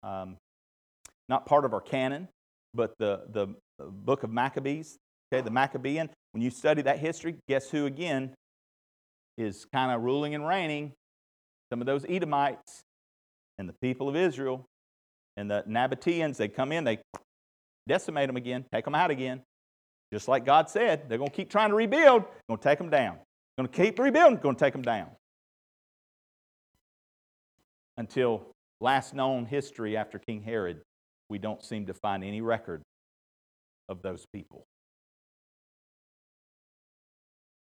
um, 0.03 0.37
not 1.29 1.45
part 1.45 1.65
of 1.65 1.73
our 1.73 1.81
canon, 1.81 2.27
but 2.73 2.93
the, 2.97 3.23
the 3.31 3.47
book 3.79 4.23
of 4.23 4.31
Maccabees, 4.31 4.97
okay, 5.33 5.41
the 5.41 5.51
Maccabean. 5.51 6.09
When 6.31 6.41
you 6.41 6.49
study 6.49 6.81
that 6.83 6.99
history, 6.99 7.35
guess 7.47 7.69
who 7.69 7.85
again 7.85 8.33
is 9.37 9.65
kind 9.73 9.91
of 9.91 10.01
ruling 10.01 10.35
and 10.35 10.47
reigning? 10.47 10.93
Some 11.71 11.81
of 11.81 11.87
those 11.87 12.05
Edomites 12.07 12.81
and 13.57 13.67
the 13.67 13.75
people 13.81 14.07
of 14.09 14.15
Israel 14.15 14.65
and 15.37 15.49
the 15.49 15.63
Nabateans, 15.67 16.37
they 16.37 16.47
come 16.47 16.71
in, 16.71 16.83
they 16.83 16.99
decimate 17.87 18.27
them 18.27 18.37
again, 18.37 18.65
take 18.73 18.85
them 18.85 18.95
out 18.95 19.11
again. 19.11 19.41
Just 20.13 20.27
like 20.27 20.45
God 20.45 20.69
said, 20.69 21.09
they're 21.09 21.17
going 21.17 21.29
to 21.29 21.35
keep 21.35 21.49
trying 21.49 21.69
to 21.69 21.75
rebuild, 21.75 22.23
going 22.47 22.59
to 22.59 22.63
take 22.63 22.77
them 22.77 22.89
down. 22.89 23.17
Going 23.57 23.69
to 23.69 23.83
keep 23.83 23.99
rebuilding, 23.99 24.39
going 24.39 24.55
to 24.55 24.59
take 24.59 24.73
them 24.73 24.81
down. 24.81 25.07
Until 27.97 28.43
last 28.81 29.13
known 29.13 29.45
history 29.45 29.95
after 29.95 30.19
King 30.19 30.41
Herod, 30.41 30.81
we 31.29 31.37
don't 31.37 31.63
seem 31.63 31.85
to 31.87 31.93
find 31.93 32.23
any 32.23 32.41
record 32.41 32.81
of 33.89 34.01
those 34.01 34.25
people. 34.33 34.65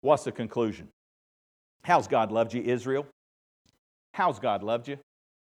What's 0.01 0.23
the 0.23 0.31
conclusion? 0.31 0.87
How's 1.83 2.07
God 2.07 2.31
loved 2.31 2.53
you, 2.53 2.61
Israel? 2.61 3.05
How's 4.13 4.39
God 4.39 4.63
loved 4.63 4.87
you? 4.87 4.97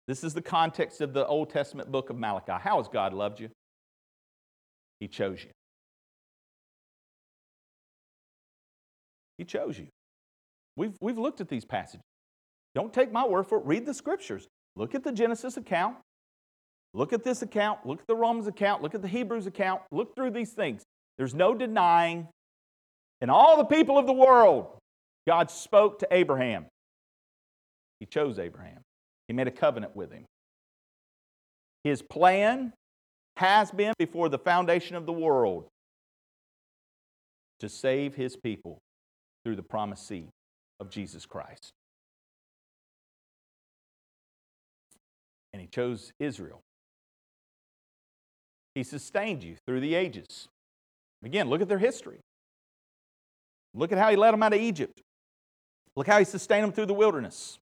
This 0.08 0.24
is 0.24 0.34
the 0.34 0.42
context 0.42 1.02
of 1.02 1.14
the 1.14 1.26
Old 1.26 1.50
Testament 1.50 1.92
book 1.92 2.10
of 2.10 2.18
Malachi. 2.18 2.54
How 2.54 2.78
has 2.78 2.88
God 2.88 3.14
loved 3.14 3.40
you? 3.40 3.50
He 5.00 5.08
chose 5.08 5.44
you. 5.44 5.50
He 9.38 9.44
chose 9.44 9.78
you. 9.78 9.88
We've, 10.76 10.96
we've 11.02 11.18
looked 11.18 11.42
at 11.42 11.50
these 11.50 11.66
passages. 11.66 12.04
Don't 12.76 12.94
take 12.94 13.12
my 13.12 13.26
word 13.26 13.48
for 13.48 13.58
it. 13.58 13.66
Read 13.66 13.86
the 13.86 13.94
scriptures. 13.94 14.48
Look 14.76 14.94
at 14.94 15.04
the 15.04 15.12
Genesis 15.12 15.58
account. 15.58 15.98
Look 16.94 17.14
at 17.14 17.24
this 17.24 17.42
account. 17.42 17.86
Look 17.86 18.02
at 18.02 18.08
the 18.08 18.16
Romans 18.16 18.48
account. 18.48 18.82
Look 18.82 18.96
at 18.96 19.02
the 19.02 19.08
Hebrews 19.08 19.48
account. 19.48 19.82
Look 19.92 20.16
through 20.16 20.32
these 20.32 20.52
things. 20.52 20.84
There's 21.18 21.34
no 21.34 21.54
denying. 21.54 22.28
And 23.22 23.32
all 23.32 23.58
the 23.58 23.66
people 23.66 23.98
of 23.98 24.06
the 24.06 24.14
world, 24.14 24.68
God 25.28 25.50
spoke 25.50 26.00
to 26.00 26.08
Abraham. 26.12 26.68
He 28.00 28.06
chose 28.06 28.38
Abraham, 28.38 28.82
He 29.28 29.34
made 29.34 29.48
a 29.48 29.52
covenant 29.52 29.96
with 29.96 30.12
him. 30.12 30.26
His 31.84 32.02
plan 32.02 32.74
has 33.38 33.72
been 33.72 33.94
before 33.98 34.30
the 34.30 34.38
foundation 34.38 34.96
of 34.96 35.06
the 35.06 35.14
world 35.14 35.68
to 37.60 37.70
save 37.70 38.14
His 38.14 38.36
people 38.36 38.80
through 39.48 39.56
the 39.56 39.64
promised 39.64 40.06
seed 40.06 40.28
of 40.82 40.90
Jesus 40.90 41.26
Christ. 41.26 41.72
And 45.54 45.62
he 45.62 45.70
chose 45.70 46.12
Israel. 46.20 46.60
He 48.76 48.84
sustained 48.84 49.46
you 49.46 49.56
through 49.66 49.80
the 49.80 49.96
ages. 49.96 50.50
Again, 51.24 51.50
look 51.50 51.62
at 51.62 51.70
their 51.70 51.80
history. 51.80 52.20
Look 53.74 53.94
at 53.94 53.98
how 53.98 54.10
he 54.10 54.18
led 54.18 54.34
them 54.34 54.44
out 54.44 54.52
of 54.52 54.60
Egypt. 54.60 55.02
Look 55.96 56.08
how 56.08 56.20
he 56.20 56.26
sustained 56.26 56.66
them 56.66 56.74
through 56.74 56.88
the 56.88 56.94
wilderness. 56.94 57.58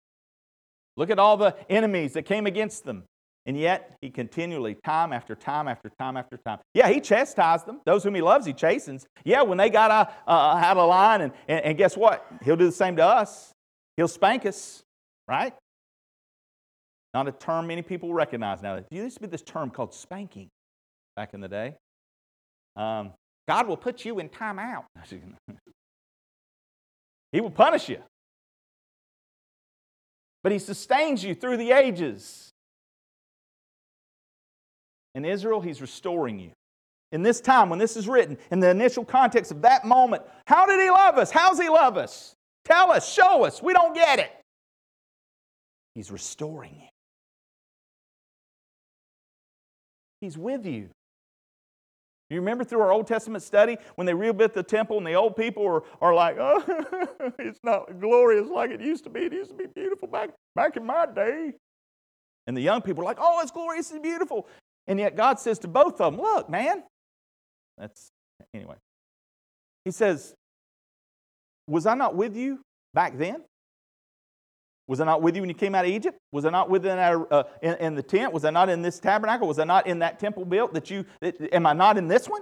Look 0.97 1.11
at 1.11 1.19
all 1.19 1.37
the 1.37 1.55
enemies 1.69 2.13
that 2.13 2.23
came 2.23 2.47
against 2.47 2.83
them. 2.83 3.03
And 3.47 3.57
yet, 3.57 3.95
he 4.01 4.09
continually, 4.09 4.75
time 4.83 5.13
after 5.13 5.35
time 5.35 5.67
after 5.67 5.89
time 5.99 6.17
after 6.17 6.37
time. 6.37 6.57
Yeah, 6.73 6.89
he 6.89 6.99
chastised 6.99 7.67
them. 7.67 7.79
Those 7.85 8.03
whom 8.03 8.15
he 8.15 8.21
loves, 8.21 8.45
he 8.45 8.53
chastens. 8.53 9.05
Yeah, 9.23 9.43
when 9.43 9.59
they 9.59 9.69
got 9.69 9.91
uh, 9.91 10.31
out 10.31 10.77
of 10.77 10.89
line, 10.89 11.21
and, 11.21 11.31
and, 11.47 11.63
and 11.63 11.77
guess 11.77 11.95
what? 11.95 12.25
He'll 12.43 12.55
do 12.55 12.65
the 12.65 12.71
same 12.71 12.95
to 12.95 13.05
us. 13.05 13.51
He'll 13.97 14.07
spank 14.07 14.47
us, 14.47 14.81
right? 15.27 15.53
Not 17.13 17.27
a 17.27 17.31
term 17.31 17.67
many 17.67 17.83
people 17.83 18.13
recognize 18.13 18.63
now. 18.63 18.75
There 18.75 18.85
used 18.89 19.17
to 19.17 19.21
be 19.21 19.27
this 19.27 19.43
term 19.43 19.69
called 19.69 19.93
spanking 19.93 20.49
back 21.15 21.33
in 21.33 21.39
the 21.39 21.47
day. 21.47 21.75
Um, 22.75 23.13
God 23.47 23.67
will 23.67 23.77
put 23.77 24.03
you 24.05 24.19
in 24.19 24.27
timeout. 24.27 24.85
he 27.31 27.41
will 27.41 27.51
punish 27.51 27.89
you. 27.89 27.99
But 30.43 30.51
he 30.51 30.59
sustains 30.59 31.23
you 31.23 31.35
through 31.35 31.57
the 31.57 31.71
ages. 31.71 32.44
In 35.15 35.25
Israel, 35.25 35.61
he's 35.61 35.81
restoring 35.81 36.39
you. 36.39 36.51
In 37.11 37.23
this 37.23 37.39
time, 37.39 37.69
when 37.69 37.79
this 37.79 37.95
is 37.95 38.07
written, 38.07 38.37
in 38.51 38.59
the 38.59 38.69
initial 38.69 39.05
context 39.05 39.51
of 39.51 39.61
that 39.61 39.85
moment, 39.85 40.23
how 40.45 40.65
did 40.65 40.79
he 40.81 40.89
love 40.89 41.17
us? 41.17 41.31
How's 41.31 41.59
he 41.59 41.69
love 41.69 41.97
us? 41.97 42.35
Tell 42.65 42.91
us, 42.91 43.11
show 43.11 43.45
us. 43.45 43.63
We 43.63 43.73
don't 43.73 43.95
get 43.95 44.19
it. 44.19 44.31
He's 45.93 46.11
restoring 46.11 46.75
you. 46.75 46.87
He's 50.19 50.37
with 50.37 50.65
you. 50.65 50.89
You 52.29 52.37
remember 52.37 52.63
through 52.63 52.81
our 52.81 52.91
Old 52.91 53.05
Testament 53.05 53.43
study 53.43 53.77
when 53.95 54.07
they 54.07 54.13
rebuilt 54.13 54.53
the 54.53 54.63
temple 54.63 54.97
and 54.97 55.05
the 55.05 55.13
old 55.13 55.35
people 55.35 55.65
are, 55.65 55.83
are 56.01 56.13
like, 56.13 56.37
oh, 56.39 56.63
it's 57.39 57.59
not 57.63 57.99
glorious 57.99 58.49
like 58.49 58.71
it 58.71 58.81
used 58.81 59.03
to 59.03 59.09
be. 59.09 59.21
It 59.21 59.33
used 59.33 59.51
to 59.51 59.55
be 59.55 59.67
beautiful 59.67 60.07
back, 60.07 60.31
back 60.55 60.75
in 60.75 60.85
my 60.85 61.05
day. 61.05 61.53
And 62.47 62.57
the 62.57 62.61
young 62.61 62.81
people 62.81 63.03
are 63.03 63.05
like, 63.05 63.19
oh, 63.19 63.39
it's 63.41 63.51
glorious 63.51 63.91
and 63.91 64.01
beautiful. 64.01 64.47
And 64.87 64.99
yet 64.99 65.15
God 65.15 65.39
says 65.39 65.59
to 65.59 65.67
both 65.67 65.99
of 65.99 66.13
them, 66.13 66.21
look, 66.21 66.49
man, 66.49 66.83
that's, 67.77 68.11
anyway. 68.53 68.75
He 69.83 69.91
says, 69.91 70.33
was 71.67 71.85
I 71.85 71.95
not 71.95 72.15
with 72.15 72.35
you 72.35 72.59
back 72.93 73.17
then? 73.17 73.43
Was 74.87 75.01
I 75.01 75.05
not 75.05 75.23
with 75.23 75.35
you 75.35 75.41
when 75.41 75.49
you 75.49 75.55
came 75.55 75.73
out 75.73 75.85
of 75.85 75.91
Egypt? 75.91 76.17
Was 76.31 76.45
I 76.45 76.51
not 76.51 76.69
within 76.69 76.99
our, 76.99 77.33
uh, 77.33 77.43
in, 77.63 77.73
in, 77.75 77.95
the 77.95 78.03
tent? 78.03 78.31
Was 78.33 78.45
I 78.45 78.51
not 78.51 78.69
in 78.69 78.83
this 78.83 78.99
tabernacle? 78.99 79.47
Was 79.47 79.57
I 79.57 79.63
not 79.63 79.87
in 79.87 79.99
that 79.99 80.19
temple 80.19 80.45
built 80.45 80.73
that 80.75 80.91
you, 80.91 81.05
am 81.51 81.65
I 81.65 81.73
not 81.73 81.97
in 81.97 82.07
this 82.07 82.29
one? 82.29 82.41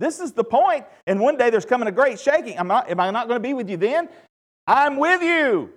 This 0.00 0.20
is 0.20 0.32
the 0.32 0.44
point. 0.44 0.86
And 1.06 1.20
one 1.20 1.36
day 1.36 1.50
there's 1.50 1.66
coming 1.66 1.86
a 1.86 1.92
great 1.92 2.18
shaking. 2.18 2.56
Am, 2.56 2.70
I, 2.70 2.84
am 2.88 2.98
I 2.98 3.10
not 3.10 3.28
going 3.28 3.36
to 3.36 3.46
be 3.46 3.52
with 3.52 3.68
you 3.68 3.76
then? 3.76 4.08
I'm 4.66 4.96
with 4.96 5.22
you. 5.22 5.70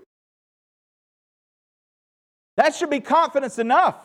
That 2.55 2.74
should 2.74 2.89
be 2.89 3.01
confidence 3.01 3.59
enough 3.59 3.97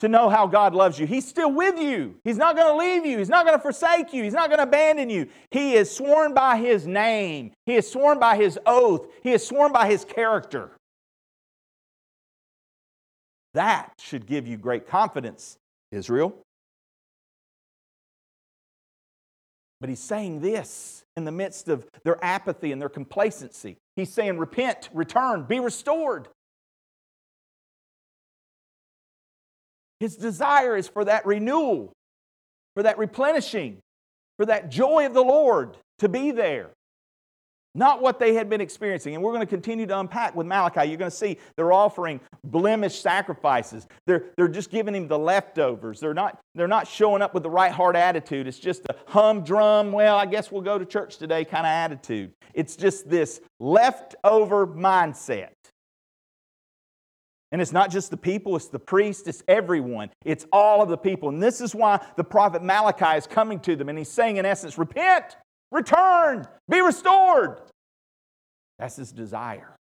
to 0.00 0.08
know 0.08 0.28
how 0.28 0.46
God 0.46 0.74
loves 0.74 0.98
you. 0.98 1.06
He's 1.06 1.26
still 1.26 1.52
with 1.52 1.78
you. 1.78 2.16
He's 2.24 2.36
not 2.36 2.56
going 2.56 2.68
to 2.68 2.76
leave 2.76 3.04
you. 3.04 3.18
He's 3.18 3.28
not 3.28 3.44
going 3.44 3.58
to 3.58 3.62
forsake 3.62 4.12
you. 4.12 4.22
He's 4.22 4.32
not 4.32 4.48
going 4.48 4.58
to 4.58 4.64
abandon 4.64 5.10
you. 5.10 5.26
He 5.50 5.74
is 5.74 5.90
sworn 5.90 6.34
by 6.34 6.56
His 6.56 6.86
name, 6.86 7.52
He 7.66 7.74
is 7.74 7.90
sworn 7.90 8.18
by 8.18 8.36
His 8.36 8.58
oath, 8.66 9.06
He 9.22 9.32
is 9.32 9.46
sworn 9.46 9.72
by 9.72 9.88
His 9.88 10.04
character. 10.04 10.70
That 13.54 13.92
should 13.98 14.26
give 14.26 14.46
you 14.46 14.56
great 14.56 14.86
confidence, 14.86 15.58
Israel. 15.90 16.34
But 19.80 19.88
he's 19.88 20.00
saying 20.00 20.40
this 20.40 21.04
in 21.16 21.24
the 21.24 21.32
midst 21.32 21.68
of 21.68 21.86
their 22.04 22.22
apathy 22.24 22.72
and 22.72 22.80
their 22.80 22.88
complacency. 22.88 23.76
He's 23.96 24.12
saying, 24.12 24.38
Repent, 24.38 24.88
return, 24.92 25.44
be 25.44 25.60
restored. 25.60 26.28
His 30.00 30.16
desire 30.16 30.76
is 30.76 30.88
for 30.88 31.04
that 31.04 31.26
renewal, 31.26 31.92
for 32.74 32.82
that 32.82 32.98
replenishing, 32.98 33.78
for 34.36 34.46
that 34.46 34.70
joy 34.70 35.06
of 35.06 35.14
the 35.14 35.24
Lord 35.24 35.76
to 35.98 36.08
be 36.08 36.30
there 36.30 36.70
not 37.78 38.02
what 38.02 38.18
they 38.18 38.34
had 38.34 38.50
been 38.50 38.60
experiencing. 38.60 39.14
And 39.14 39.22
we're 39.22 39.32
going 39.32 39.46
to 39.46 39.50
continue 39.50 39.86
to 39.86 39.98
unpack 39.98 40.34
with 40.34 40.46
Malachi. 40.46 40.88
You're 40.88 40.98
going 40.98 41.10
to 41.10 41.16
see 41.16 41.38
they're 41.56 41.72
offering 41.72 42.20
blemished 42.44 43.00
sacrifices. 43.00 43.86
They're, 44.06 44.26
they're 44.36 44.48
just 44.48 44.70
giving 44.70 44.94
him 44.94 45.08
the 45.08 45.18
leftovers. 45.18 46.00
They're 46.00 46.14
not, 46.14 46.38
they're 46.54 46.68
not 46.68 46.88
showing 46.88 47.22
up 47.22 47.34
with 47.34 47.42
the 47.42 47.50
right 47.50 47.72
heart 47.72 47.96
attitude. 47.96 48.46
It's 48.46 48.58
just 48.58 48.82
a 48.86 48.96
humdrum, 49.06 49.92
well, 49.92 50.16
I 50.16 50.26
guess 50.26 50.50
we'll 50.50 50.62
go 50.62 50.78
to 50.78 50.84
church 50.84 51.18
today 51.18 51.44
kind 51.44 51.66
of 51.66 51.70
attitude. 51.70 52.32
It's 52.52 52.76
just 52.76 53.08
this 53.08 53.40
leftover 53.60 54.66
mindset. 54.66 55.50
And 57.50 57.62
it's 57.62 57.72
not 57.72 57.90
just 57.90 58.10
the 58.10 58.16
people, 58.16 58.56
it's 58.56 58.68
the 58.68 58.78
priest, 58.78 59.26
it's 59.26 59.42
everyone. 59.48 60.10
It's 60.24 60.46
all 60.52 60.82
of 60.82 60.88
the 60.88 60.98
people. 60.98 61.30
And 61.30 61.42
this 61.42 61.60
is 61.60 61.74
why 61.74 62.04
the 62.16 62.24
prophet 62.24 62.62
Malachi 62.62 63.16
is 63.16 63.26
coming 63.26 63.58
to 63.60 63.74
them 63.74 63.88
and 63.88 63.96
he's 63.96 64.10
saying, 64.10 64.36
in 64.36 64.44
essence, 64.44 64.76
repent, 64.76 65.36
return, 65.70 66.46
be 66.68 66.80
restored. 66.82 67.58
That's 68.78 68.96
his 68.96 69.12
desire. 69.12 69.74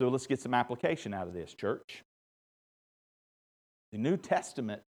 So 0.00 0.08
let's 0.08 0.26
get 0.26 0.40
some 0.40 0.54
application 0.54 1.12
out 1.12 1.26
of 1.26 1.34
this, 1.34 1.52
church. 1.52 2.02
The 3.92 3.98
New 3.98 4.16
Testament 4.16 4.82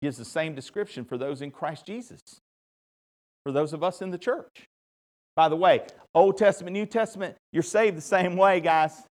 gives 0.00 0.16
the 0.16 0.24
same 0.24 0.54
description 0.54 1.04
for 1.04 1.18
those 1.18 1.42
in 1.42 1.50
Christ 1.50 1.84
Jesus, 1.84 2.20
for 3.44 3.52
those 3.52 3.72
of 3.72 3.82
us 3.82 4.00
in 4.00 4.10
the 4.10 4.18
church. 4.18 4.64
By 5.38 5.48
the 5.48 5.54
way, 5.54 5.82
Old 6.16 6.36
Testament, 6.36 6.74
New 6.74 6.84
Testament, 6.84 7.36
you're 7.52 7.62
saved 7.62 7.96
the 7.96 8.00
same 8.00 8.36
way, 8.36 8.58
guys. 8.58 9.04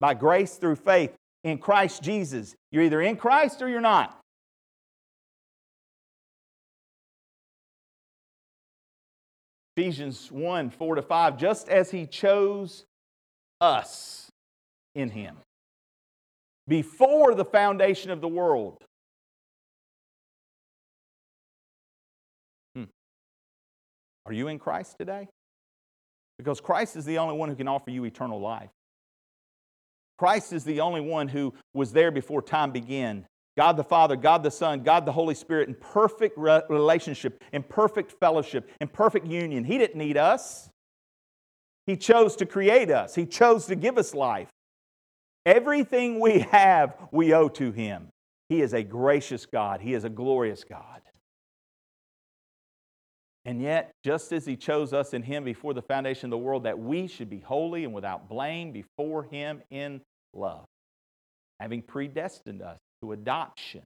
By 0.00 0.14
grace 0.14 0.56
through 0.56 0.74
faith 0.74 1.14
in 1.44 1.58
Christ 1.58 2.02
Jesus. 2.02 2.56
You're 2.72 2.82
either 2.82 3.00
in 3.00 3.16
Christ 3.16 3.62
or 3.62 3.68
you're 3.68 3.80
not. 3.80 4.18
Ephesians 9.76 10.32
1 10.32 10.70
4 10.70 10.94
to 10.96 11.02
5, 11.02 11.38
just 11.38 11.68
as 11.68 11.88
he 11.92 12.04
chose 12.06 12.84
us 13.60 14.28
in 14.96 15.10
him 15.10 15.36
before 16.66 17.36
the 17.36 17.44
foundation 17.44 18.10
of 18.10 18.20
the 18.20 18.26
world. 18.26 18.82
Are 24.26 24.32
you 24.32 24.48
in 24.48 24.58
Christ 24.58 24.96
today? 24.98 25.28
Because 26.38 26.60
Christ 26.60 26.96
is 26.96 27.04
the 27.04 27.18
only 27.18 27.36
one 27.36 27.48
who 27.48 27.54
can 27.54 27.68
offer 27.68 27.90
you 27.90 28.04
eternal 28.04 28.40
life. 28.40 28.70
Christ 30.18 30.52
is 30.52 30.64
the 30.64 30.80
only 30.80 31.00
one 31.00 31.28
who 31.28 31.54
was 31.74 31.92
there 31.92 32.10
before 32.10 32.42
time 32.42 32.72
began 32.72 33.26
God 33.56 33.78
the 33.78 33.84
Father, 33.84 34.16
God 34.16 34.42
the 34.42 34.50
Son, 34.50 34.82
God 34.82 35.06
the 35.06 35.12
Holy 35.12 35.34
Spirit 35.34 35.68
in 35.68 35.74
perfect 35.74 36.36
re- 36.36 36.62
relationship, 36.68 37.42
in 37.52 37.62
perfect 37.62 38.12
fellowship, 38.20 38.70
in 38.82 38.88
perfect 38.88 39.26
union. 39.26 39.64
He 39.64 39.78
didn't 39.78 39.96
need 39.96 40.18
us. 40.18 40.68
He 41.86 41.96
chose 41.96 42.36
to 42.36 42.46
create 42.46 42.90
us, 42.90 43.14
He 43.14 43.24
chose 43.24 43.66
to 43.66 43.76
give 43.76 43.96
us 43.96 44.14
life. 44.14 44.48
Everything 45.46 46.20
we 46.20 46.40
have, 46.40 46.96
we 47.12 47.32
owe 47.32 47.48
to 47.50 47.70
Him. 47.72 48.08
He 48.48 48.60
is 48.60 48.74
a 48.74 48.82
gracious 48.82 49.46
God, 49.46 49.80
He 49.80 49.94
is 49.94 50.04
a 50.04 50.10
glorious 50.10 50.64
God. 50.64 51.00
And 53.46 53.62
yet, 53.62 53.92
just 54.04 54.32
as 54.32 54.44
He 54.44 54.56
chose 54.56 54.92
us 54.92 55.14
in 55.14 55.22
Him 55.22 55.44
before 55.44 55.72
the 55.72 55.80
foundation 55.80 56.26
of 56.26 56.30
the 56.32 56.44
world, 56.44 56.64
that 56.64 56.78
we 56.78 57.06
should 57.06 57.30
be 57.30 57.38
holy 57.38 57.84
and 57.84 57.94
without 57.94 58.28
blame 58.28 58.72
before 58.72 59.22
Him 59.22 59.62
in 59.70 60.02
love, 60.34 60.64
having 61.60 61.80
predestined 61.80 62.60
us 62.60 62.78
to 63.00 63.12
adoption 63.12 63.82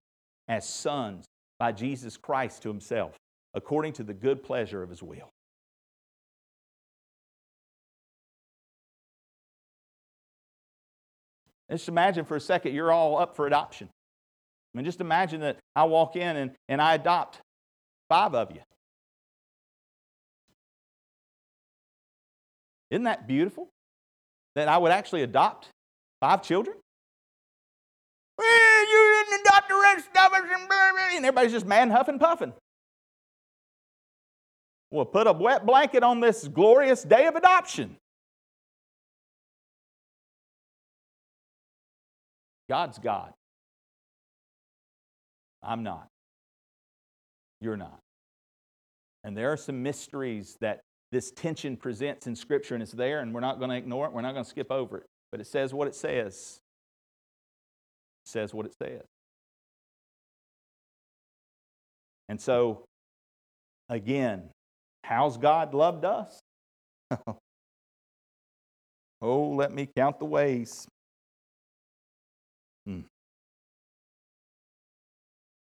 as 0.48 0.68
sons 0.68 1.26
by 1.58 1.72
Jesus 1.72 2.16
Christ 2.16 2.62
to 2.62 2.68
himself, 2.68 3.14
according 3.54 3.92
to 3.94 4.02
the 4.02 4.14
good 4.14 4.42
pleasure 4.42 4.82
of 4.82 4.88
his 4.88 5.02
will. 5.02 5.28
Just 11.70 11.88
imagine 11.88 12.24
for 12.24 12.36
a 12.36 12.40
second 12.40 12.74
you're 12.74 12.90
all 12.90 13.18
up 13.18 13.36
for 13.36 13.46
adoption. 13.46 13.88
I 14.74 14.78
mean, 14.78 14.84
just 14.84 15.00
imagine 15.00 15.42
that 15.42 15.58
I 15.76 15.84
walk 15.84 16.16
in 16.16 16.36
and, 16.36 16.50
and 16.68 16.80
I 16.80 16.94
adopt 16.94 17.40
five 18.08 18.34
of 18.34 18.50
you. 18.50 18.60
Isn't 22.90 23.04
that 23.04 23.26
beautiful? 23.28 23.68
That 24.56 24.68
I 24.68 24.78
would 24.78 24.90
actually 24.90 25.22
adopt 25.22 25.68
five 26.20 26.42
children? 26.42 26.76
Well, 28.36 28.80
you 28.80 29.24
didn't 29.24 29.46
adopt 29.46 29.68
the 29.68 29.80
rest 29.80 30.08
of 30.08 30.32
us, 30.32 30.40
and, 30.42 30.68
and 31.16 31.24
everybody's 31.24 31.52
just 31.52 31.66
man 31.66 31.90
huffing 31.90 32.18
puffing. 32.18 32.52
Well, 34.90 35.04
put 35.04 35.26
a 35.26 35.32
wet 35.32 35.64
blanket 35.66 36.02
on 36.02 36.20
this 36.20 36.48
glorious 36.48 37.02
day 37.04 37.26
of 37.26 37.36
adoption. 37.36 37.96
God's 42.68 42.98
God. 42.98 43.32
I'm 45.62 45.82
not. 45.82 46.08
You're 47.60 47.76
not. 47.76 48.00
And 49.22 49.36
there 49.36 49.52
are 49.52 49.56
some 49.56 49.82
mysteries 49.82 50.56
that 50.60 50.80
this 51.12 51.30
tension 51.32 51.76
presents 51.76 52.26
in 52.26 52.36
Scripture, 52.36 52.74
and 52.74 52.82
it's 52.82 52.92
there, 52.92 53.20
and 53.20 53.34
we're 53.34 53.40
not 53.40 53.58
going 53.58 53.70
to 53.70 53.76
ignore 53.76 54.06
it. 54.06 54.12
We're 54.12 54.20
not 54.22 54.32
going 54.32 54.44
to 54.44 54.50
skip 54.50 54.70
over 54.70 54.98
it. 54.98 55.06
But 55.32 55.40
it 55.40 55.46
says 55.46 55.72
what 55.74 55.88
it 55.88 55.94
says 55.94 56.60
It 58.24 58.28
says 58.28 58.54
what 58.54 58.66
it 58.66 58.74
says. 58.80 59.02
And 62.28 62.40
so, 62.40 62.84
again, 63.88 64.50
how's 65.02 65.36
God 65.36 65.74
loved 65.74 66.04
us? 66.04 66.38
oh, 69.20 69.48
let 69.48 69.72
me 69.72 69.88
count 69.96 70.20
the 70.20 70.26
ways. 70.26 70.86
Hmm. 72.86 73.00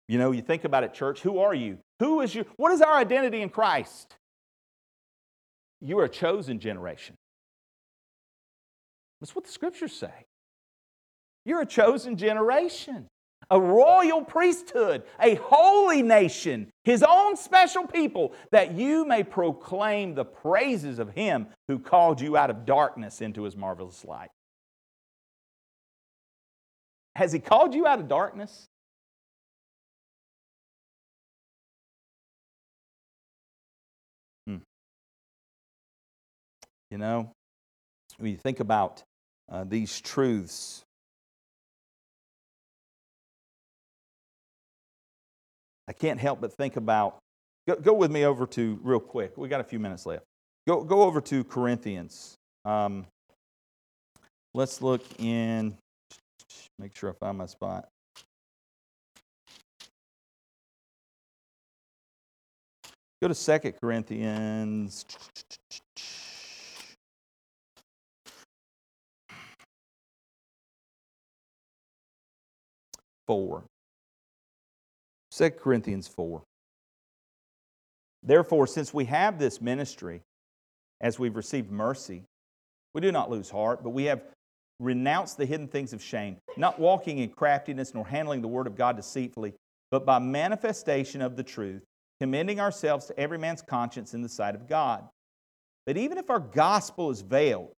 You 0.09 0.19
know, 0.19 0.33
you 0.33 0.43
think 0.43 0.65
about 0.65 0.83
it, 0.83 0.95
church. 0.95 1.21
Who 1.21 1.39
are 1.39 1.55
you? 1.55 1.79
Who 2.01 2.23
is 2.23 2.35
your, 2.35 2.45
What 2.57 2.73
is 2.73 2.83
our 2.83 2.97
identity 2.97 3.41
in 3.41 3.51
Christ? 3.51 4.18
You 5.81 5.99
are 6.01 6.05
a 6.05 6.09
chosen 6.09 6.59
generation. 6.59 7.17
That's 9.21 9.35
what 9.35 9.45
the 9.45 9.53
scriptures 9.53 9.93
say. 9.93 10.27
You're 11.45 11.63
a 11.63 11.67
chosen 11.67 12.17
generation, 12.17 13.09
a 13.51 13.61
royal 13.61 14.23
priesthood, 14.23 15.05
a 15.21 15.37
holy 15.37 16.03
nation, 16.03 16.69
his 16.85 17.03
own 17.03 17.37
special 17.37 17.87
people, 17.87 18.33
that 18.51 18.75
you 18.75 19.05
may 19.07 19.23
proclaim 19.23 20.15
the 20.15 20.25
praises 20.25 20.99
of 20.99 21.11
him 21.11 21.47
who 21.69 21.79
called 21.79 22.21
you 22.21 22.37
out 22.37 22.51
of 22.51 22.67
darkness 22.67 23.21
into 23.21 23.45
his 23.45 23.57
marvelous 23.57 24.05
light. 24.05 24.31
Has 27.17 27.33
he 27.33 27.39
called 27.39 27.75
you 27.75 27.87
out 27.87 27.99
of 27.99 28.09
darkness? 28.09 28.69
You 36.91 36.99
know, 36.99 37.31
when 38.17 38.31
you 38.31 38.39
think 38.39 38.61
about 38.61 39.03
uh, 39.51 39.65
these 39.65 40.01
truths, 40.01 40.85
I 45.87 45.93
can't 45.93 46.19
help 46.21 46.41
but 46.41 46.53
think 46.53 46.77
about. 46.77 47.19
Go, 47.67 47.77
go, 47.77 47.93
with 47.93 48.11
me 48.11 48.25
over 48.25 48.47
to 48.47 48.79
real 48.83 49.01
quick. 49.01 49.37
We 49.37 49.49
got 49.49 49.61
a 49.61 49.65
few 49.65 49.79
minutes 49.79 50.07
left. 50.07 50.25
Go, 50.67 50.83
go 50.83 51.03
over 51.03 51.21
to 51.23 51.45
Corinthians. 51.45 52.37
Um, 52.65 53.07
let's 54.55 54.81
look 54.81 55.03
in. 55.19 55.77
Make 56.79 56.97
sure 56.97 57.11
I 57.11 57.13
find 57.15 57.37
my 57.37 57.47
spot. 57.47 57.89
Go 63.21 63.29
to 63.29 63.35
Second 63.35 63.73
Corinthians. 63.81 65.05
4. 73.29 73.63
2 75.31 75.51
Corinthians 75.51 76.09
4. 76.09 76.43
Therefore, 78.25 78.67
since 78.67 78.93
we 78.93 79.05
have 79.05 79.39
this 79.39 79.61
ministry, 79.61 80.23
as 81.01 81.19
we've 81.19 81.37
received 81.37 81.71
mercy, 81.71 82.25
we 82.95 83.01
do 83.01 83.13
not 83.13 83.31
lose 83.31 83.51
heart, 83.51 83.85
but 83.85 83.91
we 83.91 84.05
have 84.05 84.23
renounced 84.81 85.37
the 85.37 85.47
hidden 85.47 85.69
things 85.69 85.93
of 85.93 86.03
shame, 86.03 86.39
not 86.57 86.81
walking 86.81 87.19
in 87.19 87.29
craftiness 87.29 87.95
nor 87.95 88.07
handling 88.07 88.43
the 88.43 88.49
word 88.49 88.67
of 88.67 88.77
God 88.77 88.97
deceitfully, 88.97 89.55
but 89.91 90.05
by 90.05 90.19
manifestation 90.19 91.23
of 91.23 91.37
the 91.37 91.43
truth, 91.43 91.83
commending 92.21 92.59
ourselves 92.59 93.07
to 93.07 93.21
every 93.21 93.39
man's 93.39 93.63
conscience 93.63 94.15
in 94.15 94.23
the 94.23 94.29
sight 94.29 94.55
of 94.55 94.69
God. 94.69 95.07
But 95.87 95.97
even 95.97 96.19
if 96.19 96.31
our 96.31 96.41
gospel 96.41 97.11
is 97.11 97.21
veiled, 97.21 97.73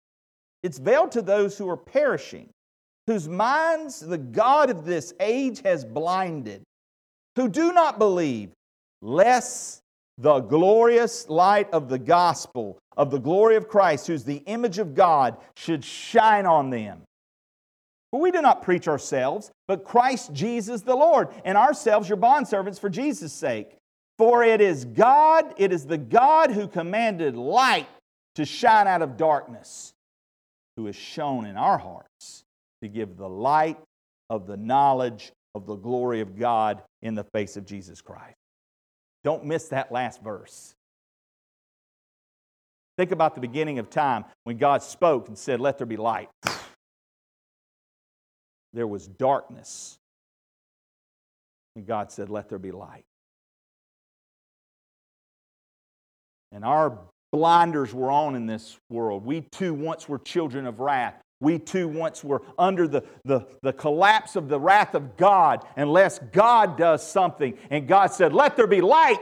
it's 0.62 0.78
veiled 0.78 1.12
to 1.12 1.22
those 1.22 1.58
who 1.58 1.68
are 1.68 1.76
perishing 1.76 2.50
whose 3.10 3.28
minds 3.28 3.98
the 3.98 4.16
God 4.16 4.70
of 4.70 4.84
this 4.84 5.12
age 5.18 5.62
has 5.64 5.84
blinded, 5.84 6.62
who 7.34 7.48
do 7.48 7.72
not 7.72 7.98
believe, 7.98 8.50
lest 9.02 9.80
the 10.16 10.38
glorious 10.38 11.28
light 11.28 11.68
of 11.72 11.88
the 11.88 11.98
gospel, 11.98 12.78
of 12.96 13.10
the 13.10 13.18
glory 13.18 13.56
of 13.56 13.66
Christ, 13.66 14.06
who's 14.06 14.22
the 14.22 14.44
image 14.46 14.78
of 14.78 14.94
God, 14.94 15.38
should 15.56 15.84
shine 15.84 16.46
on 16.46 16.70
them. 16.70 17.02
For 18.12 18.20
we 18.20 18.30
do 18.30 18.40
not 18.42 18.62
preach 18.62 18.86
ourselves, 18.86 19.50
but 19.66 19.84
Christ 19.84 20.32
Jesus 20.32 20.82
the 20.82 20.94
Lord, 20.94 21.30
and 21.44 21.58
ourselves 21.58 22.08
your 22.08 22.18
bondservants 22.18 22.78
for 22.78 22.88
Jesus' 22.88 23.32
sake. 23.32 23.76
For 24.18 24.44
it 24.44 24.60
is 24.60 24.84
God, 24.84 25.52
it 25.56 25.72
is 25.72 25.84
the 25.84 25.98
God 25.98 26.52
who 26.52 26.68
commanded 26.68 27.34
light 27.34 27.88
to 28.36 28.44
shine 28.44 28.86
out 28.86 29.02
of 29.02 29.16
darkness, 29.16 29.94
who 30.76 30.86
has 30.86 30.94
shone 30.94 31.44
in 31.44 31.56
our 31.56 31.78
hearts 31.78 32.44
to 32.82 32.88
give 32.88 33.16
the 33.16 33.28
light 33.28 33.78
of 34.28 34.46
the 34.46 34.56
knowledge 34.56 35.32
of 35.54 35.66
the 35.66 35.76
glory 35.76 36.20
of 36.20 36.38
God 36.38 36.82
in 37.02 37.14
the 37.14 37.24
face 37.24 37.56
of 37.56 37.66
Jesus 37.66 38.00
Christ. 38.00 38.36
Don't 39.24 39.44
miss 39.44 39.68
that 39.68 39.92
last 39.92 40.22
verse. 40.22 40.74
Think 42.96 43.12
about 43.12 43.34
the 43.34 43.40
beginning 43.40 43.78
of 43.78 43.90
time 43.90 44.24
when 44.44 44.58
God 44.58 44.82
spoke 44.82 45.28
and 45.28 45.36
said, 45.36 45.60
Let 45.60 45.78
there 45.78 45.86
be 45.86 45.96
light. 45.96 46.28
There 48.72 48.86
was 48.86 49.08
darkness. 49.08 49.98
And 51.74 51.84
God 51.84 52.12
said, 52.12 52.30
Let 52.30 52.48
there 52.48 52.58
be 52.60 52.70
light. 52.70 53.02
And 56.52 56.64
our 56.64 56.98
blinders 57.32 57.92
were 57.92 58.10
on 58.10 58.36
in 58.36 58.46
this 58.46 58.76
world. 58.88 59.24
We 59.24 59.40
too 59.40 59.74
once 59.74 60.08
were 60.08 60.18
children 60.18 60.66
of 60.66 60.78
wrath. 60.78 61.20
We 61.40 61.58
too 61.58 61.88
once 61.88 62.22
were 62.22 62.42
under 62.58 62.86
the, 62.86 63.02
the, 63.24 63.46
the 63.62 63.72
collapse 63.72 64.36
of 64.36 64.48
the 64.48 64.60
wrath 64.60 64.94
of 64.94 65.16
God 65.16 65.64
unless 65.76 66.18
God 66.32 66.76
does 66.76 67.06
something. 67.06 67.56
And 67.70 67.88
God 67.88 68.08
said, 68.08 68.32
Let 68.34 68.56
there 68.56 68.66
be 68.66 68.82
light. 68.82 69.18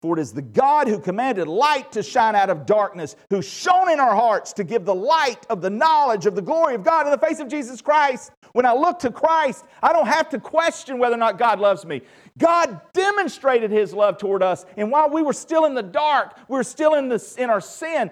For 0.00 0.18
it 0.18 0.22
is 0.22 0.32
the 0.32 0.40
God 0.40 0.88
who 0.88 0.98
commanded 0.98 1.46
light 1.46 1.92
to 1.92 2.02
shine 2.02 2.34
out 2.34 2.48
of 2.48 2.64
darkness, 2.64 3.16
who 3.28 3.42
shone 3.42 3.90
in 3.90 4.00
our 4.00 4.14
hearts 4.14 4.54
to 4.54 4.64
give 4.64 4.86
the 4.86 4.94
light 4.94 5.44
of 5.50 5.60
the 5.60 5.68
knowledge 5.68 6.24
of 6.24 6.34
the 6.34 6.40
glory 6.40 6.74
of 6.74 6.82
God 6.82 7.06
in 7.06 7.12
the 7.12 7.18
face 7.18 7.38
of 7.38 7.48
Jesus 7.48 7.82
Christ. 7.82 8.32
When 8.52 8.64
I 8.64 8.72
look 8.72 8.98
to 9.00 9.12
Christ, 9.12 9.66
I 9.82 9.92
don't 9.92 10.06
have 10.06 10.30
to 10.30 10.40
question 10.40 10.98
whether 10.98 11.14
or 11.14 11.18
not 11.18 11.38
God 11.38 11.60
loves 11.60 11.84
me. 11.84 12.00
God 12.38 12.80
demonstrated 12.94 13.70
his 13.70 13.92
love 13.92 14.16
toward 14.16 14.42
us. 14.42 14.64
And 14.78 14.90
while 14.90 15.10
we 15.10 15.20
were 15.20 15.34
still 15.34 15.66
in 15.66 15.74
the 15.74 15.82
dark, 15.82 16.34
we 16.48 16.56
were 16.56 16.64
still 16.64 16.94
in, 16.94 17.10
this, 17.10 17.36
in 17.36 17.50
our 17.50 17.60
sin, 17.60 18.10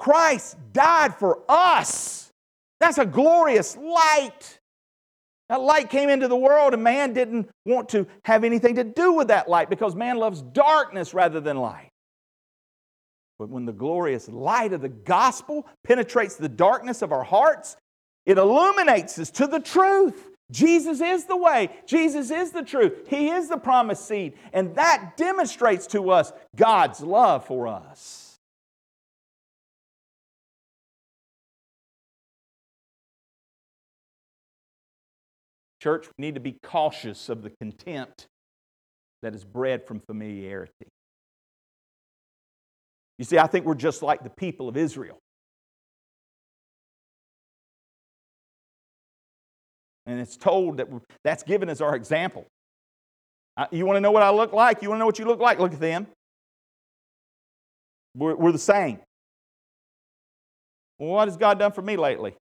Christ 0.00 0.56
died 0.72 1.14
for 1.14 1.40
us. 1.46 2.32
That's 2.80 2.96
a 2.96 3.04
glorious 3.04 3.76
light. 3.76 4.58
That 5.50 5.60
light 5.60 5.90
came 5.90 6.08
into 6.08 6.26
the 6.26 6.36
world, 6.36 6.72
and 6.72 6.82
man 6.82 7.12
didn't 7.12 7.50
want 7.66 7.90
to 7.90 8.06
have 8.24 8.42
anything 8.42 8.76
to 8.76 8.84
do 8.84 9.12
with 9.12 9.28
that 9.28 9.46
light 9.46 9.68
because 9.68 9.94
man 9.94 10.16
loves 10.16 10.40
darkness 10.40 11.12
rather 11.12 11.38
than 11.38 11.58
light. 11.58 11.90
But 13.38 13.50
when 13.50 13.66
the 13.66 13.72
glorious 13.72 14.26
light 14.26 14.72
of 14.72 14.80
the 14.80 14.88
gospel 14.88 15.66
penetrates 15.84 16.36
the 16.36 16.48
darkness 16.48 17.02
of 17.02 17.12
our 17.12 17.24
hearts, 17.24 17.76
it 18.24 18.38
illuminates 18.38 19.18
us 19.18 19.30
to 19.32 19.46
the 19.46 19.60
truth. 19.60 20.30
Jesus 20.50 21.02
is 21.02 21.26
the 21.26 21.36
way. 21.36 21.68
Jesus 21.84 22.30
is 22.30 22.52
the 22.52 22.62
truth. 22.62 23.06
He 23.08 23.28
is 23.28 23.50
the 23.50 23.58
promised 23.58 24.08
seed. 24.08 24.32
And 24.54 24.74
that 24.76 25.18
demonstrates 25.18 25.86
to 25.88 26.10
us 26.10 26.32
God's 26.56 27.02
love 27.02 27.44
for 27.44 27.68
us. 27.68 28.29
Church, 35.80 36.06
we 36.06 36.22
need 36.26 36.34
to 36.34 36.40
be 36.40 36.56
cautious 36.62 37.28
of 37.28 37.42
the 37.42 37.50
contempt 37.50 38.26
that 39.22 39.34
is 39.34 39.44
bred 39.44 39.86
from 39.86 40.00
familiarity. 40.00 40.72
You 43.18 43.24
see, 43.24 43.38
I 43.38 43.46
think 43.46 43.66
we're 43.66 43.74
just 43.74 44.02
like 44.02 44.22
the 44.22 44.30
people 44.30 44.68
of 44.68 44.76
Israel. 44.76 45.18
And 50.06 50.18
it's 50.18 50.36
told 50.36 50.78
that 50.78 50.88
that's 51.22 51.42
given 51.42 51.68
as 51.68 51.80
our 51.80 51.94
example. 51.94 52.46
You 53.70 53.84
want 53.84 53.96
to 53.96 54.00
know 54.00 54.10
what 54.10 54.22
I 54.22 54.30
look 54.30 54.52
like? 54.52 54.82
You 54.82 54.88
want 54.88 54.98
to 54.98 55.00
know 55.00 55.06
what 55.06 55.18
you 55.18 55.26
look 55.26 55.40
like? 55.40 55.58
Look 55.58 55.74
at 55.74 55.80
them. 55.80 56.06
We're, 58.16 58.34
we're 58.34 58.52
the 58.52 58.58
same. 58.58 58.98
Well, 60.98 61.10
what 61.10 61.28
has 61.28 61.36
God 61.36 61.58
done 61.58 61.72
for 61.72 61.82
me 61.82 61.96
lately? 61.96 62.34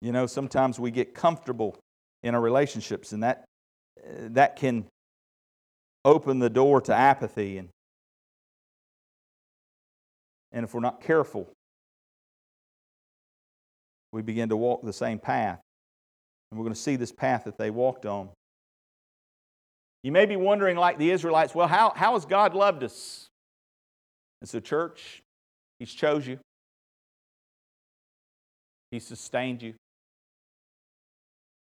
You 0.00 0.12
know, 0.12 0.26
sometimes 0.26 0.78
we 0.78 0.90
get 0.90 1.14
comfortable 1.14 1.76
in 2.22 2.34
our 2.34 2.40
relationships, 2.40 3.12
and 3.12 3.22
that, 3.22 3.44
eh, 4.02 4.28
that 4.30 4.56
can 4.56 4.86
open 6.04 6.38
the 6.38 6.50
door 6.50 6.80
to 6.82 6.94
apathy. 6.94 7.58
And, 7.58 7.68
and 10.52 10.64
if 10.64 10.74
we're 10.74 10.80
not 10.80 11.00
careful, 11.00 11.48
we 14.12 14.22
begin 14.22 14.48
to 14.48 14.56
walk 14.56 14.82
the 14.82 14.92
same 14.92 15.18
path. 15.18 15.60
And 16.50 16.58
we're 16.58 16.64
going 16.64 16.74
to 16.74 16.80
see 16.80 16.96
this 16.96 17.12
path 17.12 17.44
that 17.44 17.58
they 17.58 17.70
walked 17.70 18.06
on. 18.06 18.30
You 20.02 20.12
may 20.12 20.26
be 20.26 20.36
wondering, 20.36 20.76
like 20.76 20.96
the 20.98 21.10
Israelites, 21.10 21.54
well, 21.54 21.66
how, 21.66 21.92
how 21.94 22.14
has 22.14 22.24
God 22.24 22.54
loved 22.54 22.84
us? 22.84 23.26
And 24.40 24.48
so, 24.48 24.60
church, 24.60 25.22
He's 25.78 25.92
chose 25.92 26.26
you. 26.26 26.38
He 28.90 29.00
sustained 29.00 29.62
you. 29.62 29.74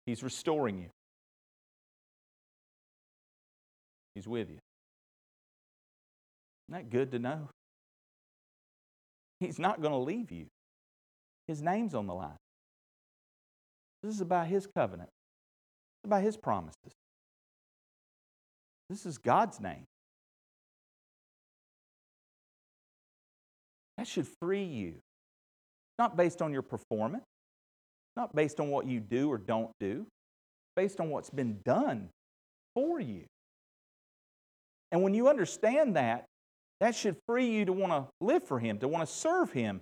He's 0.06 0.22
restoring 0.24 0.78
you, 0.78 0.90
He's 4.14 4.28
with 4.28 4.50
you. 4.50 4.60
Isn't 6.70 6.84
that 6.84 6.90
good 6.90 7.12
to 7.12 7.20
know? 7.20 7.50
He's 9.40 9.60
not 9.60 9.82
going 9.82 9.92
to 9.92 10.00
leave 10.00 10.32
you. 10.32 10.48
His 11.48 11.62
name's 11.62 11.94
on 11.94 12.08
the 12.08 12.14
line. 12.14 12.38
This 14.02 14.16
is 14.16 14.22
about 14.22 14.48
His 14.48 14.68
covenant, 14.68 15.10
it's 15.10 16.08
about 16.08 16.24
His 16.24 16.38
promises. 16.38 16.94
This 18.90 19.06
is 19.06 19.18
God's 19.18 19.60
name. 19.60 19.86
That 23.98 24.08
should 24.08 24.28
free 24.40 24.64
you. 24.64 24.96
Not 25.98 26.16
based 26.16 26.42
on 26.42 26.52
your 26.52 26.62
performance, 26.62 27.24
not 28.16 28.36
based 28.36 28.60
on 28.60 28.70
what 28.70 28.88
you 28.88 29.00
do 29.00 29.32
or 29.32 29.38
don't 29.38 29.72
do, 29.80 30.06
based 30.76 31.00
on 31.00 31.10
what's 31.10 31.30
been 31.30 31.60
done 31.64 32.10
for 32.74 33.00
you. 33.00 33.26
And 34.92 35.04
when 35.04 35.14
you 35.14 35.28
understand 35.28 35.96
that, 35.96 36.26
that 36.80 36.96
should 36.96 37.16
free 37.28 37.50
you 37.50 37.66
to 37.66 37.74
want 37.74 37.92
to 37.92 38.08
live 38.22 38.44
for 38.44 38.60
Him, 38.60 38.80
to 38.80 38.88
want 38.88 39.08
to 39.08 39.14
serve 39.14 39.52
Him, 39.52 39.82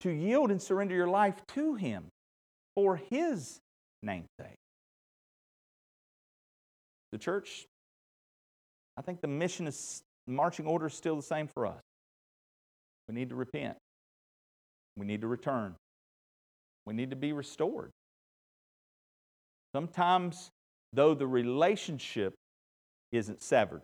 to 0.00 0.10
yield 0.10 0.50
and 0.50 0.60
surrender 0.60 0.94
your 0.94 1.08
life 1.08 1.36
to 1.54 1.74
Him 1.74 2.06
for 2.74 2.96
His 2.96 3.58
namesake. 4.02 4.56
The 7.12 7.18
church, 7.18 7.64
I 8.96 9.02
think 9.02 9.20
the 9.20 9.28
mission 9.28 9.66
is 9.66 10.02
marching 10.26 10.66
order 10.66 10.86
is 10.86 10.94
still 10.94 11.16
the 11.16 11.22
same 11.22 11.46
for 11.46 11.66
us. 11.66 11.80
We 13.08 13.14
need 13.14 13.28
to 13.30 13.36
repent. 13.36 13.76
We 14.96 15.06
need 15.06 15.20
to 15.20 15.26
return. 15.26 15.74
We 16.86 16.94
need 16.94 17.10
to 17.10 17.16
be 17.16 17.32
restored. 17.32 17.90
Sometimes, 19.74 20.50
though 20.92 21.14
the 21.14 21.26
relationship 21.26 22.34
isn't 23.12 23.42
severed, 23.42 23.82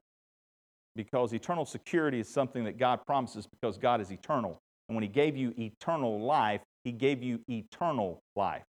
because 0.96 1.32
eternal 1.32 1.64
security 1.64 2.20
is 2.20 2.28
something 2.28 2.64
that 2.64 2.78
God 2.78 3.00
promises 3.06 3.46
because 3.46 3.78
God 3.78 4.00
is 4.00 4.10
eternal. 4.10 4.58
And 4.88 4.96
when 4.96 5.02
He 5.02 5.08
gave 5.08 5.36
you 5.36 5.54
eternal 5.58 6.20
life, 6.20 6.60
He 6.84 6.92
gave 6.92 7.22
you 7.22 7.40
eternal 7.48 8.20
life. 8.36 8.64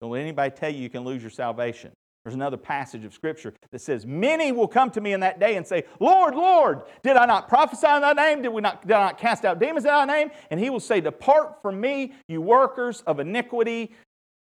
Don't 0.00 0.10
let 0.10 0.20
anybody 0.20 0.50
tell 0.50 0.70
you 0.70 0.80
you 0.80 0.90
can 0.90 1.04
lose 1.04 1.22
your 1.22 1.30
salvation. 1.30 1.92
There's 2.24 2.34
another 2.36 2.56
passage 2.56 3.04
of 3.04 3.12
Scripture 3.12 3.52
that 3.72 3.80
says, 3.80 4.06
Many 4.06 4.52
will 4.52 4.68
come 4.68 4.90
to 4.90 5.00
me 5.00 5.12
in 5.12 5.20
that 5.20 5.40
day 5.40 5.56
and 5.56 5.66
say, 5.66 5.84
Lord, 5.98 6.34
Lord, 6.34 6.82
did 7.02 7.16
I 7.16 7.26
not 7.26 7.48
prophesy 7.48 7.88
in 7.88 8.00
thy 8.00 8.12
name? 8.12 8.42
Did, 8.42 8.50
we 8.50 8.60
not, 8.60 8.86
did 8.86 8.92
I 8.92 9.06
not 9.06 9.18
cast 9.18 9.44
out 9.44 9.58
demons 9.58 9.84
in 9.84 9.90
thy 9.90 10.04
name? 10.04 10.30
And 10.50 10.60
he 10.60 10.70
will 10.70 10.80
say, 10.80 11.00
Depart 11.00 11.60
from 11.62 11.80
me, 11.80 12.12
you 12.28 12.40
workers 12.40 13.02
of 13.06 13.18
iniquity. 13.18 13.92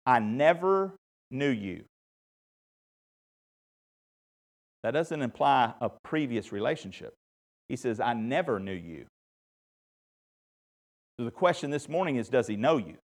I 0.04 0.18
never 0.18 0.92
knew 1.30 1.48
you. 1.48 1.84
That 4.82 4.92
doesn't 4.92 5.20
imply 5.20 5.72
a 5.80 5.88
previous 5.88 6.52
relationship. 6.52 7.14
He 7.68 7.76
says, 7.76 7.98
I 7.98 8.12
never 8.12 8.58
knew 8.58 8.72
you. 8.72 9.06
So 11.18 11.24
the 11.24 11.30
question 11.30 11.70
this 11.70 11.88
morning 11.88 12.16
is, 12.16 12.28
Does 12.28 12.46
he 12.46 12.56
know 12.56 12.76
you? 12.76 12.96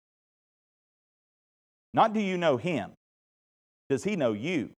Not 1.94 2.14
do 2.14 2.20
you 2.20 2.38
know 2.38 2.58
him? 2.58 2.92
Does 3.90 4.04
he 4.04 4.16
know 4.16 4.34
you? 4.34 4.72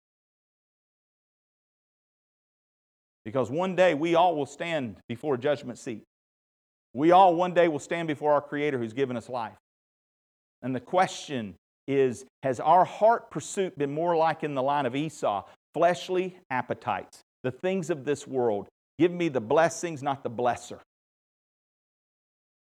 Because 3.24 3.52
one 3.52 3.76
day 3.76 3.94
we 3.94 4.16
all 4.16 4.36
will 4.36 4.46
stand 4.46 4.98
before 5.08 5.36
a 5.36 5.38
judgment 5.38 5.78
seat. 5.78 6.04
We 6.94 7.12
all 7.12 7.36
one 7.36 7.54
day 7.54 7.68
will 7.68 7.80
stand 7.80 8.08
before 8.08 8.34
our 8.34 8.42
Creator 8.42 8.78
who's 8.78 8.94
given 8.94 9.18
us 9.18 9.30
life. 9.30 9.58
And 10.62 10.76
the 10.76 10.80
question 10.80 11.56
is 11.88 12.26
Has 12.44 12.60
our 12.60 12.86
heart 12.86 13.30
pursuit 13.30 13.78
been 13.78 13.94
more 13.94 14.16
like 14.16 14.44
in 14.44 14.56
the 14.56 14.64
line 14.64 14.86
of 14.86 14.96
Esau, 14.96 15.44
fleshly 15.74 16.38
appetites, 16.50 17.22
the 17.44 17.52
things 17.52 17.90
of 17.90 18.06
this 18.06 18.26
world? 18.26 18.68
Give 18.98 19.12
me 19.12 19.30
the 19.30 19.42
blessings, 19.42 20.02
not 20.02 20.24
the 20.24 20.32
blesser. 20.32 20.80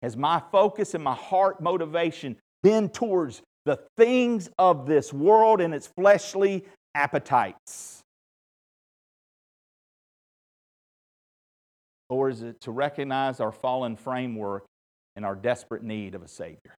Has 0.03 0.17
my 0.17 0.43
focus 0.53 0.95
and 0.95 1.03
my 1.03 1.15
heart 1.15 1.61
motivation 1.61 2.37
been 2.63 2.89
towards 2.89 3.43
the 3.65 3.79
things 3.97 4.49
of 4.59 4.87
this 4.87 5.13
world 5.13 5.61
and 5.61 5.75
its 5.75 5.87
fleshly 5.87 6.65
appetites? 6.95 8.03
Or 12.09 12.29
is 12.29 12.43
it 12.43 12.61
to 12.63 12.73
recognize 12.73 13.41
our 13.41 13.53
fallen 13.53 13.97
framework 13.97 14.65
and 15.15 15.25
our 15.25 15.37
desperate 15.37 15.85
need 15.85 16.15
of 16.15 16.23
a 16.23 16.29
Savior? 16.29 16.75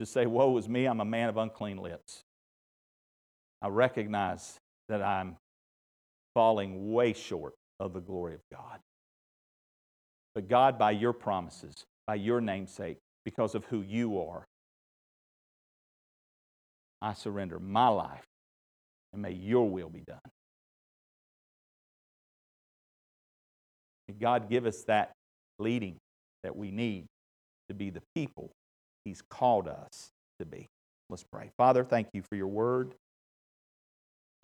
To 0.00 0.06
say, 0.06 0.24
Woe 0.24 0.56
is 0.56 0.66
me, 0.68 0.86
I'm 0.86 1.00
a 1.00 1.04
man 1.04 1.28
of 1.28 1.36
unclean 1.36 1.76
lips. 1.76 2.22
I 3.60 3.68
recognize 3.68 4.58
that 4.88 5.02
I'm 5.02 5.36
falling 6.34 6.92
way 6.92 7.12
short 7.12 7.52
of 7.78 7.92
the 7.92 8.00
glory 8.00 8.34
of 8.34 8.40
God. 8.50 8.78
But 10.34 10.48
God, 10.48 10.78
by 10.78 10.92
your 10.92 11.12
promises, 11.12 11.84
by 12.06 12.14
your 12.14 12.40
namesake, 12.40 12.96
because 13.24 13.54
of 13.54 13.64
who 13.66 13.82
you 13.82 14.20
are. 14.20 14.44
I 17.02 17.14
surrender 17.14 17.58
my 17.58 17.88
life 17.88 18.24
and 19.12 19.22
may 19.22 19.32
your 19.32 19.68
will 19.68 19.88
be 19.88 20.00
done. 20.00 20.18
May 24.08 24.14
God 24.14 24.48
give 24.50 24.66
us 24.66 24.82
that 24.84 25.12
leading 25.58 25.96
that 26.42 26.56
we 26.56 26.70
need 26.70 27.06
to 27.68 27.74
be 27.74 27.90
the 27.90 28.02
people 28.14 28.50
He's 29.04 29.22
called 29.30 29.68
us 29.68 30.10
to 30.38 30.44
be. 30.44 30.68
Let's 31.08 31.24
pray. 31.24 31.50
Father, 31.56 31.84
thank 31.84 32.08
you 32.12 32.22
for 32.22 32.36
your 32.36 32.48
word. 32.48 32.94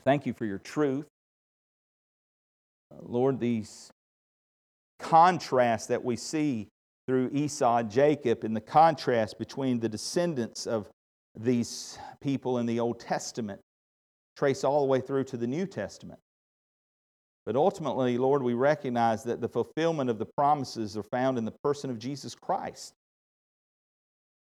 Thank 0.04 0.24
you 0.24 0.32
for 0.32 0.44
your 0.44 0.58
truth. 0.58 1.06
Uh, 2.92 2.98
Lord, 3.02 3.40
these 3.40 3.90
contrasts 4.98 5.86
that 5.88 6.04
we 6.04 6.16
see 6.16 6.68
through 7.06 7.30
Esau 7.32 7.78
and 7.78 7.90
Jacob 7.90 8.44
and 8.44 8.56
the 8.56 8.60
contrast 8.60 9.38
between 9.38 9.80
the 9.80 9.88
descendants 9.88 10.66
of 10.66 10.90
these 11.38 11.98
people 12.20 12.58
in 12.58 12.66
the 12.66 12.80
Old 12.80 12.98
Testament 12.98 13.60
trace 14.36 14.64
all 14.64 14.80
the 14.80 14.86
way 14.86 15.00
through 15.00 15.24
to 15.24 15.36
the 15.36 15.46
New 15.46 15.66
Testament. 15.66 16.20
But 17.44 17.56
ultimately, 17.56 18.18
Lord, 18.18 18.42
we 18.42 18.54
recognize 18.54 19.22
that 19.24 19.40
the 19.40 19.48
fulfillment 19.48 20.10
of 20.10 20.18
the 20.18 20.26
promises 20.26 20.96
are 20.96 21.04
found 21.04 21.38
in 21.38 21.44
the 21.44 21.54
person 21.62 21.90
of 21.90 21.98
Jesus 21.98 22.34
Christ. 22.34 22.92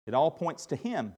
It 0.06 0.14
all 0.14 0.30
points 0.30 0.66
to 0.66 0.76
Him. 0.76 1.14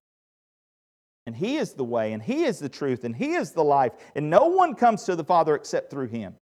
And 1.27 1.35
He 1.35 1.57
is 1.57 1.73
the 1.73 1.85
way, 1.85 2.13
and 2.13 2.23
He 2.23 2.45
is 2.45 2.59
the 2.61 2.69
truth, 2.69 3.03
and 3.05 3.17
He 3.17 3.33
is 3.33 3.53
the 3.53 3.65
life, 3.65 3.93
and 4.15 4.31
no 4.31 4.47
one 4.47 4.75
comes 4.75 5.05
to 5.05 5.17
the 5.17 5.25
Father 5.25 5.55
except 5.55 5.91
through 5.91 6.09
Him. 6.09 6.37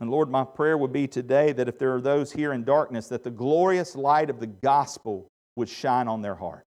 And 0.00 0.10
Lord, 0.10 0.30
my 0.30 0.44
prayer 0.44 0.78
would 0.78 0.92
be 0.92 1.08
today 1.08 1.52
that 1.52 1.68
if 1.68 1.78
there 1.78 1.94
are 1.94 2.00
those 2.00 2.32
here 2.32 2.52
in 2.52 2.64
darkness, 2.64 3.08
that 3.08 3.24
the 3.24 3.30
glorious 3.30 3.96
light 3.96 4.30
of 4.30 4.38
the 4.38 4.46
gospel 4.46 5.28
would 5.56 5.68
shine 5.68 6.06
on 6.06 6.22
their 6.22 6.36
heart. 6.36 6.62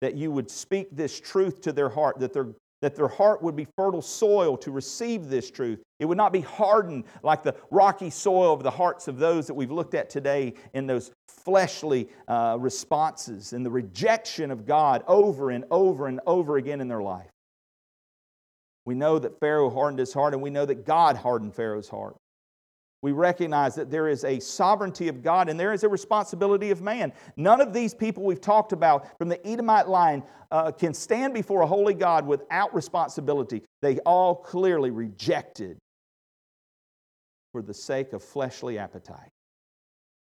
That 0.00 0.14
you 0.14 0.30
would 0.30 0.50
speak 0.50 0.88
this 0.90 1.20
truth 1.20 1.60
to 1.62 1.72
their 1.72 1.90
heart, 1.90 2.18
that 2.20 2.32
their, 2.32 2.48
that 2.80 2.96
their 2.96 3.08
heart 3.08 3.42
would 3.42 3.56
be 3.56 3.66
fertile 3.76 4.00
soil 4.00 4.56
to 4.56 4.70
receive 4.70 5.28
this 5.28 5.50
truth. 5.50 5.82
It 5.98 6.06
would 6.06 6.16
not 6.16 6.32
be 6.32 6.40
hardened 6.40 7.04
like 7.22 7.42
the 7.42 7.54
rocky 7.70 8.08
soil 8.08 8.54
of 8.54 8.62
the 8.62 8.70
hearts 8.70 9.06
of 9.06 9.18
those 9.18 9.46
that 9.46 9.54
we've 9.54 9.70
looked 9.70 9.94
at 9.94 10.08
today 10.08 10.54
in 10.72 10.86
those 10.86 11.12
fleshly 11.28 12.08
uh, 12.26 12.56
responses 12.58 13.52
and 13.52 13.66
the 13.66 13.70
rejection 13.70 14.50
of 14.50 14.64
God 14.64 15.04
over 15.06 15.50
and 15.50 15.66
over 15.70 16.06
and 16.06 16.20
over 16.26 16.56
again 16.56 16.80
in 16.80 16.88
their 16.88 17.02
life. 17.02 17.28
We 18.86 18.94
know 18.94 19.18
that 19.18 19.38
Pharaoh 19.40 19.68
hardened 19.68 19.98
his 19.98 20.14
heart, 20.14 20.32
and 20.32 20.42
we 20.42 20.48
know 20.48 20.64
that 20.64 20.86
God 20.86 21.16
hardened 21.16 21.54
Pharaoh's 21.54 21.90
heart 21.90 22.16
we 23.02 23.12
recognize 23.12 23.74
that 23.76 23.90
there 23.90 24.08
is 24.08 24.24
a 24.24 24.38
sovereignty 24.40 25.08
of 25.08 25.22
God 25.22 25.48
and 25.48 25.58
there 25.58 25.72
is 25.72 25.84
a 25.84 25.88
responsibility 25.88 26.70
of 26.70 26.82
man. 26.82 27.12
None 27.36 27.60
of 27.60 27.72
these 27.72 27.94
people 27.94 28.24
we've 28.24 28.40
talked 28.40 28.72
about 28.72 29.16
from 29.18 29.28
the 29.28 29.44
Edomite 29.46 29.88
line 29.88 30.22
uh, 30.50 30.70
can 30.70 30.92
stand 30.92 31.32
before 31.32 31.62
a 31.62 31.66
holy 31.66 31.94
God 31.94 32.26
without 32.26 32.74
responsibility. 32.74 33.62
They 33.80 33.98
all 34.00 34.34
clearly 34.34 34.90
rejected 34.90 35.78
for 37.52 37.62
the 37.62 37.74
sake 37.74 38.12
of 38.12 38.22
fleshly 38.22 38.78
appetite. 38.78 39.30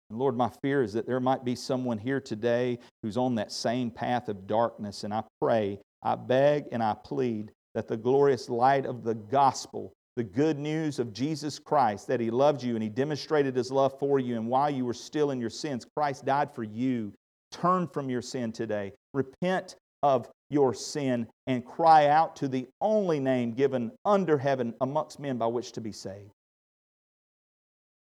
And 0.09 0.19
Lord, 0.19 0.37
my 0.37 0.49
fear 0.61 0.83
is 0.83 0.93
that 0.93 1.05
there 1.05 1.19
might 1.19 1.43
be 1.43 1.55
someone 1.55 1.97
here 1.97 2.21
today 2.21 2.79
who's 3.01 3.17
on 3.17 3.35
that 3.35 3.51
same 3.51 3.91
path 3.91 4.29
of 4.29 4.47
darkness, 4.47 5.03
and 5.03 5.13
I 5.13 5.23
pray, 5.41 5.79
I 6.03 6.15
beg, 6.15 6.65
and 6.71 6.81
I 6.81 6.93
plead 6.93 7.51
that 7.73 7.87
the 7.87 7.97
glorious 7.97 8.49
light 8.49 8.85
of 8.85 9.03
the 9.03 9.15
gospel 9.15 9.93
the 10.17 10.23
good 10.23 10.57
news 10.57 10.97
of 10.97 11.13
Jesus 11.13 11.59
Christ, 11.59 12.07
that 12.07 12.19
He 12.19 12.31
loved 12.31 12.63
you 12.63 12.73
and 12.73 12.81
He 12.81 12.89
demonstrated 12.89 13.55
His 13.55 13.71
love 13.71 13.97
for 13.99 14.19
you. 14.19 14.35
And 14.35 14.47
while 14.47 14.69
you 14.69 14.83
were 14.83 14.93
still 14.93 15.29
in 15.29 15.39
your 15.39 15.51
sins, 15.51 15.85
Christ 15.95 16.25
died 16.25 16.53
for 16.55 16.63
you. 16.63 17.13
Turn 17.51 17.87
from 17.87 18.09
your 18.09 18.23
sin 18.23 18.51
today. 18.51 18.93
Repent 19.13 19.75
of 20.01 20.27
your 20.49 20.73
sin 20.73 21.27
and 21.45 21.63
cry 21.63 22.07
out 22.07 22.35
to 22.37 22.47
the 22.47 22.67
only 22.81 23.19
name 23.19 23.51
given 23.51 23.91
under 24.05 24.39
heaven 24.39 24.73
amongst 24.81 25.19
men 25.19 25.37
by 25.37 25.45
which 25.45 25.71
to 25.73 25.81
be 25.81 25.91
saved. 25.91 26.31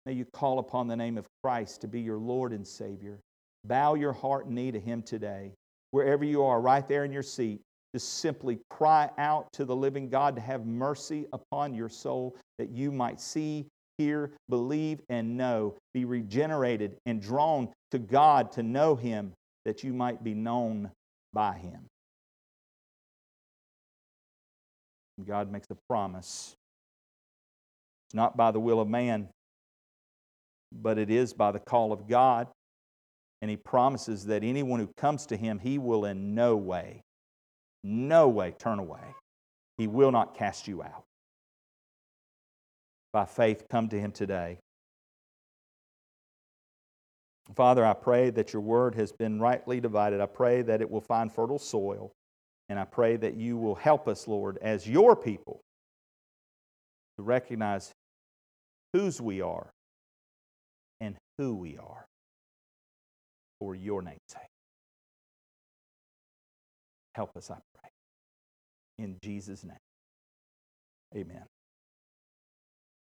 May 0.06 0.14
you 0.14 0.26
call 0.34 0.60
upon 0.60 0.88
the 0.88 0.96
name 0.96 1.18
of 1.18 1.28
Christ 1.44 1.82
to 1.82 1.90
be 1.90 2.00
your 2.00 2.18
Lord 2.18 2.54
and 2.54 2.66
Savior. 2.66 3.20
Bow 3.66 3.96
your 3.96 4.14
heart 4.14 4.46
and 4.46 4.56
knee 4.56 4.72
to 4.72 4.80
Him 4.80 5.04
today. 5.04 5.52
Wherever 5.92 6.24
you 6.24 6.44
are, 6.44 6.62
right 6.62 6.88
there 6.88 7.04
in 7.04 7.12
your 7.12 7.24
seat, 7.24 7.60
to 7.94 8.00
simply 8.00 8.60
cry 8.70 9.10
out 9.18 9.52
to 9.54 9.66
the 9.66 9.76
living 9.76 10.10
God 10.10 10.36
to 10.36 10.42
have 10.42 10.66
mercy 10.66 11.26
upon 11.34 11.74
your 11.74 11.90
soul 11.90 12.36
that 12.58 12.70
you 12.70 12.92
might 12.92 13.20
see, 13.20 13.66
hear, 13.98 14.32
believe, 14.48 15.02
and 15.10 15.36
know, 15.36 15.76
be 15.94 16.06
regenerated 16.06 16.98
and 17.06 17.22
drawn 17.22 17.70
to 17.92 18.00
God 18.00 18.52
to 18.54 18.64
know 18.64 18.96
Him, 18.96 19.34
that 19.66 19.84
you 19.84 19.94
might 19.94 20.24
be 20.24 20.34
known 20.34 20.92
by 21.34 21.56
Him. 21.56 21.86
God 25.26 25.52
makes 25.52 25.68
a 25.70 25.78
promise. 25.90 26.56
It's 28.08 28.16
not 28.16 28.38
by 28.38 28.52
the 28.52 28.60
will 28.60 28.80
of 28.80 28.88
man, 28.88 29.28
but 30.72 30.98
it 30.98 31.10
is 31.10 31.34
by 31.34 31.52
the 31.52 31.60
call 31.60 31.92
of 31.92 32.08
God. 32.08 32.48
And 33.42 33.50
He 33.50 33.58
promises 33.58 34.26
that 34.28 34.44
anyone 34.44 34.80
who 34.80 34.90
comes 34.96 35.26
to 35.28 35.38
Him, 35.38 35.60
He 35.60 35.78
will 35.78 36.06
in 36.06 36.36
no 36.36 36.56
way 36.56 37.02
no 37.84 38.28
way 38.28 38.54
turn 38.58 38.80
away. 38.80 39.16
He 39.78 39.88
will 39.88 40.12
not 40.12 40.36
cast 40.36 40.68
you 40.68 40.84
out. 40.84 41.04
By 43.14 43.26
faith, 43.26 43.66
come 43.70 43.90
to 43.90 44.00
Him 44.00 44.12
today. 44.12 44.60
Father, 47.56 47.86
I 47.86 47.94
pray 47.94 48.30
that 48.30 48.54
your 48.54 48.62
word 48.62 48.96
has 48.96 49.12
been 49.12 49.40
rightly 49.40 49.80
divided. 49.80 50.22
I 50.22 50.28
pray 50.28 50.62
that 50.62 50.82
it 50.82 50.90
will 50.90 51.02
find 51.02 51.32
fertile 51.32 51.58
soil. 51.58 52.12
And 52.68 52.78
I 52.78 52.86
pray 52.86 53.18
that 53.18 53.36
you 53.36 53.58
will 53.58 53.76
help 53.76 54.08
us, 54.08 54.28
Lord, 54.28 54.60
as 54.62 54.88
your 54.88 55.16
people 55.16 55.62
to 57.18 57.24
recognize 57.24 57.92
whose 58.94 59.20
we 59.20 59.42
are 59.42 59.72
and 61.02 61.16
who 61.38 61.56
we 61.56 61.78
are 61.78 62.06
for 63.60 63.74
your 63.76 64.04
name's 64.04 64.20
sake. 64.28 64.44
Help 67.20 67.36
us, 67.36 67.52
I 67.52 67.56
pray. 67.76 67.92
In 69.06 69.20
Jesus' 69.22 69.66
name, 69.66 69.78
amen. 71.16 71.46